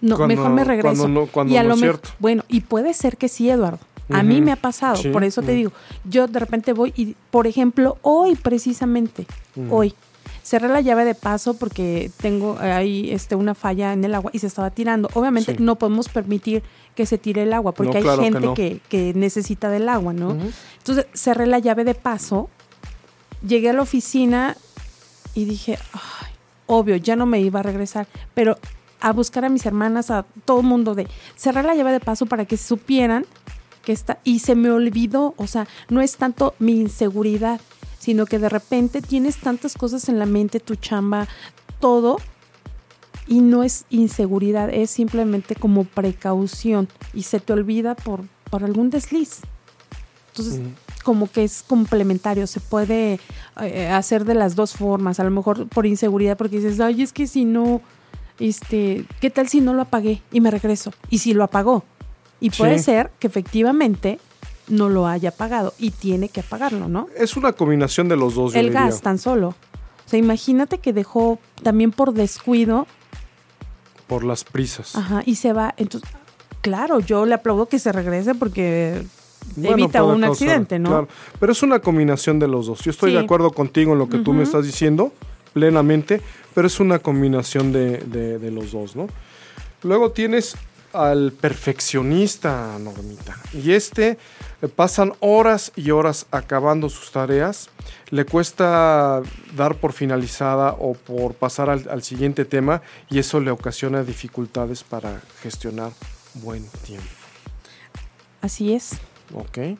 No, 0.00 0.16
Cuando- 0.16 0.34
mejor 0.36 0.50
me 0.52 0.64
regreso. 0.64 0.96
cuando 1.02 1.20
no- 1.20 1.26
cuando 1.26 1.54
y 1.54 1.56
a 1.56 1.62
no 1.62 1.70
lo 1.70 1.74
es 1.76 1.80
cierto. 1.80 2.10
bueno, 2.18 2.44
y 2.48 2.60
puede 2.60 2.92
ser 2.92 3.16
que 3.16 3.28
sí, 3.28 3.48
Eduardo. 3.48 3.78
A 4.10 4.22
mí 4.22 4.40
me 4.40 4.52
ha 4.52 4.56
pasado, 4.56 4.94
Sí, 4.96 5.08
por 5.08 5.24
eso 5.24 5.42
te 5.42 5.50
digo, 5.50 5.72
yo 6.04 6.28
de 6.28 6.38
repente 6.38 6.72
voy 6.72 6.92
y, 6.96 7.16
por 7.32 7.48
ejemplo, 7.48 7.98
hoy 8.02 8.36
precisamente, 8.36 9.26
hoy, 9.68 9.94
cerré 10.46 10.68
la 10.68 10.80
llave 10.80 11.04
de 11.04 11.16
paso 11.16 11.54
porque 11.54 12.08
tengo 12.18 12.56
ahí 12.60 13.10
este, 13.10 13.34
una 13.34 13.56
falla 13.56 13.92
en 13.92 14.04
el 14.04 14.14
agua 14.14 14.30
y 14.32 14.38
se 14.38 14.46
estaba 14.46 14.70
tirando. 14.70 15.08
Obviamente 15.14 15.56
Sí. 15.56 15.58
no 15.62 15.74
podemos 15.74 16.08
permitir 16.08 16.62
que 16.94 17.04
se 17.04 17.18
tire 17.18 17.42
el 17.42 17.52
agua 17.52 17.72
porque 17.72 17.90
No, 17.90 17.96
hay 17.96 18.02
claro 18.04 18.18
que 18.18 18.24
gente 18.24 18.40
no. 18.40 18.54
que, 18.54 18.80
que 18.88 19.12
necesita 19.14 19.70
del 19.70 19.88
agua, 19.88 20.12
¿no? 20.12 20.36
Entonces 20.78 21.06
cerré 21.14 21.46
la 21.46 21.58
llave 21.58 21.82
de 21.82 21.94
paso, 21.94 22.48
llegué 23.44 23.70
a 23.70 23.72
la 23.72 23.82
oficina 23.82 24.56
y 25.34 25.46
dije, 25.46 25.78
ay, 25.92 26.32
obvio, 26.66 26.94
ya 26.94 27.16
no 27.16 27.26
me 27.26 27.40
iba 27.40 27.58
a 27.58 27.62
regresar, 27.64 28.06
pero 28.32 28.56
a 29.00 29.12
buscar 29.12 29.44
a 29.44 29.48
mis 29.48 29.66
hermanas, 29.66 30.12
a 30.12 30.24
todo 30.44 30.60
el 30.60 30.66
mundo 30.66 30.94
de 30.94 31.08
cerrar 31.34 31.64
la 31.64 31.74
llave 31.74 31.90
de 31.90 32.00
paso 32.00 32.26
para 32.26 32.44
que 32.44 32.56
supieran 32.56 33.26
que 33.86 33.92
está, 33.92 34.18
y 34.24 34.40
se 34.40 34.56
me 34.56 34.72
olvidó, 34.72 35.32
o 35.36 35.46
sea, 35.46 35.68
no 35.88 36.00
es 36.00 36.16
tanto 36.16 36.56
mi 36.58 36.72
inseguridad, 36.72 37.60
sino 38.00 38.26
que 38.26 38.40
de 38.40 38.48
repente 38.48 39.00
tienes 39.00 39.36
tantas 39.36 39.74
cosas 39.74 40.08
en 40.08 40.18
la 40.18 40.26
mente, 40.26 40.58
tu 40.58 40.74
chamba, 40.74 41.28
todo, 41.78 42.16
y 43.28 43.42
no 43.42 43.62
es 43.62 43.84
inseguridad, 43.88 44.70
es 44.74 44.90
simplemente 44.90 45.54
como 45.54 45.84
precaución 45.84 46.88
y 47.14 47.22
se 47.22 47.38
te 47.38 47.52
olvida 47.52 47.94
por, 47.94 48.24
por 48.50 48.64
algún 48.64 48.90
desliz. 48.90 49.42
Entonces, 50.30 50.58
Ujú. 50.58 50.70
como 51.04 51.30
que 51.30 51.44
es 51.44 51.62
complementario, 51.62 52.48
se 52.48 52.58
puede 52.58 53.20
eh, 53.62 53.88
hacer 53.88 54.24
de 54.24 54.34
las 54.34 54.56
dos 54.56 54.72
formas, 54.72 55.20
a 55.20 55.24
lo 55.24 55.30
mejor 55.30 55.68
por 55.68 55.86
inseguridad, 55.86 56.36
porque 56.36 56.56
dices, 56.56 56.80
ay, 56.80 57.02
es 57.02 57.12
que 57.12 57.28
si 57.28 57.44
no, 57.44 57.80
este, 58.40 59.04
¿qué 59.20 59.30
tal 59.30 59.48
si 59.48 59.60
no 59.60 59.74
lo 59.74 59.82
apagué 59.82 60.22
y 60.32 60.40
me 60.40 60.50
regreso? 60.50 60.92
Y 61.08 61.18
si 61.18 61.34
lo 61.34 61.44
apagó. 61.44 61.84
Y 62.40 62.50
puede 62.50 62.78
Sí. 62.78 62.84
ser 62.84 63.10
que 63.18 63.26
efectivamente 63.26 64.18
no 64.68 64.88
lo 64.88 65.06
haya 65.06 65.28
apagado 65.30 65.72
y 65.78 65.90
tiene 65.90 66.28
que 66.28 66.40
apagarlo, 66.40 66.88
¿no? 66.88 67.08
Es 67.16 67.36
una 67.36 67.52
combinación 67.52 68.08
de 68.08 68.16
los 68.16 68.34
dos. 68.34 68.52
yo 68.52 68.60
El 68.60 68.66
diría. 68.66 68.82
gas 68.86 69.00
tan 69.00 69.18
solo. 69.18 69.48
O 69.50 70.08
sea, 70.08 70.18
imagínate 70.18 70.78
que 70.78 70.92
dejó 70.92 71.38
también 71.62 71.90
por 71.92 72.12
descuido, 72.12 72.86
Por 74.06 74.24
las 74.24 74.44
prisas. 74.44 74.94
ajá, 74.94 75.22
y 75.26 75.34
se 75.36 75.52
va. 75.52 75.74
Entonces, 75.76 76.08
claro, 76.60 77.00
yo 77.00 77.26
le 77.26 77.34
aplaudo 77.34 77.66
que 77.66 77.78
se 77.78 77.90
regrese 77.92 78.34
porque 78.34 79.02
Bueno, 79.56 79.72
evita 79.78 80.02
un 80.04 80.20
causar, 80.20 80.30
accidente, 80.30 80.78
¿no? 80.78 80.90
claro. 80.90 81.08
Pero 81.40 81.52
es 81.52 81.62
una 81.62 81.80
combinación 81.80 82.38
de 82.38 82.46
los 82.48 82.66
dos. 82.66 82.80
Yo 82.80 82.90
estoy 82.90 83.10
Sí. 83.10 83.16
de 83.16 83.22
acuerdo 83.24 83.50
contigo 83.50 83.92
en 83.94 83.98
lo 83.98 84.08
que 84.08 84.18
tú 84.18 84.32
me 84.32 84.42
estás 84.44 84.64
diciendo, 84.64 85.12
plenamente, 85.52 86.20
pero 86.54 86.66
es 86.68 86.78
una 86.80 86.98
combinación 87.00 87.72
de, 87.72 87.98
de- 87.98 88.38
de 88.38 88.50
los 88.50 88.72
dos, 88.72 88.94
¿no? 88.94 89.08
Luego 89.82 90.10
tienes 90.12 90.56
al 90.96 91.32
perfeccionista, 91.32 92.78
Normita. 92.78 93.36
Y 93.52 93.72
este 93.72 94.18
eh, 94.62 94.68
pasan 94.68 95.12
horas 95.20 95.72
y 95.76 95.90
horas 95.90 96.26
acabando 96.30 96.88
sus 96.88 97.10
tareas. 97.10 97.68
Le 98.10 98.24
cuesta 98.24 99.22
dar 99.54 99.76
por 99.76 99.92
finalizada 99.92 100.76
o 100.78 100.94
por 100.94 101.34
pasar 101.34 101.70
al, 101.70 101.88
al 101.90 102.02
siguiente 102.02 102.44
tema 102.44 102.82
y 103.10 103.18
eso 103.18 103.40
le 103.40 103.50
ocasiona 103.50 104.02
dificultades 104.02 104.82
para 104.82 105.20
gestionar 105.42 105.92
buen 106.34 106.66
tiempo. 106.84 107.06
Así 108.40 108.72
es. 108.72 108.92
¿Ok? 109.34 109.78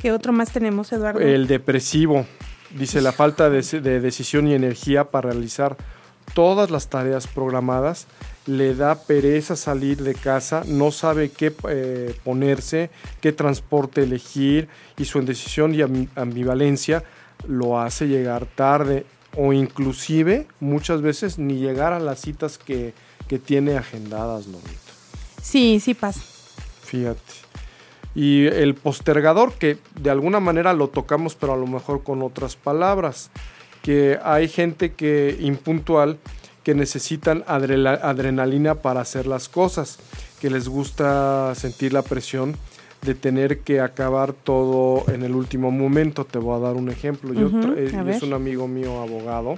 ¿Qué 0.00 0.12
otro 0.12 0.32
más 0.32 0.52
tenemos, 0.52 0.92
Eduardo? 0.92 1.20
El 1.20 1.46
depresivo. 1.46 2.26
Dice 2.70 3.00
la 3.00 3.12
falta 3.12 3.50
de, 3.50 3.62
de 3.62 4.00
decisión 4.00 4.46
y 4.46 4.54
energía 4.54 5.10
para 5.10 5.30
realizar 5.30 5.76
todas 6.34 6.70
las 6.70 6.88
tareas 6.88 7.26
programadas. 7.26 8.06
Le 8.48 8.74
da 8.74 8.94
pereza 8.94 9.56
salir 9.56 10.02
de 10.02 10.14
casa, 10.14 10.62
no 10.66 10.90
sabe 10.90 11.30
qué 11.30 11.52
eh, 11.68 12.14
ponerse, 12.24 12.88
qué 13.20 13.32
transporte 13.32 14.02
elegir 14.02 14.68
y 14.96 15.04
su 15.04 15.18
indecisión 15.18 15.74
y 15.74 15.82
am- 15.82 16.08
ambivalencia 16.16 17.04
lo 17.46 17.78
hace 17.78 18.08
llegar 18.08 18.46
tarde 18.46 19.04
o 19.36 19.52
inclusive 19.52 20.46
muchas 20.60 21.02
veces 21.02 21.38
ni 21.38 21.58
llegar 21.58 21.92
a 21.92 22.00
las 22.00 22.20
citas 22.20 22.56
que, 22.56 22.94
que 23.28 23.38
tiene 23.38 23.76
agendadas, 23.76 24.46
Normita. 24.46 24.92
Sí, 25.42 25.78
sí 25.78 25.92
pasa. 25.94 26.20
Fíjate. 26.82 27.20
Y 28.14 28.46
el 28.46 28.74
postergador, 28.74 29.52
que 29.52 29.76
de 30.00 30.10
alguna 30.10 30.40
manera 30.40 30.72
lo 30.72 30.88
tocamos, 30.88 31.34
pero 31.34 31.52
a 31.52 31.56
lo 31.56 31.66
mejor 31.66 32.02
con 32.02 32.22
otras 32.22 32.56
palabras. 32.56 33.30
Que 33.82 34.18
hay 34.24 34.48
gente 34.48 34.94
que 34.94 35.36
impuntual 35.40 36.18
que 36.68 36.74
necesitan 36.74 37.44
adrenalina 37.46 38.74
para 38.74 39.00
hacer 39.00 39.26
las 39.26 39.48
cosas, 39.48 39.98
que 40.38 40.50
les 40.50 40.68
gusta 40.68 41.54
sentir 41.54 41.94
la 41.94 42.02
presión 42.02 42.54
de 43.00 43.14
tener 43.14 43.60
que 43.60 43.80
acabar 43.80 44.34
todo 44.34 45.10
en 45.10 45.22
el 45.22 45.34
último 45.34 45.70
momento. 45.70 46.26
Te 46.26 46.36
voy 46.36 46.58
a 46.58 46.58
dar 46.58 46.76
un 46.76 46.90
ejemplo. 46.90 47.32
Yo 47.32 47.50
eh, 47.74 47.90
es 48.08 48.22
un 48.22 48.34
amigo 48.34 48.68
mío 48.68 49.00
abogado 49.00 49.56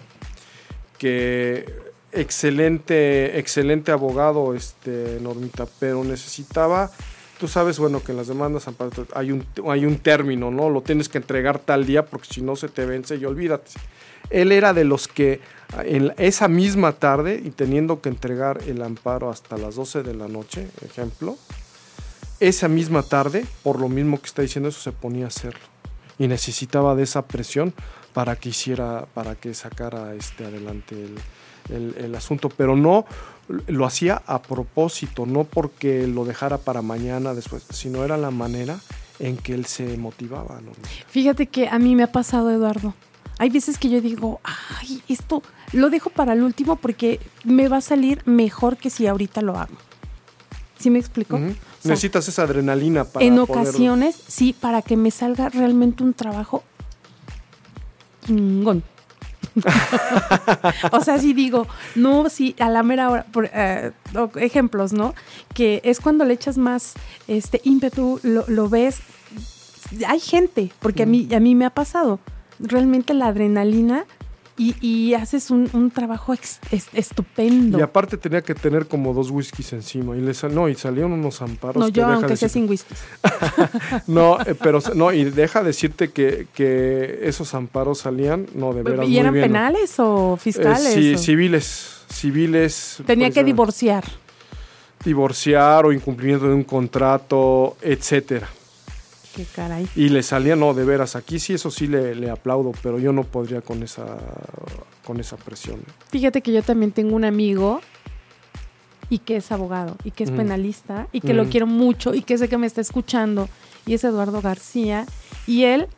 que 0.99 1.65
excelente, 2.13 3.41
excelente 3.41 3.91
abogado, 3.91 4.55
este 4.55 5.19
Normita, 5.21 5.67
pero 5.81 6.05
necesitaba, 6.05 6.93
tú 7.41 7.49
sabes, 7.49 7.81
bueno, 7.81 8.05
que 8.05 8.13
en 8.13 8.19
las 8.19 8.29
demandas 8.29 8.67
hay 9.17 9.33
un, 9.33 9.45
hay 9.69 9.85
un 9.85 9.99
término, 9.99 10.53
¿no? 10.53 10.71
Lo 10.71 10.81
tienes 10.83 11.09
que 11.09 11.19
entregar 11.19 11.59
tal 11.59 11.87
día 11.87 12.07
porque 12.07 12.29
si 12.31 12.41
no 12.41 12.55
se 12.55 12.69
te 12.69 12.87
vence 12.87 13.17
y 13.17 13.25
olvídate. 13.25 13.73
Él 14.31 14.53
era 14.53 14.73
de 14.73 14.85
los 14.85 15.09
que 15.09 15.41
en 15.85 16.13
esa 16.17 16.49
misma 16.49 16.93
tarde 16.93 17.41
y 17.45 17.51
teniendo 17.51 18.01
que 18.01 18.09
entregar 18.09 18.61
el 18.67 18.83
amparo 18.83 19.31
hasta 19.31 19.57
las 19.57 19.77
12 19.77 20.03
de 20.03 20.15
la 20.15 20.29
noche, 20.29 20.69
ejemplo, 20.85 21.37
esa 22.41 22.69
misma 22.69 23.03
tarde, 23.03 23.45
por 23.63 23.79
lo 23.79 23.89
mismo 23.89 24.19
que 24.19 24.27
está 24.27 24.43
diciendo 24.43 24.71
eso, 24.71 24.81
se 24.81 24.93
ponía 24.93 25.27
a 25.27 25.29
hacerlo. 25.29 25.61
Y 26.19 26.27
necesitaba 26.27 26.95
de 26.95 27.05
esa 27.05 27.27
presión 27.27 27.75
para 28.13 28.37
que 28.37 28.49
hiciera, 28.49 29.07
para 29.15 29.35
que 29.37 29.55
sacara 29.55 30.15
este 30.15 30.45
adelante 30.45 30.97
el, 31.69 32.15
asunto. 32.15 32.49
Pero 32.49 32.77
no 32.77 33.05
lo 33.67 33.87
hacía 33.87 34.23
a 34.27 34.43
propósito, 34.43 35.27
no 35.27 35.45
porque 35.45 36.07
lo 36.07 36.25
dejara 36.25 36.59
para 36.59 36.83
mañana 36.83 37.35
después, 37.35 37.65
sino 37.71 38.05
era 38.05 38.17
la 38.17 38.31
manera 38.31 38.81
en 39.19 39.37
que 39.37 39.55
él 39.55 39.67
se 39.67 39.97
motivaba. 39.97 40.61
Fíjate 41.09 41.47
que 41.47 41.69
a 41.69 41.79
mí 41.79 41.95
me 41.95 42.03
ha 42.03 42.13
pasado, 42.13 42.51
Eduardo. 42.51 42.95
Hay 43.41 43.49
veces 43.49 43.79
que 43.79 43.89
yo 43.89 44.03
digo, 44.03 44.39
ay, 44.45 45.03
esto 45.09 45.43
lo 45.73 45.89
dejo 45.89 46.11
para 46.11 46.35
el 46.35 46.43
último 46.43 46.77
porque 46.77 47.21
me 47.43 47.69
va 47.69 47.79
a 47.79 47.81
salir 47.81 48.21
mejor 48.27 48.77
que 48.77 48.91
si 48.91 49.07
ahorita 49.07 49.41
lo 49.41 49.57
hago. 49.59 49.73
¿Sí 50.79 50.91
me 50.91 50.99
explico? 50.99 51.37
Ujú. 51.37 51.47
O 51.47 51.49
sea, 51.81 51.93
Necesitas 51.93 52.29
esa 52.29 52.43
adrenalina 52.43 53.05
para 53.05 53.25
en 53.25 53.39
ocasiones, 53.39 54.15
sí, 54.29 54.53
para 54.53 54.83
que 54.83 54.99
me 54.99 55.11
salga 55.11 55.49
realmente 55.49 56.03
un 56.03 56.13
trabajo 56.13 56.65
chingón. 58.27 58.83
o 60.93 61.01
sea, 61.01 61.19
si 61.19 61.33
digo, 61.33 61.67
no, 61.95 62.29
sí, 62.29 62.55
a 62.59 62.69
la 62.69 62.83
mera 62.83 63.09
hora, 63.09 63.25
por, 63.25 63.49
eh, 63.55 63.93
ejemplos, 64.35 64.93
¿no? 64.93 65.15
Que 65.55 65.81
es 65.83 66.01
cuando 66.01 66.27
le 66.27 66.35
echas 66.35 66.59
más 66.59 66.93
este 67.27 67.63
ímpetu, 67.65 68.21
lo, 68.23 68.45
lo 68.49 68.69
ves. 68.69 68.99
Hay 70.07 70.21
gente, 70.21 70.73
porque 70.81 71.05
a 71.05 71.07
mí, 71.07 71.27
a 71.35 71.41
mí 71.41 71.55
me 71.55 71.65
ha 71.65 71.71
pasado, 71.71 72.21
realmente 72.61 73.15
la 73.15 73.29
adrenalina 73.29 74.05
y, 74.57 74.75
y 74.87 75.15
haces 75.15 75.51
un, 75.51 75.71
un 75.73 75.91
trabajo 75.91 76.35
ex- 76.35 76.61
es- 76.71 76.89
estupendo. 76.93 77.79
Y 77.79 77.83
aparte 77.83 78.19
tenía 78.19 78.43
que 78.43 78.55
tener 78.55 78.87
como 78.87 79.15
dos 79.15 79.31
whiskies 79.31 79.73
encima. 79.73 80.15
Y 80.17 80.21
le 80.21 80.35
sal- 80.35 80.55
no, 80.55 80.69
y 80.69 80.75
salieron 80.75 81.13
unos 81.13 81.41
amparos. 81.41 81.77
no, 81.81 81.89
yo 81.89 82.07
aunque 82.07 82.37
sea 82.37 82.49
sin 82.51 82.69
whisky. 82.69 82.95
No, 84.07 84.39
eh, 84.43 84.55
pero 84.55 84.81
no, 84.95 85.13
y 85.13 85.25
deja 85.25 85.63
decirte 85.63 86.11
que, 86.11 86.47
que 86.53 87.21
esos 87.23 87.55
amparos 87.55 88.01
salían, 88.01 88.47
no, 88.55 88.75
de 88.75 88.83
veras. 88.83 89.07
¿Y 89.07 89.11
muy 89.11 89.19
eran 89.19 89.33
bien, 89.33 89.47
¿no? 89.47 89.49
penales 89.49 89.95
o 89.99 90.35
Eh, 90.35 90.41
fiscales? 90.41 90.93
sí, 90.93 91.15
o- 91.15 91.19
civiles. 91.19 91.97
Civiles. 92.11 92.99
Tenía 93.07 93.29
pues, 93.29 93.35
que 93.37 93.45
divorciar. 93.45 94.05
divorciar 95.05 95.87
o 95.87 95.93
incumplimiento 95.93 96.47
de 96.49 96.55
un 96.55 96.65
contrato, 96.65 97.77
etcétera. 97.81 98.49
Qué 99.41 99.47
caray. 99.55 99.89
Y 99.97 100.09
le 100.11 100.23
salía, 100.23 100.55
no, 100.57 100.75
de 100.75 100.85
veras, 100.85 101.17
aquí 101.17 101.39
sí, 101.39 101.55
eso 101.55 101.71
sí 101.71 101.87
le, 101.87 102.15
le 102.15 102.31
aplaudo, 102.31 102.73
pero 102.83 102.99
yo 102.99 103.13
no 103.13 103.25
podría 103.25 103.61
con 103.63 103.83
esa, 103.83 104.05
con 105.07 105.19
esa 105.21 105.37
presión. 105.37 105.81
Fíjate 106.11 106.43
que 106.43 106.53
yo 106.53 106.63
también 106.63 106.93
tengo 106.93 107.17
un 107.17 107.25
amigo 107.25 107.81
y 109.09 109.19
que 109.21 109.37
es 109.37 109.51
abogado 109.51 109.97
y 110.05 110.11
que 110.11 110.25
es 110.25 110.31
Mm. 110.31 110.37
penalista 110.37 111.07
y 111.13 111.21
que 111.21 111.33
lo 111.35 111.45
Mm. 111.45 111.49
quiero 111.49 111.67
mucho 111.67 112.15
y 112.15 112.23
que 112.23 112.37
sé 112.39 112.49
que 112.49 112.59
me 112.59 112.67
está 112.67 112.81
escuchando 112.81 113.49
y 113.87 113.95
es 113.95 114.05
Eduardo 114.05 114.41
García 114.43 115.07
y 115.47 115.65
él 115.65 115.89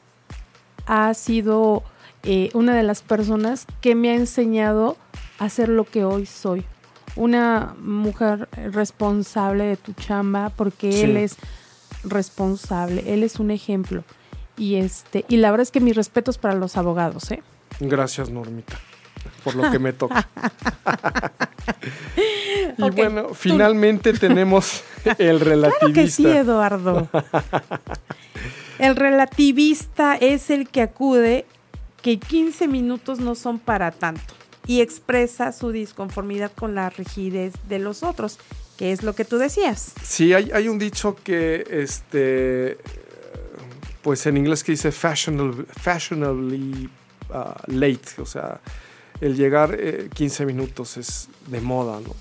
ha 0.87 1.13
sido 1.15 1.83
eh, 2.25 2.51
una 2.55 2.77
de 2.77 2.85
las 2.85 3.03
personas 3.03 3.67
que 3.81 3.97
me 3.97 4.11
ha 4.11 4.15
enseñado 4.15 4.97
a 5.41 5.49
ser 5.49 5.69
lo 5.69 5.83
que 5.85 6.05
hoy 6.05 6.25
soy. 6.25 6.65
Una 7.17 7.75
mujer 7.83 8.49
responsable 8.71 9.65
de 9.65 9.77
tu 9.77 9.93
chamba 9.93 10.51
porque 10.51 10.93
Sí. 10.93 11.01
él 11.03 11.17
es 11.17 11.37
responsable, 12.05 13.05
él 13.13 13.23
es 13.23 13.39
un 13.39 13.51
ejemplo. 13.51 14.05
Y 14.57 14.77
este, 14.77 15.25
y 15.29 15.37
la 15.39 15.51
verdad 15.51 15.63
es 15.63 15.71
que 15.71 15.81
mis 15.81 15.97
respetos 15.97 16.39
para 16.39 16.55
los 16.55 16.77
abogados, 16.77 17.31
¿eh? 17.31 17.43
Gracias, 17.81 18.29
Normita, 18.31 18.79
por 19.45 19.55
lo 19.55 19.71
que 19.71 19.79
me 19.79 19.93
toca. 19.93 20.29
y 22.79 22.91
bueno, 22.91 23.25
tú- 23.29 23.35
finalmente 23.35 24.13
tenemos 24.13 24.83
el 25.19 25.41
relativista. 25.41 25.79
Claro 25.81 25.95
que 25.95 26.09
sí, 26.09 26.27
Eduardo. 26.27 27.09
El 28.79 28.97
relativista 28.97 30.17
es 30.17 30.51
el 30.51 30.69
que 30.69 30.83
acude 30.83 31.47
que 32.03 32.19
15 32.19 32.69
minutos 32.69 33.21
no 33.21 33.35
son 33.35 33.59
para 33.59 33.91
tanto 33.93 34.35
y 34.67 34.81
expresa 34.81 35.53
su 35.53 35.71
disconformidad 35.71 36.51
con 36.53 36.75
la 36.75 36.91
rigidez 36.91 37.53
de 37.69 37.79
los 37.79 38.03
otros, 38.03 38.39
que 38.77 38.93
es 38.93 39.03
lo 39.03 39.15
que 39.15 39.25
tú 39.25 39.39
decías. 39.39 39.93
Sí, 40.03 40.33
hay, 40.35 40.51
hay 40.53 40.69
un 40.69 40.79
dicho 40.79 41.17
que, 41.23 41.65
este, 41.71 42.79
pues 44.03 44.27
en 44.27 44.37
inglés 44.37 44.65
que 44.65 44.73
dice 44.73 44.93
fashionably 44.93 46.91
uh, 47.31 47.73
late, 47.73 48.21
o 48.21 48.27
sea, 48.27 48.61
el 49.21 49.37
llegar 49.37 49.77
eh, 49.79 50.09
15 50.13 50.47
minutos 50.47 50.97
es 50.97 51.29
de 51.47 51.61
moda, 51.61 52.01
¿no? 52.01 52.15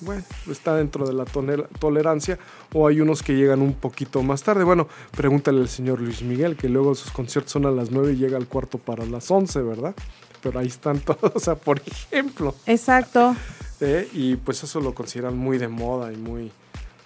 Bueno, 0.00 0.24
está 0.50 0.74
dentro 0.74 1.06
de 1.06 1.12
la 1.12 1.24
tolerancia 1.24 2.36
o 2.72 2.88
hay 2.88 3.00
unos 3.00 3.22
que 3.22 3.34
llegan 3.34 3.62
un 3.62 3.74
poquito 3.74 4.20
más 4.24 4.42
tarde. 4.42 4.64
Bueno, 4.64 4.88
pregúntale 5.16 5.60
al 5.60 5.68
señor 5.68 6.00
Luis 6.00 6.22
Miguel, 6.22 6.56
que 6.56 6.68
luego 6.68 6.96
sus 6.96 7.12
conciertos 7.12 7.52
son 7.52 7.66
a 7.66 7.70
las 7.70 7.92
9 7.92 8.14
y 8.14 8.16
llega 8.16 8.36
al 8.36 8.48
cuarto 8.48 8.78
para 8.78 9.06
las 9.06 9.30
11, 9.30 9.62
¿verdad? 9.62 9.94
Pero 10.42 10.58
ahí 10.58 10.66
están 10.66 10.98
todos, 11.04 11.30
o 11.36 11.38
sea, 11.38 11.54
por 11.54 11.80
ejemplo. 11.86 12.52
Exacto. 12.66 13.36
¿Eh? 13.82 14.08
Y 14.12 14.36
pues 14.36 14.62
eso 14.62 14.80
lo 14.80 14.94
consideran 14.94 15.36
muy 15.36 15.58
de 15.58 15.68
moda 15.68 16.12
y 16.12 16.16
muy, 16.16 16.50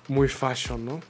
muy 0.08 0.28
fashion, 0.28 0.84
¿no? 0.84 1.00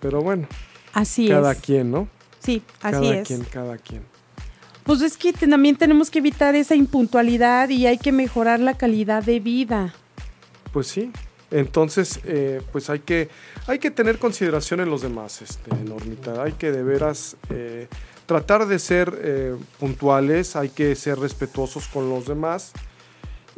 Pero 0.00 0.22
bueno, 0.22 0.46
Así 0.92 1.28
cada 1.28 1.52
es. 1.52 1.60
quien, 1.60 1.90
¿no? 1.90 2.08
Sí, 2.38 2.62
así 2.80 2.92
cada 2.92 3.16
es. 3.16 3.26
quien, 3.26 3.42
cada 3.44 3.78
quien. 3.78 4.02
Pues 4.84 5.02
es 5.02 5.16
que 5.16 5.32
también 5.32 5.76
tenemos 5.76 6.10
que 6.10 6.18
evitar 6.18 6.54
esa 6.54 6.74
impuntualidad 6.74 7.68
y 7.68 7.86
hay 7.86 7.98
que 7.98 8.12
mejorar 8.12 8.60
la 8.60 8.76
calidad 8.78 9.22
de 9.22 9.40
vida. 9.40 9.94
Pues 10.72 10.86
sí. 10.86 11.10
Entonces, 11.50 12.20
eh, 12.24 12.60
pues 12.72 12.90
hay 12.90 13.00
que, 13.00 13.28
hay 13.66 13.78
que 13.78 13.90
tener 13.90 14.18
consideración 14.18 14.80
en 14.80 14.90
los 14.90 15.02
demás, 15.02 15.40
este, 15.42 15.74
Normita. 15.84 16.42
Hay 16.42 16.52
que 16.52 16.70
de 16.72 16.82
veras 16.82 17.36
eh, 17.50 17.88
tratar 18.26 18.66
de 18.66 18.78
ser 18.78 19.18
eh, 19.22 19.56
puntuales, 19.78 20.56
hay 20.56 20.68
que 20.68 20.94
ser 20.94 21.18
respetuosos 21.18 21.88
con 21.88 22.10
los 22.10 22.26
demás. 22.26 22.72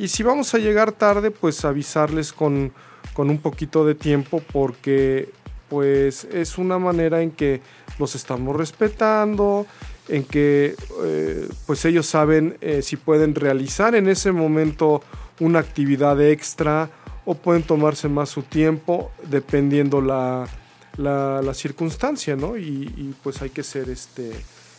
Y 0.01 0.09
si 0.09 0.23
vamos 0.23 0.55
a 0.55 0.59
llegar 0.59 0.93
tarde, 0.93 1.31
pues 1.31 1.63
avisarles 1.63 2.33
con, 2.33 2.73
con 3.13 3.29
un 3.29 3.37
poquito 3.37 3.85
de 3.85 3.95
tiempo 3.95 4.43
porque 4.51 5.29
pues 5.69 6.25
es 6.25 6.57
una 6.57 6.79
manera 6.79 7.21
en 7.21 7.33
que 7.33 7.61
los 7.99 8.15
estamos 8.15 8.57
respetando, 8.57 9.67
en 10.09 10.25
que 10.25 10.75
eh, 11.05 11.49
pues 11.67 11.85
ellos 11.85 12.07
saben 12.07 12.57
eh, 12.63 12.81
si 12.81 12.97
pueden 12.97 13.35
realizar 13.35 13.95
en 13.95 14.09
ese 14.09 14.33
momento 14.33 15.03
una 15.39 15.59
actividad 15.59 16.19
extra 16.23 16.89
o 17.27 17.35
pueden 17.35 17.63
tomarse 17.63 18.09
más 18.09 18.31
su 18.31 18.41
tiempo 18.41 19.11
dependiendo 19.29 20.01
la, 20.01 20.49
la, 20.97 21.43
la 21.43 21.53
circunstancia, 21.53 22.37
¿no? 22.37 22.57
Y, 22.57 22.91
y, 22.97 23.15
pues 23.23 23.43
hay 23.43 23.51
que 23.51 23.63
ser 23.63 23.91
este, 23.91 24.33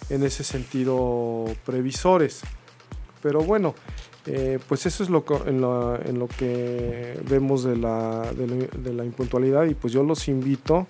en 0.09 0.23
ese 0.23 0.43
sentido 0.43 1.45
previsores. 1.63 2.41
Pero 3.21 3.41
bueno, 3.41 3.75
eh, 4.27 4.59
pues 4.67 4.85
eso 4.85 5.03
es 5.03 5.09
lo 5.09 5.25
en, 5.47 5.63
en 6.07 6.19
lo 6.19 6.27
que 6.27 7.19
vemos 7.27 7.63
de 7.63 7.75
la, 7.75 8.31
de, 8.33 8.93
la, 8.93 9.03
impuntualidad 9.03 9.65
y 9.65 9.73
pues 9.73 9.93
yo 9.93 10.03
los 10.03 10.27
invito 10.27 10.85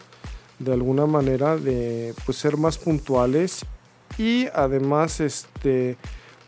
de 0.60 0.74
alguna 0.74 1.06
manera 1.06 1.56
de 1.56 2.14
pues 2.26 2.38
ser 2.38 2.58
más 2.58 2.78
puntuales 2.78 3.66
y 4.18 4.48
además 4.54 5.22
este 5.22 5.96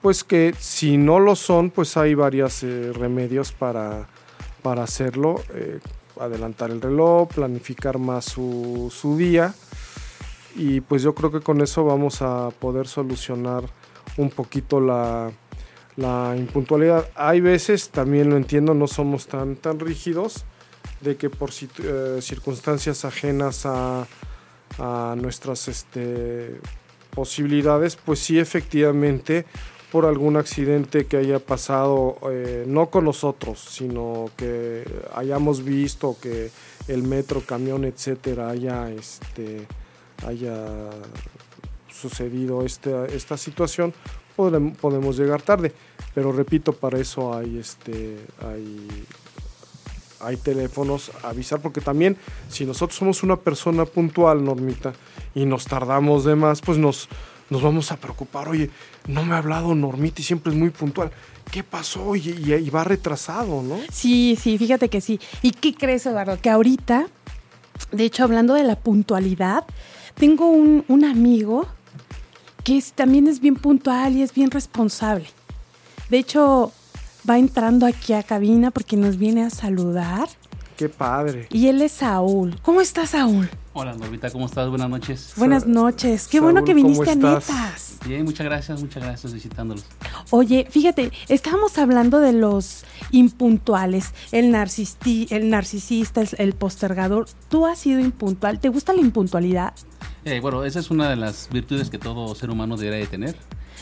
pues 0.02 0.26
que 0.26 0.54
si 0.60 0.98
no 0.98 1.20
lo 1.20 1.38
son 1.38 1.70
pues 1.70 1.96
hay 1.96 2.16
varios 2.16 2.64
remedios 2.64 3.54
para, 3.54 4.10
para 4.62 4.84
hacerlo 4.84 5.36
eh, 5.54 5.80
adelantar 6.20 6.70
el 6.70 6.82
reloj 6.82 7.30
planificar 7.30 7.98
más 7.98 8.26
su, 8.26 8.92
su 8.94 9.16
día 9.16 9.54
y 10.58 10.82
pues 10.82 11.02
yo 11.02 11.16
creo 11.16 11.32
que 11.32 11.40
con 11.40 11.62
eso 11.62 11.86
vamos 11.86 12.22
a 12.22 12.50
poder 12.60 12.90
solucionar 12.90 13.64
un 14.18 14.30
poquito 14.30 14.80
la, 14.80 15.32
la 15.96 16.36
impuntualidad. 16.38 17.08
Hay 17.16 17.42
veces, 17.42 17.90
también 17.90 18.30
lo 18.30 18.38
entiendo, 18.38 18.74
no 18.74 18.88
somos 18.88 19.28
tan, 19.28 19.56
tan 19.56 19.80
rígidos, 19.80 20.46
de 21.02 21.18
que 21.18 21.30
por 21.30 21.52
eh, 21.52 22.20
circunstancias 22.22 23.06
ajenas 23.06 23.66
a, 23.66 24.08
a 24.80 25.16
nuestras 25.18 25.68
este, 25.68 26.60
posibilidades, 27.14 27.96
pues 27.96 28.20
sí, 28.20 28.40
efectivamente, 28.40 29.46
por 29.92 30.06
algún 30.06 30.38
accidente 30.38 31.06
que 31.06 31.18
haya 31.18 31.38
pasado, 31.38 32.18
eh, 32.32 32.64
no 32.68 32.90
con 32.90 33.06
nosotros, 33.06 33.60
sino 33.60 34.32
que 34.36 34.84
hayamos 35.14 35.64
visto 35.64 36.18
que 36.20 36.50
el 36.88 37.04
metro, 37.04 37.42
camión, 37.42 37.86
etcétera, 37.86 38.50
haya, 38.50 38.90
este, 38.90 39.68
haya 40.26 40.90
sucedido 41.92 42.66
esta, 42.66 43.06
esta 43.06 43.38
situación, 43.38 43.94
podemos 44.36 45.18
llegar 45.18 45.42
tarde. 45.42 45.74
Pero 46.14 46.32
repito, 46.32 46.74
para 46.74 47.00
eso 47.00 47.34
hay 47.36 47.58
este 47.58 48.20
hay, 48.42 48.88
hay 50.20 50.38
teléfonos 50.38 51.12
a 51.24 51.30
avisar, 51.30 51.62
porque 51.62 51.82
también 51.82 52.18
si 52.50 52.66
nosotros 52.66 52.98
somos 52.98 53.24
una 53.24 53.36
persona 53.38 53.86
puntual, 53.86 54.44
Normita, 54.44 54.94
y 55.36 55.46
nos 55.46 55.66
tardamos 55.66 56.24
de 56.24 56.36
más, 56.36 56.62
pues 56.62 56.78
nos, 56.78 57.10
nos 57.50 57.62
vamos 57.62 57.92
a 57.92 57.98
preocupar. 57.98 58.48
Oye, 58.48 58.70
no 59.08 59.24
me 59.26 59.34
ha 59.34 59.40
hablado 59.40 59.74
Normita 59.76 60.22
y 60.22 60.24
siempre 60.24 60.52
es 60.54 60.58
muy 60.58 60.70
puntual. 60.70 61.12
¿Qué 61.52 61.64
pasó? 61.64 62.16
Y, 62.16 62.30
y- 62.30 62.54
y 62.54 62.70
va 62.70 62.84
retrasado, 62.84 63.62
¿no? 63.64 63.78
Sí, 63.92 64.38
sí, 64.42 64.58
fíjate 64.58 64.88
que 64.90 65.02
sí. 65.02 65.20
¿Y 65.42 65.52
qué 65.52 65.74
crees, 65.74 66.06
Eduardo? 66.06 66.40
Que 66.42 66.50
ahorita, 66.50 67.08
de 67.92 68.04
hecho, 68.06 68.24
hablando 68.24 68.54
de 68.54 68.64
la 68.64 68.76
puntualidad, 68.78 69.66
tengo 70.16 70.48
un, 70.48 70.86
un 70.88 71.04
amigo 71.06 71.68
que 72.64 72.78
es- 72.78 72.94
también 72.94 73.28
es 73.28 73.40
bien 73.40 73.56
puntual 73.56 74.14
y 74.16 74.22
es 74.22 74.34
bien 74.34 74.52
responsable. 74.52 75.26
De 76.10 76.18
hecho, 76.20 76.72
va 77.30 77.38
entrando 77.38 77.86
aquí 77.86 78.14
a 78.14 78.24
cabina 78.24 78.72
porque 78.72 78.98
nos 78.98 79.18
viene 79.18 79.44
a 79.44 79.50
saludar. 79.50 80.28
Qué 80.78 80.90
padre. 80.90 81.48
Y 81.52 81.68
él 81.68 81.82
es 81.82 81.92
Saúl. 81.94 82.60
¿Cómo 82.64 82.82
estás, 82.82 83.12
Saúl? 83.12 83.50
Hola 83.74 83.94
Normita, 83.96 84.30
¿cómo 84.32 84.46
estás? 84.46 84.70
Buenas 84.70 84.90
noches. 84.90 85.34
Buenas 85.38 85.66
noches. 85.68 86.28
Qué 86.28 86.40
bueno 86.40 86.64
que 86.64 86.74
¿cómo 86.74 86.88
viniste 86.90 87.12
a? 87.12 87.16
Netas. 87.16 87.98
Bien, 88.06 88.24
muchas 88.24 88.46
gracias, 88.46 88.80
muchas 88.82 89.04
gracias 89.04 89.34
visitándolos. 89.34 89.86
Oye, 90.32 90.68
fíjate, 90.70 91.12
estábamos 91.28 91.78
hablando 91.78 92.20
de 92.20 92.34
los 92.34 92.84
impuntuales, 93.12 94.12
el, 94.32 94.52
narcisti- 94.54 95.28
el 95.32 95.50
narcisista, 95.50 96.22
el, 96.22 96.30
el 96.38 96.54
postergador. 96.54 97.28
¿Tú 97.50 97.66
has 97.66 97.80
sido 97.80 98.00
impuntual? 98.00 98.60
¿Te 98.60 98.70
gusta 98.70 98.94
la 98.94 99.02
impuntualidad? 99.02 99.74
Eh, 100.26 100.40
bueno, 100.40 100.64
esa 100.64 100.80
es 100.80 100.90
una 100.92 101.10
de 101.10 101.16
las 101.16 101.50
virtudes 101.52 101.90
que 101.90 101.98
todo 102.00 102.34
ser 102.36 102.50
humano 102.50 102.78
debería 102.78 103.00
de 103.02 103.08
tener. 103.08 103.36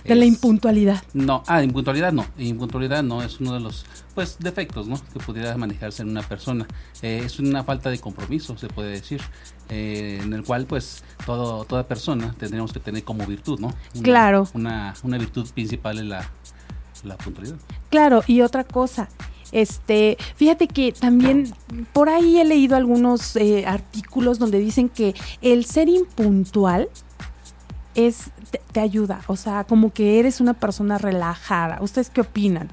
De 0.03 0.15
la 0.15 0.25
Es- 0.25 0.31
impuntualidad. 0.33 1.03
No, 1.13 1.43
ah, 1.47 1.61
impuntualidad 1.61 2.11
no. 2.11 2.25
Impuntualidad 2.37 3.03
no 3.03 3.21
es 3.21 3.39
uno 3.39 3.53
de 3.53 3.59
los 3.59 3.85
pues 4.15 4.37
defectos, 4.39 4.87
¿no? 4.87 4.99
Que 5.13 5.19
pudiera 5.19 5.55
manejarse 5.57 6.01
en 6.01 6.09
una 6.09 6.23
persona. 6.23 6.65
Eh, 7.03 7.21
es 7.23 7.39
una 7.39 7.63
falta 7.63 7.89
de 7.91 7.99
compromiso, 7.99 8.57
se 8.57 8.67
puede 8.67 8.89
decir, 8.91 9.21
eh, 9.69 10.19
en 10.23 10.33
el 10.33 10.43
cual 10.43 10.65
pues 10.65 11.03
todo, 11.25 11.63
toda 11.65 11.87
persona 11.87 12.33
tendríamos 12.39 12.73
que 12.73 12.79
tener 12.79 13.03
como 13.03 13.25
virtud, 13.27 13.59
¿no? 13.59 13.67
Una- 13.93 14.03
Claro. 14.03 14.47
Una, 14.53 14.95
una 15.03 15.17
virtud 15.19 15.47
principal 15.53 15.99
es 15.99 16.05
la, 16.05 16.27
la 17.03 17.17
puntualidad. 17.17 17.57
Claro, 17.91 18.23
y 18.25 18.41
otra 18.41 18.63
cosa, 18.63 19.07
este, 19.51 20.17
fíjate 20.35 20.67
que 20.67 20.91
también 20.91 21.53
por 21.93 22.09
ahí 22.09 22.39
he 22.39 22.45
leído 22.45 22.75
algunos 22.75 23.35
eh, 23.35 23.65
artículos 23.65 24.39
donde 24.39 24.59
dicen 24.59 24.89
que 24.89 25.13
el 25.41 25.65
ser 25.65 25.89
impuntual 25.89 26.89
es 27.95 28.31
te, 28.71 28.79
ayuda, 28.79 29.21
o 29.27 29.35
sea, 29.35 29.63
como 29.63 29.93
que 29.93 30.19
eres 30.19 30.41
una 30.41 30.53
persona 30.53 30.97
relajada. 30.97 31.79
¿Ustedes 31.81 32.09
qué 32.09 32.21
opinan? 32.21 32.69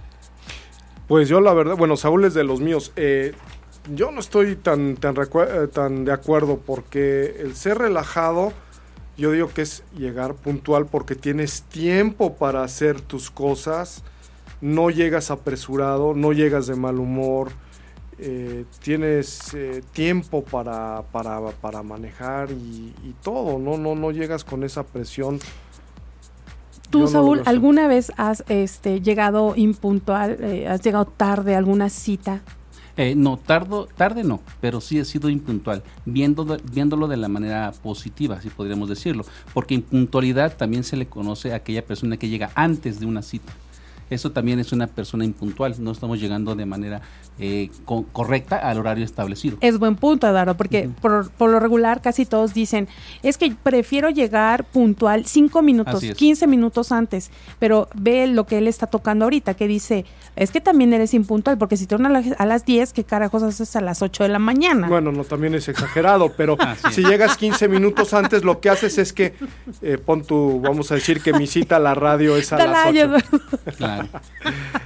Pues 1.07 1.29
yo 1.29 1.41
la 1.41 1.55
verdad, 1.55 1.77
bueno, 1.77 1.97
Saúl 1.97 2.25
es 2.25 2.35
de 2.35 2.45
los 2.45 2.61
míos. 2.61 2.93
Eh, 2.97 3.33
yo 3.95 4.11
no 4.11 4.21
estoy 4.21 4.57
tan, 4.57 4.97
tan, 4.97 5.17
eh, 5.17 5.69
tan 5.73 6.05
de 6.05 6.13
acuerdo 6.13 6.59
porque 6.65 7.37
el 7.41 7.55
ser 7.57 7.79
relajado, 7.79 8.53
yo 9.17 9.33
digo 9.33 9.49
que 9.49 9.63
es 9.63 9.83
llegar 9.97 10.35
puntual 10.35 10.87
porque 10.87 11.15
tienes 11.15 11.63
tiempo 11.63 12.35
para 12.37 12.63
hacer 12.63 13.01
tus 13.01 13.31
cosas, 13.31 14.03
no 14.61 14.91
llegas 14.91 15.31
apresurado, 15.31 16.15
no 16.15 16.33
llegas 16.33 16.67
de 16.67 16.77
mal 16.77 16.99
humor, 16.99 17.51
eh, 18.19 18.65
tienes 18.83 19.55
eh, 19.55 19.83
tiempo 19.93 20.43
para, 20.43 21.03
para, 21.13 21.41
para 21.61 21.83
manejar 21.83 22.51
y, 22.51 22.93
y 23.05 23.15
todo, 23.23 23.59
¿no? 23.59 23.79
No, 23.79 23.95
no 23.95 24.11
llegas 24.11 24.45
con 24.45 24.65
esa 24.65 24.83
presión. 24.83 25.39
Tú, 26.91 27.01
Yo 27.01 27.07
Saúl. 27.09 27.43
¿alguna 27.45 27.87
vez 27.87 28.13
has 28.17 28.45
este, 28.49 29.01
llegado 29.01 29.55
impuntual, 29.57 30.39
eh, 30.41 30.67
has 30.67 30.83
llegado 30.83 31.05
tarde 31.05 31.55
a 31.55 31.59
alguna 31.59 31.91
cita? 31.91 32.41
Eh, 32.97 33.15
no, 33.15 33.37
tardo, 33.37 33.87
tarde 33.87 34.25
no, 34.25 34.41
pero 34.61 34.81
sí 34.81 34.99
he 34.99 35.05
sido 35.05 35.29
impuntual, 35.29 35.85
viéndolo, 36.05 36.57
viéndolo 36.73 37.07
de 37.07 37.17
la 37.17 37.29
manera 37.29 37.73
positiva, 37.83 38.41
si 38.41 38.49
podríamos 38.49 38.89
decirlo, 38.89 39.25
porque 39.55 39.75
impuntualidad 39.75 40.57
también 40.57 40.83
se 40.83 40.97
le 40.97 41.07
conoce 41.07 41.53
a 41.53 41.57
aquella 41.57 41.85
persona 41.85 42.17
que 42.17 42.29
llega 42.29 42.51
antes 42.57 42.99
de 42.99 43.07
una 43.07 43.23
cita. 43.23 43.53
Eso 44.11 44.33
también 44.33 44.59
es 44.59 44.73
una 44.73 44.87
persona 44.87 45.25
impuntual, 45.25 45.75
no 45.79 45.93
estamos 45.93 46.21
llegando 46.21 46.55
de 46.55 46.67
manera 46.67 47.03
eh, 47.39 47.71
co- 47.85 48.05
correcta 48.13 48.57
al 48.57 48.79
horario 48.79 49.05
establecido. 49.05 49.59
Es 49.61 49.79
buen 49.79 49.97
punto, 49.97 50.27
Eduardo, 50.27 50.57
porque 50.57 50.89
por, 51.01 51.31
por 51.31 51.51
lo 51.51 51.61
regular 51.61 52.01
casi 52.01 52.27
todos 52.27 52.55
dicen, 52.55 52.89
es 53.23 53.39
que 53.39 53.55
prefiero 53.63 54.11
llegar 54.11 54.65
puntual 54.65 55.27
cinco 55.27 55.63
minutos, 55.63 55.97
Así 55.97 56.09
es. 56.11 56.17
15 56.17 56.47
minutos 56.47 56.93
antes, 56.93 57.31
pero 57.59 57.89
ve 57.95 58.27
lo 58.27 58.45
que 58.47 58.59
él 58.59 58.69
está 58.69 58.87
tocando 58.87 59.25
ahorita, 59.25 59.55
que 59.55 59.69
dice, 59.69 60.05
es 60.37 60.51
que 60.51 60.61
también 60.61 60.93
eres 60.93 61.15
impuntual, 61.15 61.59
porque 61.59 61.77
si 61.77 61.87
te 61.87 61.95
a, 61.95 61.99
la- 61.99 62.23
a 62.39 62.47
las 62.47 62.65
10, 62.65 62.93
¿qué 62.93 63.05
carajos 63.05 63.43
haces 63.43 63.75
a 63.77 63.81
las 63.81 64.03
8 64.03 64.23
de 64.25 64.29
la 64.29 64.39
mañana? 64.39 64.89
Bueno, 64.89 65.11
no, 65.13 65.25
también 65.25 65.55
es 65.55 65.69
exagerado, 65.69 66.33
pero 66.37 66.57
Así 66.61 66.95
si 66.95 67.01
es. 67.03 67.09
llegas 67.09 67.37
15 67.37 67.69
minutos 67.69 68.15
antes, 68.15 68.45
lo 68.45 68.61
que 68.61 68.71
haces 68.71 68.99
es 68.99 69.13
que 69.13 69.35
eh, 69.83 69.99
pon 69.99 70.25
tu, 70.25 70.61
vamos 70.61 70.91
a 70.93 70.95
decir 70.97 71.21
que 71.23 71.33
mi 71.33 71.47
cita 71.47 71.77
a 71.77 71.81
la 71.81 71.95
radio 71.95 72.37
es 72.37 72.53
a 72.53 72.59
las 72.59 72.87
8. 72.87 72.99
Eduardo. 72.99 73.19
Claro. 73.77 74.09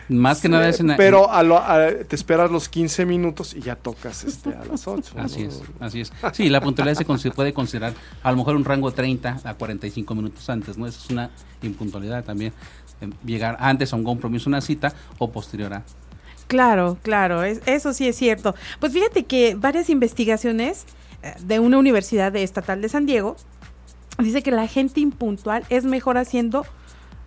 Más 0.08 0.40
que 0.40 0.48
nada 0.48 0.68
es 0.68 0.80
en 0.80 0.94
Pero 0.96 1.30
a 1.30 1.42
lo- 1.42 1.58
a- 1.58 1.88
te 2.06 2.16
esperas 2.44 2.50
los 2.52 2.68
15 2.68 3.06
minutos 3.06 3.54
y 3.54 3.60
ya 3.60 3.76
tocas 3.76 4.24
este, 4.24 4.50
a 4.54 4.64
las 4.64 4.86
8. 4.86 5.14
Así 5.18 5.42
es, 5.42 5.62
así 5.80 6.00
es. 6.00 6.12
Sí, 6.32 6.48
la 6.48 6.60
puntualidad 6.60 6.96
se 6.96 7.30
puede 7.30 7.52
considerar 7.52 7.94
a 8.22 8.30
lo 8.30 8.36
mejor 8.38 8.56
un 8.56 8.64
rango 8.64 8.90
de 8.90 8.96
30 8.96 9.40
a 9.44 9.54
45 9.54 10.14
minutos 10.14 10.48
antes, 10.50 10.76
¿no? 10.78 10.86
Eso 10.86 11.00
es 11.04 11.10
una 11.10 11.30
impuntualidad 11.62 12.24
también. 12.24 12.52
eh, 13.00 13.10
Llegar 13.24 13.56
antes 13.60 13.92
a 13.92 13.96
un 13.96 14.04
compromiso, 14.04 14.48
una 14.48 14.60
cita 14.60 14.92
o 15.18 15.30
posterior 15.30 15.72
a. 15.74 15.82
Claro, 16.48 16.98
claro, 17.02 17.42
es- 17.44 17.60
eso 17.66 17.92
sí 17.92 18.06
es 18.08 18.16
cierto. 18.16 18.54
Pues 18.80 18.92
fíjate 18.92 19.24
que 19.24 19.54
varias 19.54 19.88
investigaciones 19.90 20.84
eh, 21.22 21.34
de 21.44 21.60
una 21.60 21.78
universidad 21.78 22.30
de 22.32 22.42
estatal 22.42 22.82
de 22.82 22.88
San 22.88 23.06
Diego 23.06 23.36
dice 24.18 24.42
que 24.42 24.50
la 24.50 24.66
gente 24.68 25.00
impuntual 25.00 25.64
es 25.70 25.84
mejor 25.84 26.18
haciendo 26.18 26.66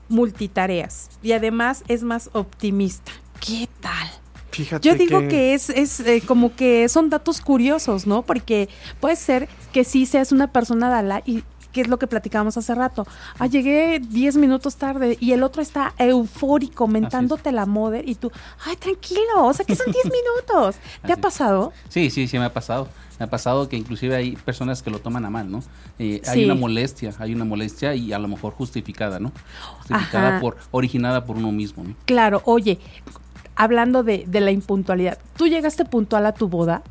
multitareas 0.09 1.09
y 1.23 1.31
además 1.31 1.83
es 1.87 2.03
más 2.03 2.29
optimista. 2.33 3.11
¿Qué 3.45 3.67
tal? 3.81 4.07
Fíjate 4.55 4.87
Yo 4.87 4.95
digo 4.95 5.19
que, 5.27 5.53
es, 5.53 5.69
es 5.69 5.99
eh, 5.99 6.21
como 6.25 6.55
que 6.55 6.87
son 6.89 7.09
datos 7.09 7.41
curiosos, 7.41 8.07
¿no? 8.07 8.21
Porque 8.21 8.69
puede 8.99 9.15
ser 9.15 9.49
que 9.73 9.83
sí 9.83 10.05
seas 10.05 10.31
una 10.31 10.47
persona 10.47 10.89
dala 10.89 11.21
y 11.25 11.43
que 11.73 11.81
es 11.81 11.89
lo 11.89 11.99
que 11.99 12.07
platicábamos 12.07 12.55
hace 12.57 12.73
rato. 12.73 13.05
Ah, 13.37 13.47
llegué 13.47 13.99
10 13.99 14.37
minutos 14.37 14.77
tarde 14.77 15.17
y 15.19 15.33
el 15.33 15.43
otro 15.43 15.61
está 15.61 15.93
eufórico, 15.97 16.87
mentándote 16.87 17.51
la 17.51 17.65
moda 17.65 17.99
y 18.01 18.15
tú, 18.15 18.31
ay, 18.65 18.77
tranquilo, 18.77 19.43
o 19.43 19.53
sea 19.53 19.65
que 19.65 19.75
son 19.75 19.91
10 19.91 20.05
minutos. 20.05 20.77
¿Te 21.05 21.11
ha 21.11 21.15
es. 21.15 21.21
pasado? 21.21 21.73
Sí, 21.89 22.09
sí, 22.09 22.29
sí 22.29 22.39
me 22.39 22.45
ha 22.45 22.53
pasado. 22.53 22.87
Me 23.19 23.25
ha 23.25 23.29
pasado 23.29 23.67
que 23.67 23.75
inclusive 23.75 24.15
hay 24.15 24.37
personas 24.37 24.81
que 24.81 24.89
lo 24.89 24.99
toman 24.99 25.25
a 25.25 25.29
mal, 25.29 25.51
¿no? 25.51 25.59
Eh, 25.99 26.21
Sí. 26.23 26.29
Hay 26.29 26.45
una 26.45 26.55
molestia, 26.55 27.13
hay 27.19 27.33
una 27.33 27.43
molestia 27.45 27.93
y 27.93 28.13
a 28.13 28.19
lo 28.19 28.29
mejor 28.29 28.53
justificada, 28.53 29.19
¿no? 29.19 29.33
Justificada 29.79 30.29
Ajá. 30.29 30.39
por, 30.39 30.57
originada 30.71 31.25
por 31.25 31.35
uno 31.35 31.51
mismo, 31.51 31.83
¿no? 31.83 31.95
Claro, 32.05 32.41
oye, 32.45 32.79
hablando 33.55 34.03
de, 34.03 34.25
de 34.27 34.41
la 34.41 34.51
impuntualidad, 34.51 35.17
¿tú 35.37 35.47
llegaste 35.47 35.85
puntual 35.85 36.25
a 36.25 36.33
tu 36.33 36.47
boda? 36.47 36.83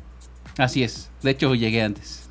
Así 0.57 0.83
es. 0.83 1.09
De 1.21 1.31
hecho, 1.31 1.53
llegué 1.55 1.81
antes. 1.81 2.24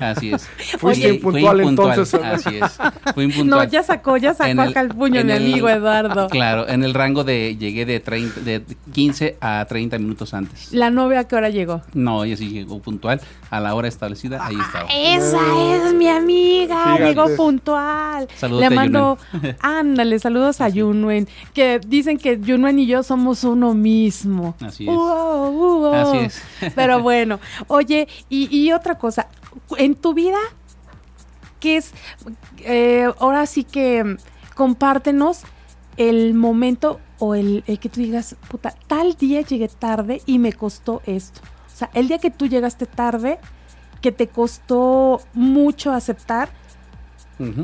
Así 0.00 0.32
es. 0.32 0.46
Fuiste 0.78 1.08
Fui- 1.08 1.16
impuntual, 1.16 1.56
fui 1.56 1.62
impuntual, 1.62 1.90
entonces. 1.90 2.20
Así 2.22 2.56
es. 2.56 2.72
Fui 3.14 3.26
No, 3.26 3.30
impuntual. 3.32 3.70
ya 3.70 3.82
sacó, 3.82 4.16
ya 4.16 4.34
sacó 4.34 4.50
En 4.50 4.58
el- 4.60 4.68
acá 4.70 4.80
el 4.80 4.88
puño 4.88 5.20
en 5.20 5.26
mi 5.28 5.32
el- 5.32 5.42
amigo 5.42 5.68
Eduardo. 5.68 6.28
Claro, 6.28 6.68
en 6.68 6.84
el 6.84 6.94
rango 6.94 7.24
de 7.24 7.56
llegué 7.56 7.86
de 7.86 8.00
30, 8.00 8.40
de 8.40 8.62
15 8.92 9.36
a 9.40 9.64
30 9.68 9.98
minutos 9.98 10.34
antes. 10.34 10.72
¿La 10.72 10.90
novia 10.90 11.20
a 11.20 11.24
qué 11.28 11.36
hora 11.36 11.48
llegó? 11.50 11.82
No, 11.94 12.24
ella 12.24 12.36
sí 12.36 12.48
llegó 12.50 12.80
puntual 12.80 13.20
a 13.50 13.60
la 13.60 13.74
hora 13.74 13.88
establecida, 13.88 14.44
ahí 14.44 14.56
estaba. 14.58 14.88
Esa 14.92 15.86
es 15.86 15.94
mi 15.94 16.08
amiga, 16.08 16.82
Fíjate. 16.84 17.04
llegó 17.04 17.36
puntual. 17.36 18.28
Saludos 18.36 18.60
Le 18.60 18.66
a 18.66 18.70
mando, 18.70 19.18
ándale, 19.60 20.18
saludos 20.18 20.60
a 20.60 20.68
Yunuen, 20.68 21.28
que 21.54 21.80
dicen 21.86 22.18
que 22.18 22.40
Yunuen 22.40 22.78
y 22.78 22.86
yo 22.86 23.02
somos 23.02 23.44
uno 23.44 23.74
mismo. 23.74 24.54
Así 24.60 24.84
es. 24.84 24.88
Uo, 24.90 25.50
uo. 25.50 25.92
Así 25.94 26.18
es. 26.18 26.42
Pero 26.74 27.00
bueno, 27.02 27.38
oye, 27.68 28.08
y, 28.28 28.48
y 28.56 28.72
otra 28.72 28.96
cosa, 28.96 29.28
en 29.78 29.94
tu 29.94 30.14
vida, 30.14 30.38
¿qué 31.60 31.76
es? 31.76 31.92
Eh, 32.58 33.10
ahora 33.18 33.46
sí 33.46 33.64
que 33.64 34.04
mm, 34.04 34.16
compártenos 34.54 35.42
el 35.96 36.34
momento 36.34 37.00
o 37.18 37.34
el, 37.34 37.64
el 37.66 37.78
que 37.78 37.88
tú 37.88 38.00
digas, 38.00 38.36
puta, 38.48 38.74
tal 38.86 39.14
día 39.14 39.42
llegué 39.42 39.68
tarde 39.68 40.22
y 40.26 40.38
me 40.38 40.52
costó 40.52 41.02
esto. 41.06 41.40
O 41.72 41.76
sea, 41.76 41.90
el 41.94 42.08
día 42.08 42.18
que 42.18 42.30
tú 42.30 42.46
llegaste 42.46 42.86
tarde, 42.86 43.38
que 44.02 44.12
te 44.12 44.26
costó 44.26 45.22
mucho 45.32 45.92
aceptar 45.92 46.50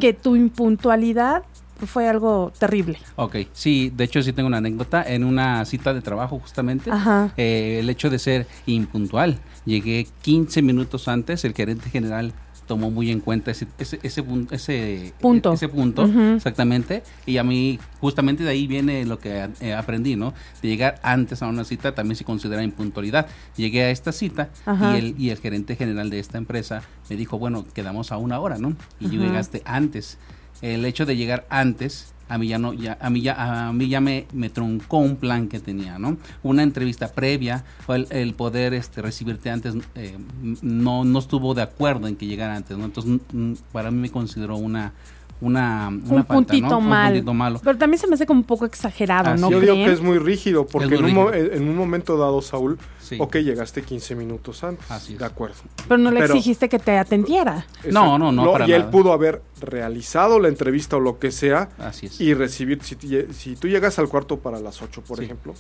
que 0.01 0.12
tu 0.12 0.34
impuntualidad 0.34 1.45
fue 1.87 2.09
algo 2.09 2.53
terrible. 2.59 2.99
Ok, 3.16 3.37
sí, 3.53 3.93
de 3.95 4.05
hecho 4.05 4.22
sí 4.22 4.33
tengo 4.33 4.47
una 4.49 4.59
anécdota. 4.59 5.03
En 5.07 5.24
una 5.24 5.64
cita 5.64 5.95
de 5.95 6.01
trabajo 6.01 6.39
justamente, 6.39 6.91
Ajá. 6.91 7.33
eh, 7.37 7.79
el 7.81 7.91
hecho 7.91 8.11
de 8.11 8.18
ser 8.18 8.47
impuntual. 8.66 9.39
Llegué 9.64 10.07
15 10.22 10.62
minutos 10.62 11.09
antes, 11.09 11.45
el 11.45 11.55
gerente 11.55 11.91
general 11.91 12.33
tomó 12.66 12.91
muy 12.91 13.11
en 13.11 13.20
cuenta 13.20 13.51
ese, 13.51 13.66
ese, 13.79 13.99
ese, 14.03 14.22
ese 14.51 15.14
Punto. 15.20 15.55
ese 15.55 15.68
punto, 15.70 16.05
exactamente. 16.37 17.03
Y 17.24 17.39
a 17.39 17.43
mí, 17.45 17.79
justamente 17.99 18.45
de 18.45 18.51
ahí 18.51 18.66
viene 18.66 19.07
lo 19.07 19.18
que 19.18 19.49
eh, 19.61 19.72
aprendí, 19.72 20.16
¿no? 20.16 20.35
De 20.61 20.68
llegar 20.68 21.01
antes 21.03 21.43
a 21.43 21.47
una 21.47 21.64
cita 21.64 21.95
también 21.95 22.16
se 22.16 22.24
considera 22.24 22.62
impuntualidad. 22.62 23.26
Llegué 23.57 23.85
a 23.85 23.91
esta 23.91 24.12
cita 24.12 24.51
Ajá. 24.66 24.95
y 24.95 24.99
el, 24.99 25.14
y 25.18 25.31
el 25.31 25.39
gerente 25.39 25.76
general 25.76 26.11
de 26.11 26.18
esta 26.18 26.37
empresa 26.37 26.83
me 27.09 27.16
dijo, 27.16 27.39
bueno, 27.39 27.64
quedamos 27.72 28.12
a 28.12 28.18
una 28.18 28.39
hora, 28.39 28.59
¿no? 28.59 28.74
Y 29.01 29.09
yo 29.09 29.22
llegaste 29.22 29.62
antes. 29.64 30.18
El 30.63 30.85
hecho 30.85 31.07
de 31.07 31.17
llegar 31.17 31.47
antes 31.51 32.13
a 32.29 32.39
mí 32.39 32.49
ya 32.49 32.59
no 32.59 32.73
ya 32.75 32.99
a 33.01 33.11
mí 33.11 33.23
ya 33.23 33.69
a 33.69 33.73
mí 33.73 33.89
ya 33.89 34.01
me, 34.01 34.27
me 34.33 34.51
truncó 34.51 34.99
un 34.99 35.17
plan 35.17 35.49
que 35.49 35.61
tenía 35.61 35.99
no 35.99 36.19
una 36.43 36.63
entrevista 36.63 37.09
previa 37.13 37.65
el, 37.89 38.35
poder 38.35 38.75
este 38.75 39.01
recibirte 39.01 39.51
antes 39.51 39.75
eh, 39.95 40.19
no 40.61 41.05
no 41.05 41.19
estuvo 41.19 41.55
de 41.55 41.63
acuerdo 41.63 42.07
en 42.07 42.17
que 42.17 42.27
llegara 42.27 42.55
antes 42.55 42.77
no 42.77 42.85
entonces 42.85 43.21
mm, 43.33 43.55
para 43.73 43.91
mí 43.91 43.99
me 43.99 44.11
consideró 44.11 44.57
una 44.57 44.93
una, 45.41 45.89
una 45.89 45.97
un 45.97 46.05
falta, 46.09 46.34
puntito 46.34 46.68
¿no? 46.68 46.80
mal. 46.80 47.07
un 47.07 47.12
puntito 47.18 47.34
malo 47.34 47.61
Pero 47.62 47.78
también 47.78 48.01
se 48.01 48.07
me 48.09 48.14
hace 48.14 48.26
como 48.26 48.41
un 48.41 48.47
poco 48.47 48.64
exagerado, 48.66 49.30
Así 49.30 49.41
¿no? 49.41 49.47
es. 49.49 49.53
Yo 49.53 49.61
digo 49.61 49.74
que 49.74 49.93
es 49.93 50.01
muy 50.01 50.18
rígido, 50.18 50.66
porque 50.66 50.99
muy 50.99 51.11
en, 51.11 51.16
un 51.18 51.34
en 51.34 51.76
momento 51.76 52.16
dado, 52.16 52.43
Saúl, 52.43 52.78
Sí. 53.01 53.16
ok, 53.20 53.36
llegaste 53.36 53.82
15 53.82 54.14
minutos 54.16 54.62
antes. 54.64 54.91
Así 54.91 55.14
es. 55.14 55.18
De 55.18 55.24
acuerdo. 55.24 55.57
Pero 55.86 55.97
no 55.99 56.11
le 56.11 56.20
Pero- 56.20 56.34
exigiste 56.34 56.68
que 56.68 56.78
te 56.78 56.99
atendiera. 56.99 57.64
No, 57.91 58.18
no, 58.18 58.30
no, 58.32 58.45
Lo- 58.45 58.53
para 58.53 58.68
y 58.68 58.72
él 58.72 58.80
nada. 58.80 58.91
pudo 58.91 59.12
haber 59.14 59.41
realizado 59.61 60.39
la 60.41 60.49
entrevista 60.49 60.97
o 60.97 61.01
lo 61.01 61.18
que 61.18 61.30
sea 61.30 61.68
así 61.78 62.07
es 62.07 62.20
y 62.20 62.34
recibir, 62.34 62.82
si, 62.82 62.97
si 63.32 63.57
tú 63.57 63.66
llegas 63.68 63.99
al 63.99 64.09
cuarto 64.09 64.39
para 64.39 64.61
las 64.61 64.82
8, 64.82 65.03
por 65.07 65.18
Sí. 65.18 65.24
ejemplo, 65.24 65.55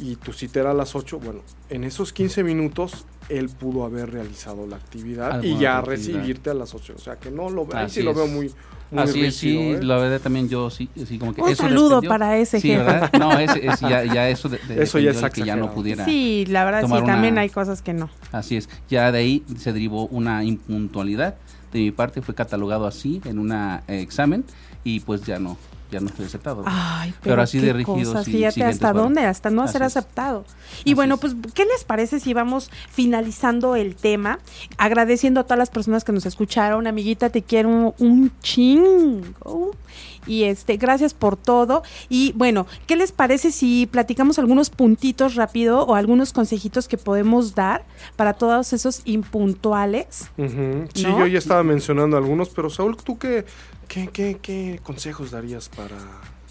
y 0.00 0.16
tu 0.16 0.32
cita 0.32 0.60
era 0.60 0.70
a 0.70 0.74
las 0.74 0.94
8, 0.94 1.18
bueno, 1.20 1.40
en 1.68 1.84
esos 1.84 2.12
15 2.12 2.42
minutos 2.44 3.04
él 3.28 3.48
pudo 3.48 3.84
haber 3.84 4.10
realizado 4.10 4.66
la 4.66 4.76
actividad 4.76 5.42
y 5.42 5.58
ya 5.58 5.78
actividad. 5.78 5.84
recibirte 5.84 6.50
a 6.50 6.54
las 6.54 6.74
8. 6.74 6.94
O 6.96 6.98
sea 6.98 7.16
que 7.16 7.30
no 7.30 7.48
lo 7.50 7.62
ahí 7.72 7.84
Así 7.84 7.96
sí 8.00 8.02
lo 8.02 8.12
veo 8.14 8.26
muy, 8.26 8.50
muy 8.90 9.02
Así 9.04 9.24
es, 9.24 9.36
sí, 9.36 9.56
¿eh? 9.56 9.80
la 9.82 9.98
verdad 9.98 10.20
también 10.20 10.48
yo 10.48 10.68
sí, 10.70 10.88
sí 11.06 11.16
como 11.18 11.32
que 11.32 11.42
Un 11.42 11.50
eso 11.50 11.62
saludo 11.62 11.88
dependió. 12.00 12.08
para 12.10 12.36
ese 12.38 12.60
sí, 12.60 12.68
jefe. 12.70 12.82
¿verdad? 12.82 13.12
No, 13.20 13.38
ese- 13.38 13.62
ya, 13.88 14.04
ya 14.04 14.28
eso 14.28 14.48
de, 14.48 14.58
de- 14.66 14.82
Eso 14.82 14.98
ya 14.98 15.10
es 15.12 15.22
que 15.32 15.44
ya 15.44 15.54
no 15.54 15.72
pudiera. 15.72 16.04
Sí, 16.04 16.44
la 16.48 16.64
verdad 16.64 16.80
sí, 16.86 16.92
una- 16.92 17.04
también 17.04 17.38
hay 17.38 17.50
cosas 17.50 17.82
que 17.82 17.92
no. 17.92 18.10
Así 18.32 18.56
es, 18.56 18.68
ya 18.88 19.12
de 19.12 19.18
ahí 19.18 19.44
se 19.58 19.72
derivó 19.72 20.06
una 20.06 20.42
impuntualidad. 20.42 21.36
De 21.72 21.78
mi 21.78 21.92
parte 21.92 22.20
fue 22.20 22.34
catalogado 22.34 22.84
así 22.86 23.20
en 23.24 23.38
un 23.38 23.52
examen 23.86 24.44
y 24.82 24.98
pues 25.00 25.22
ya 25.22 25.38
no, 25.38 25.56
ya 25.90 26.00
no 26.00 26.08
fui 26.08 26.24
aceptado. 26.24 26.62
Ay, 26.66 27.10
pero, 27.22 27.34
Pero 27.34 27.42
así 27.42 27.60
qué 27.60 27.66
de 27.66 27.72
rígidos 27.72 28.08
cosas, 28.08 28.28
y 28.28 28.32
Fíjate 28.32 28.64
hasta 28.64 28.92
dónde, 28.92 29.24
hasta 29.24 29.50
no 29.50 29.62
Así 29.62 29.72
ser 29.72 29.82
es. 29.82 29.96
aceptado. 29.96 30.44
Y 30.84 30.90
Así 30.90 30.94
bueno, 30.94 31.14
es. 31.16 31.20
pues, 31.20 31.34
¿qué 31.54 31.64
les 31.64 31.84
parece 31.84 32.20
si 32.20 32.32
vamos 32.34 32.70
finalizando 32.90 33.76
el 33.76 33.96
tema? 33.96 34.38
Agradeciendo 34.78 35.40
a 35.40 35.44
todas 35.44 35.58
las 35.58 35.70
personas 35.70 36.04
que 36.04 36.12
nos 36.12 36.26
escucharon. 36.26 36.86
Amiguita, 36.86 37.30
te 37.30 37.42
quiero 37.42 37.94
un 37.98 38.32
chingo. 38.40 39.72
Y 40.26 40.44
este, 40.44 40.76
gracias 40.76 41.14
por 41.14 41.36
todo. 41.36 41.82
Y 42.08 42.32
bueno, 42.32 42.66
¿qué 42.86 42.94
les 42.96 43.10
parece 43.10 43.50
si 43.50 43.86
platicamos 43.86 44.38
algunos 44.38 44.70
puntitos 44.70 45.34
rápido 45.34 45.82
o 45.84 45.94
algunos 45.94 46.32
consejitos 46.32 46.88
que 46.88 46.98
podemos 46.98 47.54
dar 47.54 47.84
para 48.16 48.34
todos 48.34 48.72
esos 48.72 49.02
impuntuales? 49.06 50.30
Sí, 50.94 51.04
¿No? 51.04 51.18
yo 51.20 51.26
ya 51.26 51.38
estaba 51.38 51.62
mencionando 51.62 52.16
algunos, 52.16 52.50
pero 52.50 52.70
Saúl, 52.70 52.96
¿tú 52.96 53.18
qué, 53.18 53.44
qué, 53.90 54.06
qué, 54.08 54.38
qué 54.40 54.80
consejos 54.82 55.30
darías 55.32 55.68
para 55.68 55.96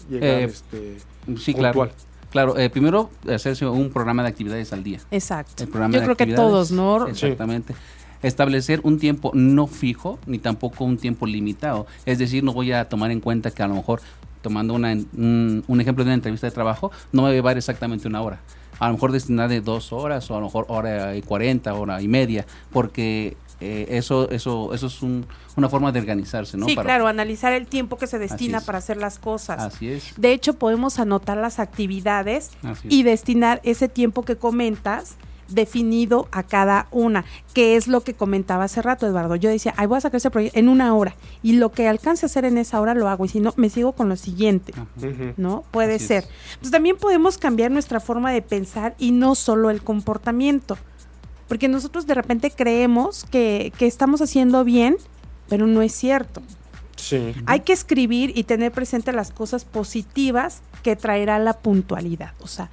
llegar 0.08 0.28
Eh, 0.40 0.44
este, 0.44 0.96
sí, 1.38 1.54
claro. 1.54 1.80
puntual? 1.80 1.96
Claro, 2.30 2.56
eh, 2.58 2.70
primero 2.70 3.10
hacerse 3.28 3.66
un 3.66 3.90
programa 3.90 4.22
de 4.22 4.28
actividades 4.28 4.72
al 4.72 4.84
día. 4.84 5.00
Exacto. 5.10 5.64
El 5.64 5.68
programa 5.68 5.94
Yo 5.94 6.00
de 6.00 6.04
creo 6.06 6.16
que 6.16 6.26
todos, 6.34 6.70
¿no? 6.70 7.08
Exactamente. 7.08 7.74
Establecer 8.22 8.80
un 8.84 8.98
tiempo 8.98 9.32
no 9.34 9.66
fijo 9.66 10.18
ni 10.26 10.38
tampoco 10.38 10.84
un 10.84 10.96
tiempo 10.98 11.26
limitado. 11.26 11.86
Es 12.06 12.18
decir, 12.18 12.44
no 12.44 12.52
voy 12.52 12.70
a 12.70 12.88
tomar 12.88 13.10
en 13.10 13.20
cuenta 13.20 13.50
que 13.50 13.62
a 13.62 13.66
lo 13.66 13.74
mejor 13.74 14.00
tomando 14.42 14.74
una, 14.74 14.92
un, 14.92 15.64
un 15.66 15.80
ejemplo 15.80 16.04
de 16.04 16.08
una 16.10 16.14
entrevista 16.14 16.46
de 16.46 16.52
trabajo 16.52 16.92
no 17.12 17.22
me 17.22 17.28
va 17.28 17.32
a 17.32 17.34
llevar 17.34 17.56
exactamente 17.58 18.06
una 18.06 18.20
hora. 18.22 18.40
A 18.78 18.86
lo 18.88 18.94
mejor 18.94 19.10
destinar 19.12 19.48
de 19.48 19.60
dos 19.60 19.92
horas 19.92 20.30
o 20.30 20.36
a 20.36 20.38
lo 20.40 20.46
mejor 20.46 20.66
hora 20.68 21.16
y 21.16 21.22
cuarenta, 21.22 21.74
hora 21.74 22.00
y 22.00 22.08
media, 22.08 22.46
porque 22.72 23.36
eh, 23.60 23.86
eso, 23.90 24.30
eso, 24.30 24.72
eso 24.72 24.86
es 24.86 25.02
un- 25.02 25.26
una 25.60 25.68
forma 25.68 25.92
de 25.92 26.00
organizarse, 26.00 26.56
¿no? 26.56 26.66
sí, 26.66 26.74
Para- 26.74 26.86
claro, 26.86 27.06
analizar 27.06 27.52
el 27.52 27.66
tiempo 27.66 27.96
que 27.96 28.06
se 28.08 28.18
destina 28.18 28.58
es. 28.58 28.64
para 28.64 28.78
hacer 28.78 28.96
las 28.96 29.18
cosas. 29.18 29.62
Así 29.62 29.88
es. 29.90 30.14
De 30.16 30.32
hecho, 30.32 30.54
podemos 30.54 30.98
anotar 30.98 31.36
las 31.36 31.58
actividades 31.60 32.50
y 32.88 33.04
destinar 33.04 33.60
ese 33.62 33.88
tiempo 33.88 34.22
que 34.24 34.36
comentas 34.36 35.16
definido 35.48 36.28
a 36.30 36.44
cada 36.44 36.86
una, 36.92 37.24
que 37.54 37.74
es 37.74 37.88
lo 37.88 38.02
que 38.02 38.14
comentaba 38.14 38.62
hace 38.64 38.82
rato, 38.82 39.06
Eduardo. 39.06 39.34
Yo 39.34 39.50
decía, 39.50 39.74
ay, 39.76 39.88
voy 39.88 39.98
a 39.98 40.00
sacar 40.00 40.18
ese 40.18 40.30
proyecto 40.30 40.56
en 40.56 40.68
una 40.68 40.94
hora 40.94 41.16
y 41.42 41.54
lo 41.54 41.72
que 41.72 41.88
alcance 41.88 42.24
a 42.24 42.28
hacer 42.28 42.44
en 42.44 42.56
esa 42.56 42.80
hora 42.80 42.94
lo 42.94 43.08
hago 43.08 43.24
y 43.24 43.28
si 43.28 43.40
no, 43.40 43.52
me 43.56 43.68
sigo 43.68 43.90
con 43.92 44.08
lo 44.08 44.14
siguiente. 44.14 44.72
¿no? 45.36 45.64
Puede 45.72 45.96
Así 45.96 46.06
ser. 46.06 46.22
es. 46.22 46.30
Pues 46.60 46.70
también 46.70 46.96
podemos 46.96 47.36
cambiar 47.36 47.72
nuestra 47.72 47.98
forma 47.98 48.30
de 48.30 48.42
pensar 48.42 48.94
y 48.98 49.10
no 49.10 49.34
solo 49.34 49.70
el 49.70 49.82
comportamiento. 49.82 50.78
Porque 51.48 51.66
nosotros 51.66 52.06
de 52.06 52.14
repente 52.14 52.52
creemos 52.52 53.24
que, 53.24 53.72
que 53.76 53.88
estamos 53.88 54.20
haciendo 54.22 54.62
bien, 54.62 54.96
pero 55.50 55.66
no 55.66 55.82
es 55.82 55.92
cierto. 55.92 56.40
Sí. 56.96 57.34
Hay 57.44 57.60
que 57.60 57.72
escribir 57.74 58.32
y 58.34 58.44
tener 58.44 58.72
presente 58.72 59.12
las 59.12 59.32
cosas 59.32 59.64
positivas 59.66 60.62
que 60.82 60.96
traerá 60.96 61.38
la 61.38 61.54
puntualidad. 61.58 62.32
O 62.40 62.46
sea, 62.46 62.70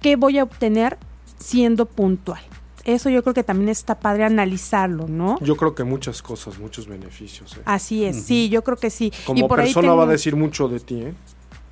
¿qué 0.00 0.14
voy 0.14 0.38
a 0.38 0.44
obtener 0.44 0.98
siendo 1.38 1.86
puntual? 1.86 2.40
Eso 2.84 3.10
yo 3.10 3.22
creo 3.22 3.34
que 3.34 3.42
también 3.42 3.68
está 3.68 3.98
padre 3.98 4.24
analizarlo, 4.24 5.08
¿no? 5.08 5.38
Yo 5.40 5.56
creo 5.56 5.74
que 5.74 5.84
muchas 5.84 6.22
cosas, 6.22 6.58
muchos 6.58 6.86
beneficios. 6.86 7.56
¿eh? 7.56 7.62
Así 7.64 8.04
es, 8.04 8.22
sí, 8.22 8.48
yo 8.48 8.62
creo 8.62 8.76
que 8.76 8.90
sí. 8.90 9.12
Como 9.26 9.44
y 9.44 9.48
por 9.48 9.60
ahí 9.60 9.66
persona 9.66 9.94
va 9.94 10.04
a 10.04 10.06
decir 10.06 10.36
mucho 10.36 10.68
de 10.68 10.80
ti, 10.80 11.02
¿eh? 11.02 11.14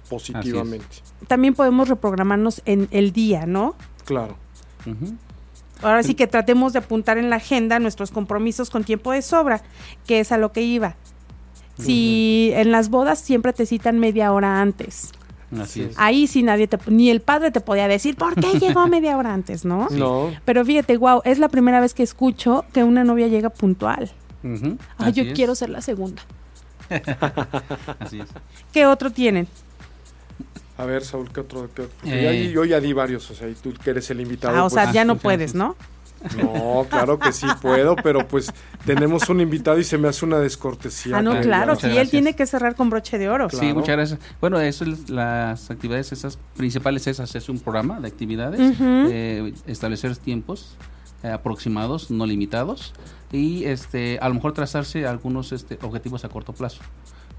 Positivamente. 0.09 0.87
también 1.27 1.55
podemos 1.55 1.89
reprogramarnos 1.89 2.63
en 2.65 2.87
el 2.93 3.13
día, 3.13 3.45
¿no? 3.45 3.75
Claro. 4.05 4.37
Ahora 5.83 6.03
sí 6.03 6.15
que 6.15 6.27
tratemos 6.27 6.73
de 6.73 6.79
apuntar 6.79 7.19
en 7.19 7.29
la 7.31 7.37
agenda 7.37 7.79
nuestros 7.79 8.11
compromisos 8.11 8.71
con 8.71 8.83
tiempo 8.85 9.13
de 9.13 9.23
sobra, 9.23 9.63
que 10.07 10.21
es 10.21 10.33
a 10.33 10.39
lo 10.39 10.53
que 10.53 10.63
iba. 10.63 10.97
Si 11.79 12.51
en 12.55 12.73
las 12.73 12.89
bodas 12.89 13.19
siempre 13.19 13.53
te 13.53 13.67
citan 13.67 13.99
media 13.99 14.33
hora 14.33 14.61
antes, 14.63 15.13
Así 15.61 15.83
Sí. 15.83 15.89
es. 15.91 15.95
ahí 15.99 16.27
sí 16.27 16.43
nadie 16.43 16.67
te, 16.67 16.79
ni 16.91 17.09
el 17.11 17.21
padre 17.21 17.51
te 17.53 17.61
podía 17.61 17.87
decir 17.87 18.17
por 18.17 18.35
qué 18.35 18.59
llegó 18.59 18.87
media 18.89 19.17
hora 19.17 19.33
antes, 19.35 19.65
¿no? 19.65 19.87
No. 19.91 20.31
Pero 20.45 20.65
fíjate, 20.65 20.97
wow, 20.97 21.21
es 21.25 21.39
la 21.39 21.49
primera 21.49 21.79
vez 21.81 21.93
que 21.95 22.03
escucho 22.03 22.65
que 22.73 22.83
una 22.83 23.05
novia 23.05 23.29
llega 23.29 23.51
puntual. 23.51 24.11
Ujú. 24.43 24.77
Ay, 24.99 25.13
yo 25.13 25.23
es. 25.25 25.35
quiero 25.35 25.55
ser 25.55 25.69
la 25.71 25.83
segunda. 25.83 26.23
Así 27.99 28.21
es. 28.21 28.29
¿Qué 28.73 28.87
otro 28.87 29.11
tienen? 29.11 29.47
A 30.79 30.85
ver, 30.85 31.05
Saúl, 31.05 31.31
¿qué 31.33 31.41
otro? 31.41 31.69
qué 31.75 31.83
otro? 31.83 31.95
Eh. 32.05 32.23
ya 32.23 32.31
di- 32.31 32.53
yo 32.53 32.65
ya 32.65 32.81
di 32.81 32.93
varios, 32.93 33.31
o 33.31 33.35
sea, 33.35 33.49
y 33.49 33.55
tú 33.55 33.73
que 33.73 33.91
eres 33.91 34.11
el 34.11 34.21
invitado. 34.21 34.57
Ah, 34.57 34.65
o 34.65 34.71
sea, 34.71 34.85
pues- 34.85 34.95
ya 34.95 35.05
no 35.05 35.15
muchas 35.15 35.23
puedes. 35.23 35.55
¿no? 35.55 35.77
No, 36.37 36.87
claro 36.89 37.19
que 37.19 37.31
sí 37.31 37.47
puedo, 37.61 37.95
pero 37.95 38.27
pues 38.27 38.51
tenemos 38.87 39.29
un 39.29 39.41
invitado 39.41 39.79
y 39.79 39.85
se 39.85 39.97
me 39.99 40.09
hace 40.09 40.25
una 40.25 40.39
descortesía. 40.39 41.19
Ah, 41.19 41.23
no, 41.23 41.39
claro, 41.41 41.77
sí, 41.77 41.87
él 41.97 42.09
tiene 42.11 42.35
que 42.35 42.47
cerrar 42.47 42.75
con 42.75 42.89
broche 42.91 43.19
de 43.19 43.29
oro. 43.29 43.49
Claro. 43.49 43.67
Sí, 43.67 43.73
muchas 43.75 43.97
gracias. 43.97 44.21
Bueno, 44.41 44.59
eso 44.59 44.85
es 44.85 45.09
las 45.11 45.71
actividades 45.71 46.13
esas 46.13 46.39
principales 46.57 47.07
es 47.07 47.21
hacerse 47.21 47.53
un 47.53 47.61
programa 47.61 48.01
de 48.01 48.09
actividades, 48.09 48.61
eh, 48.81 49.53
establecer 49.67 50.17
tiempos 50.17 50.77
eh, 51.23 51.29
aproximados, 51.29 52.11
no 52.11 52.27
limitados 52.27 52.93
y 53.31 53.65
este 53.65 54.19
a 54.21 54.29
lo 54.29 54.35
mejor 54.37 54.53
trazarse 54.53 55.07
algunos 55.07 55.53
este, 55.53 55.79
objetivos 55.83 56.25
a 56.25 56.29
corto 56.31 56.53
plazo. 56.55 56.81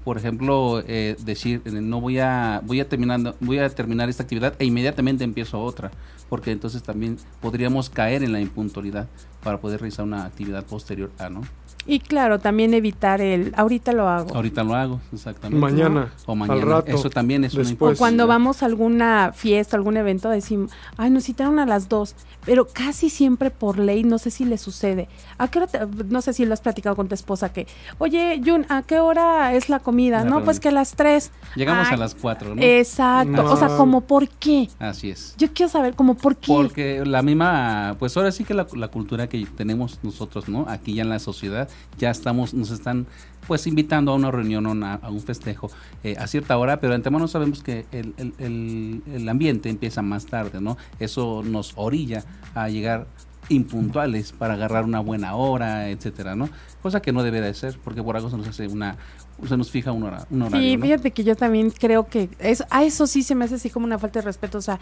Por 0.04 0.16
ejemplo, 0.16 0.82
eh, 0.86 1.16
decir 1.18 1.60
eh, 1.64 1.70
no 1.70 2.00
voy 2.00 2.18
a 2.18 2.62
voy 2.64 2.80
a 2.80 2.88
terminando 2.88 3.36
voy 3.40 3.58
a 3.58 3.68
terminar 3.68 4.08
esta 4.08 4.22
actividad 4.22 4.54
e 4.58 4.64
inmediatamente 4.64 5.24
empiezo 5.24 5.60
otra, 5.60 5.90
porque 6.28 6.50
entonces 6.50 6.82
también 6.82 7.18
podríamos 7.40 7.90
caer 7.90 8.22
en 8.22 8.32
la 8.32 8.40
impuntualidad 8.40 9.08
para 9.42 9.58
poder 9.58 9.80
realizar 9.80 10.04
una 10.04 10.24
actividad 10.24 10.64
posterior 10.64 11.10
a, 11.18 11.28
¿no? 11.28 11.42
Y 11.90 12.00
claro, 12.00 12.38
también 12.38 12.74
evitar 12.74 13.22
el, 13.22 13.52
ahorita 13.56 13.92
lo 13.92 14.06
hago. 14.08 14.34
Ahorita 14.36 14.62
lo 14.62 14.74
hago, 14.74 15.00
exactamente. 15.10 15.58
Mañana, 15.58 16.12
O 16.26 16.34
mañana. 16.36 16.60
al 16.60 16.68
rato, 16.68 16.90
Eso 16.94 17.08
también 17.08 17.44
es 17.44 17.54
después. 17.54 17.80
una 17.80 17.92
O 17.92 17.96
cuando 17.96 18.26
vamos 18.26 18.62
a 18.62 18.66
alguna 18.66 19.32
fiesta, 19.34 19.74
algún 19.76 19.96
evento, 19.96 20.28
decimos, 20.28 20.70
ay, 20.98 21.08
nos 21.08 21.24
citaron 21.24 21.58
a 21.58 21.64
las 21.64 21.88
dos, 21.88 22.14
pero 22.44 22.68
casi 22.68 23.08
siempre 23.08 23.50
por 23.50 23.78
ley, 23.78 24.04
no 24.04 24.18
sé 24.18 24.30
si 24.30 24.44
le 24.44 24.58
sucede. 24.58 25.08
¿A 25.38 25.48
qué 25.48 25.60
hora 25.60 25.66
te- 25.66 25.80
no 26.10 26.20
sé 26.20 26.34
si 26.34 26.44
lo 26.44 26.52
has 26.52 26.60
platicado 26.60 26.94
con 26.94 27.08
tu 27.08 27.14
esposa, 27.14 27.52
que, 27.54 27.66
oye, 27.96 28.38
Jun, 28.44 28.66
¿a 28.68 28.82
qué 28.82 29.00
hora 29.00 29.54
es 29.54 29.70
la 29.70 29.78
comida? 29.78 30.18
La 30.18 30.24
no, 30.24 30.30
reunión. 30.30 30.44
pues 30.44 30.60
que 30.60 30.68
a 30.68 30.72
las 30.72 30.92
tres. 30.92 31.30
Llegamos 31.56 31.86
Ay, 31.88 31.94
a 31.94 31.96
las 31.96 32.14
4, 32.14 32.54
¿no? 32.54 32.60
Exacto, 32.62 33.44
o 33.50 33.56
sea, 33.56 33.68
como 33.78 34.02
por 34.02 34.28
qué. 34.28 34.68
Así 34.78 35.08
es. 35.10 35.34
Yo 35.38 35.48
quiero 35.54 35.70
saber 35.72 35.94
como 35.94 36.14
por 36.16 36.36
qué. 36.36 36.52
Porque 36.52 37.02
la 37.06 37.22
misma, 37.22 37.96
pues 37.98 38.14
ahora 38.18 38.30
sí 38.30 38.44
que 38.44 38.52
la, 38.52 38.66
la 38.74 38.88
cultura 38.88 39.26
que 39.26 39.46
tenemos 39.56 39.98
nosotros, 40.02 40.50
¿no? 40.50 40.66
Aquí 40.68 40.92
ya 40.94 41.02
en 41.02 41.08
la 41.08 41.18
sociedad, 41.18 41.68
ya 41.98 42.10
estamos, 42.10 42.54
nos 42.54 42.70
están 42.70 43.06
pues 43.46 43.66
invitando 43.66 44.12
a 44.12 44.14
una 44.14 44.30
reunión, 44.30 44.66
una- 44.66 44.94
a 44.94 45.10
un 45.10 45.20
festejo 45.20 45.70
eh, 46.04 46.16
a 46.18 46.26
cierta 46.26 46.56
hora, 46.58 46.80
pero 46.80 46.90
de 46.90 46.96
antemano 46.96 47.26
sabemos 47.28 47.62
que 47.62 47.86
el, 47.92 48.12
el- 48.18 48.34
el- 48.38 49.02
el 49.12 49.28
ambiente 49.28 49.70
empieza 49.70 50.02
más 50.02 50.26
tarde, 50.26 50.60
¿no? 50.60 50.76
Eso 51.00 51.42
nos 51.44 51.72
orilla 51.76 52.24
a 52.54 52.68
llegar 52.68 53.06
impuntuales 53.48 54.32
para 54.32 54.54
agarrar 54.54 54.84
una 54.84 55.00
buena 55.00 55.34
hora, 55.34 55.88
etcétera, 55.88 56.36
¿no? 56.36 56.50
Cosa 56.82 57.00
que 57.00 57.12
no 57.12 57.22
debe 57.22 57.40
de 57.40 57.54
ser, 57.54 57.78
porque 57.82 58.02
por 58.02 58.16
algo 58.16 58.28
se 58.30 58.36
nos 58.36 58.46
hace 58.48 58.66
una, 58.68 58.96
se 59.46 59.56
nos 59.56 59.70
fija 59.70 59.92
un, 59.92 60.02
hora, 60.02 60.26
un 60.30 60.42
horario, 60.42 60.60
Sí, 60.68 60.76
¿no? 60.76 60.82
fíjate 60.84 61.10
que 61.12 61.22
yo 61.24 61.36
también 61.36 61.70
creo 61.70 62.06
que 62.08 62.28
es, 62.40 62.64
a 62.70 62.82
eso 62.84 63.06
sí 63.06 63.22
se 63.22 63.34
me 63.34 63.44
hace 63.44 63.54
así 63.56 63.70
como 63.70 63.86
una 63.86 63.98
falta 63.98 64.18
de 64.20 64.24
respeto. 64.24 64.58
O 64.58 64.62
sea, 64.62 64.80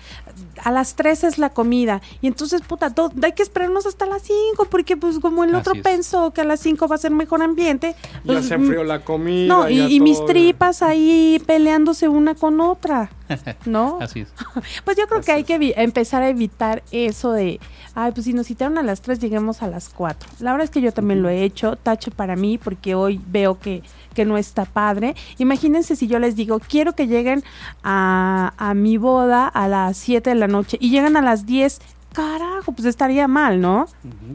a 0.64 0.70
las 0.70 0.94
3 0.94 1.24
es 1.24 1.38
la 1.38 1.50
comida 1.50 2.00
y 2.22 2.26
entonces, 2.26 2.62
puta, 2.62 2.94
to- 2.94 3.12
hay 3.22 3.32
que 3.32 3.42
esperarnos 3.42 3.86
hasta 3.86 4.07
las 4.07 4.22
5 4.22 4.66
porque 4.70 4.96
pues 4.96 5.18
como 5.18 5.44
el 5.44 5.54
otro 5.54 5.74
pensó 5.82 6.32
que 6.32 6.40
a 6.40 6.44
las 6.44 6.61
5 6.61 6.88
va 6.88 6.94
a 6.94 6.98
ser 6.98 7.11
mejor 7.11 7.42
ambiente. 7.42 7.94
Ya 8.24 8.42
se 8.42 8.54
enfrió 8.54 8.82
la 8.84 9.04
comida. 9.04 9.46
No, 9.48 9.68
y, 9.68 9.80
y 9.96 10.00
mis 10.00 10.18
todo. 10.18 10.26
tripas 10.28 10.82
ahí 10.82 11.42
peleándose 11.46 12.09
una 12.09 12.34
con 12.34 12.61
otra, 12.61 13.11
¿no? 13.66 13.99
Así 14.01 14.20
es. 14.20 14.29
Pues 14.85 14.97
yo 14.97 15.07
creo 15.07 15.20
que 15.20 15.33
hay 15.33 15.45
que 15.45 15.74
empezar 15.77 16.22
a 16.22 16.29
evitar 16.29 16.83
eso 16.91 17.33
de, 17.33 17.61
ay, 17.95 18.12
pues 18.12 18.24
si 18.24 18.33
nos 18.33 18.47
citaron 18.47 18.79
a 18.79 18.83
las 18.83 19.01
3, 19.01 19.18
lleguemos 19.18 19.62
a 19.62 19.68
las 19.68 19.89
4. 19.89 20.29
La 20.41 20.53
verdad 20.53 20.64
es 20.64 20.70
que 20.70 20.81
yo 20.81 20.93
también 20.93 21.22
lo 21.22 21.29
he 21.29 21.43
hecho, 21.43 21.77
tache 21.77 22.11
para 22.11 22.37
mí, 22.37 22.59
porque 22.59 22.95
hoy 22.95 23.20
veo 23.27 23.59
que, 23.59 23.83
que 24.14 24.24
no 24.24 24.39
está 24.39 24.64
padre. 24.64 25.14
Imagínense 25.39 25.97
si 25.97 26.07
yo 26.07 26.18
les 26.18 26.37
digo, 26.37 26.61
quiero 26.61 26.95
que 26.95 27.07
lleguen 27.07 27.43
a, 27.83 28.53
a 28.57 28.74
mi 28.74 28.97
boda 28.97 29.49
a 29.49 29.68
las 29.68 29.97
7 29.99 30.31
de 30.31 30.37
la 30.37 30.49
noche 30.49 30.79
y 30.81 30.91
llegan 30.91 31.16
a 31.16 31.22
las 31.22 31.47
10. 31.47 31.81
Carajo, 32.12 32.72
pues 32.72 32.87
estaría 32.87 33.29
mal, 33.29 33.61
¿no? 33.61 33.87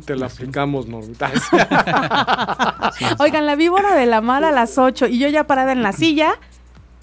Te 0.05 0.15
la 0.15 0.27
aplicamos, 0.27 0.87
Normita. 0.87 1.31
Oigan, 3.19 3.47
la 3.47 3.55
víbora 3.55 3.95
de 3.95 4.05
la 4.05 4.21
mar 4.21 4.43
a 4.43 4.51
las 4.51 4.77
8 4.77 5.07
y 5.07 5.17
yo 5.17 5.27
ya 5.29 5.47
parada 5.47 5.71
en 5.71 5.81
la 5.81 5.91
silla 5.91 6.35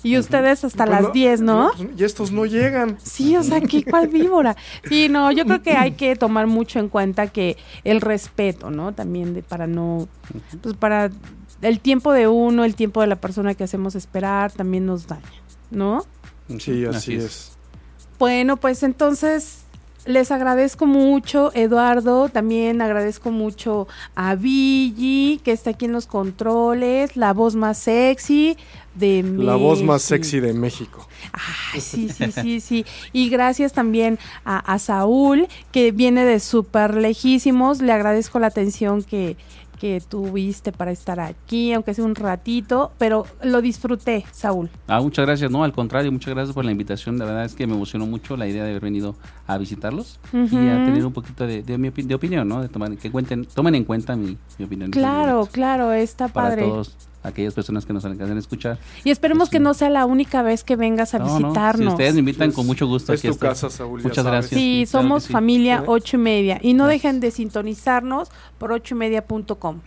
y 0.03 0.17
ustedes 0.17 0.65
hasta 0.65 0.87
Pues 0.87 1.03
las 1.03 1.13
10, 1.13 1.41
¿no? 1.41 1.71
pues, 1.77 1.89
y 1.97 2.05
estos 2.05 2.31
no 2.31 2.47
llegan. 2.47 2.99
Sí, 3.03 3.37
o 3.37 3.43
sea, 3.43 3.61
¿qué, 3.61 3.85
¿cuál 3.85 4.09
víbora? 4.09 4.57
Sí, 4.89 5.09
no, 5.09 5.33
yo 5.33 5.45
creo 5.45 5.63
que 5.63 5.73
hay 5.73 5.93
que 5.93 6.15
tomar 6.17 6.47
mucho 6.47 6.79
en 6.79 6.89
cuenta 6.89 7.27
que 7.27 7.57
el 7.85 8.01
respeto, 8.01 8.71
¿no? 8.71 8.93
También 8.95 9.35
de 9.35 9.43
para 9.43 9.67
no, 9.67 10.09
pues 10.63 10.77
para 10.77 11.11
el 11.63 11.81
tiempo 11.81 12.13
de 12.13 12.29
uno, 12.29 12.65
el 12.65 12.75
tiempo 12.75 13.01
de 13.01 13.09
la 13.09 13.17
persona 13.17 13.55
que 13.55 13.65
hacemos 13.65 13.95
esperar 13.95 14.53
también 14.53 14.87
nos 14.87 15.07
daña, 15.07 15.23
¿no? 15.71 16.05
Sí, 16.59 16.85
así, 16.87 17.15
es. 17.17 17.57
Bueno, 18.19 18.57
pues 18.57 18.83
entonces 18.83 19.65
les 20.07 20.31
agradezco 20.31 20.87
mucho, 20.87 21.51
Eduardo. 21.55 22.29
También 22.29 22.81
agradezco 22.81 23.31
mucho 23.31 23.87
a 24.15 24.35
Vigi, 24.35 25.41
que 25.45 25.53
está 25.53 25.71
aquí 25.71 25.85
en 25.87 25.93
los 25.93 26.07
controles, 26.07 27.17
la 27.17 27.33
voz 27.33 27.55
más 27.55 27.79
sexy 27.79 28.57
de 28.95 29.23
La 29.23 29.55
voz 29.57 29.83
más 29.83 30.03
México. 30.03 30.09
sexy 30.09 30.41
de 30.41 30.53
México. 30.55 31.09
Ay, 31.73 31.81
sí, 31.81 32.09
sí, 32.09 32.33
sí, 32.33 32.61
sí. 32.61 32.85
Y 33.13 33.29
gracias 33.29 33.73
también 33.73 34.19
a, 34.45 34.59
a 34.59 34.79
Saúl, 34.79 35.47
que 35.73 35.93
viene 35.93 36.25
de 36.25 36.41
súper 36.41 36.95
lejísimos. 36.95 37.81
Le 37.81 37.93
agradezco 37.93 38.39
la 38.39 38.49
atención 38.49 39.03
que, 39.05 39.37
que 39.79 40.01
tuviste 40.01 40.73
para 40.73 40.91
estar 40.91 41.21
aquí, 41.21 41.73
aunque 41.73 41.95
sea 41.95 42.05
un 42.05 42.17
ratito, 42.17 42.91
pero 42.99 43.27
lo 43.43 43.61
disfruté, 43.63 44.25
Saúl. 44.33 44.69
Ah, 44.89 45.01
muchas 45.01 45.25
gracias, 45.27 45.51
no, 45.51 45.63
al 45.63 45.73
contrario, 45.73 46.11
muchas 46.11 46.35
gracias 46.35 46.55
por 46.55 46.65
la 46.65 46.73
invitación. 46.73 47.19
La 47.19 47.25
verdad 47.25 47.45
es 47.45 47.55
que 47.55 47.67
me 47.67 47.75
emocionó 47.75 48.07
mucho 48.07 48.37
la 48.37 48.49
idea 48.49 48.65
de 48.65 48.71
haber 48.71 48.83
venido 48.83 49.15
a 49.49 49.59
visitarlos 49.59 50.21
y 50.33 50.39
a 50.69 50.85
tener 50.85 51.05
un 51.05 51.13
poquito 51.13 51.47
de, 51.47 51.63
de 51.65 51.79
mi 51.79 51.89
opi- 51.89 52.05
de 52.07 52.15
opinión, 52.15 52.47
¿no? 52.47 52.61
De 52.63 52.69
tomar, 52.69 52.97
que 52.97 53.11
cuenten, 53.11 53.45
tomen 53.47 53.75
en 53.75 53.85
cuenta 53.85 54.15
mi, 54.15 54.37
mi 54.59 54.65
opinión. 54.67 54.91
Claro, 54.93 55.49
claro, 55.51 55.91
está 55.93 56.29
Para 56.29 56.51
padre. 56.51 56.63
todos 56.63 56.95
aquellas 57.23 57.55
personas 57.55 57.85
que 57.87 57.93
nos 57.95 58.05
alcancen 58.05 58.37
a 58.37 58.41
escuchar. 58.41 58.79
Y 59.05 59.11
esperemos 59.11 59.49
Pues, 59.49 59.51
que 59.53 59.59
no 59.61 59.73
sea 59.75 59.89
la 59.91 60.05
única 60.07 60.43
vez 60.43 60.63
que 60.65 60.77
vengas 60.77 61.15
a 61.15 61.19
No, 61.19 61.27
no, 61.27 61.49
visitarnos. 61.49 61.81
si 61.87 61.89
ustedes 61.89 62.15
me 62.15 62.21
invitan 62.21 62.51
Es- 62.51 62.55
con 62.55 62.67
mucho 62.67 62.87
gusto. 62.87 63.13
es 63.15 63.21
aquí 63.21 63.29
tu 63.29 63.33
estoy. 63.35 63.49
casa, 63.49 63.71
Saúl, 63.71 64.03
Muchas 64.03 64.17
sabes. 64.25 64.31
gracias. 64.33 64.61
Sí, 64.61 64.85
claro 64.89 65.03
somos 65.03 65.25
sí. 65.25 65.33
familia 65.33 65.79
Eh. 65.79 65.85
ocho 65.87 66.17
y 66.17 66.21
media. 66.21 66.59
Y 66.63 66.75
no 66.75 66.85
Gracias. 66.85 67.03
dejen 67.03 67.21
de 67.21 67.31
sintonizarnos 67.31 68.29
por 68.59 68.71
ocho 68.73 68.95
y 68.95 68.99
media.com. 68.99 69.81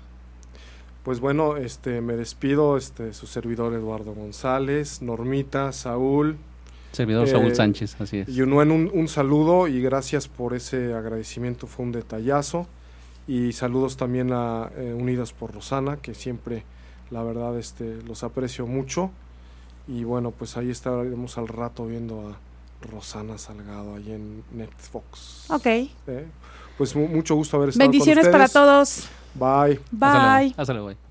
Pues 1.04 1.20
bueno, 1.20 1.58
este 1.58 2.02
me 2.02 2.16
despido, 2.16 2.78
este 2.78 3.14
su 3.14 3.26
servidor 3.28 3.74
Eduardo 3.74 4.14
González, 4.14 5.02
Normita, 5.02 5.72
Saúl, 5.72 6.38
Servidor 6.92 7.28
Eh, 7.28 7.32
Saúl 7.32 7.56
Sánchez, 7.56 8.00
así 8.02 8.18
es. 8.20 8.28
Yunuen, 8.28 8.72
un, 8.72 8.92
un 8.94 9.08
saludo 9.08 9.68
y 9.68 9.82
gracias 9.82 10.28
por 10.28 10.54
ese 10.54 10.94
agradecimiento, 10.94 11.68
fue 11.68 11.86
un 11.86 11.92
detallazo. 11.92 12.68
Y 13.28 13.54
saludos 13.54 13.98
también 13.98 14.32
a 14.34 14.70
eh, 14.76 14.94
Unidas 14.98 15.32
por 15.32 15.54
Rosana, 15.54 15.98
que 15.98 16.14
siempre, 16.14 16.64
la 17.12 17.24
verdad, 17.24 17.58
este, 17.58 18.02
los 18.04 18.24
aprecio 18.24 18.66
mucho. 18.68 19.12
Y 19.88 20.04
bueno, 20.04 20.32
pues 20.32 20.58
ahí 20.58 20.70
estaremos 20.70 21.38
al 21.38 21.48
rato 21.48 21.86
viendo 21.86 22.30
a 22.30 22.88
Rosana 22.88 23.38
Salgado 23.38 23.96
ahí 23.96 24.12
en 24.12 24.44
Netflix. 24.52 25.50
Ok. 25.50 25.66
¿eh? 25.66 25.90
Pues 26.78 26.96
mu- 26.96 27.08
mucho 27.08 27.36
gusto 27.36 27.58
haber 27.58 27.70
estado 27.70 27.90
Bendiciones 27.90 28.26
con 28.26 28.32
para 28.32 28.46
ustedes. 28.46 28.66
todos. 28.66 29.08
Bye. 29.36 29.80
Hasta 30.02 30.36
Bye. 30.38 30.46
luego. 30.48 30.62
Hasta 30.62 30.74
luego. 30.74 31.11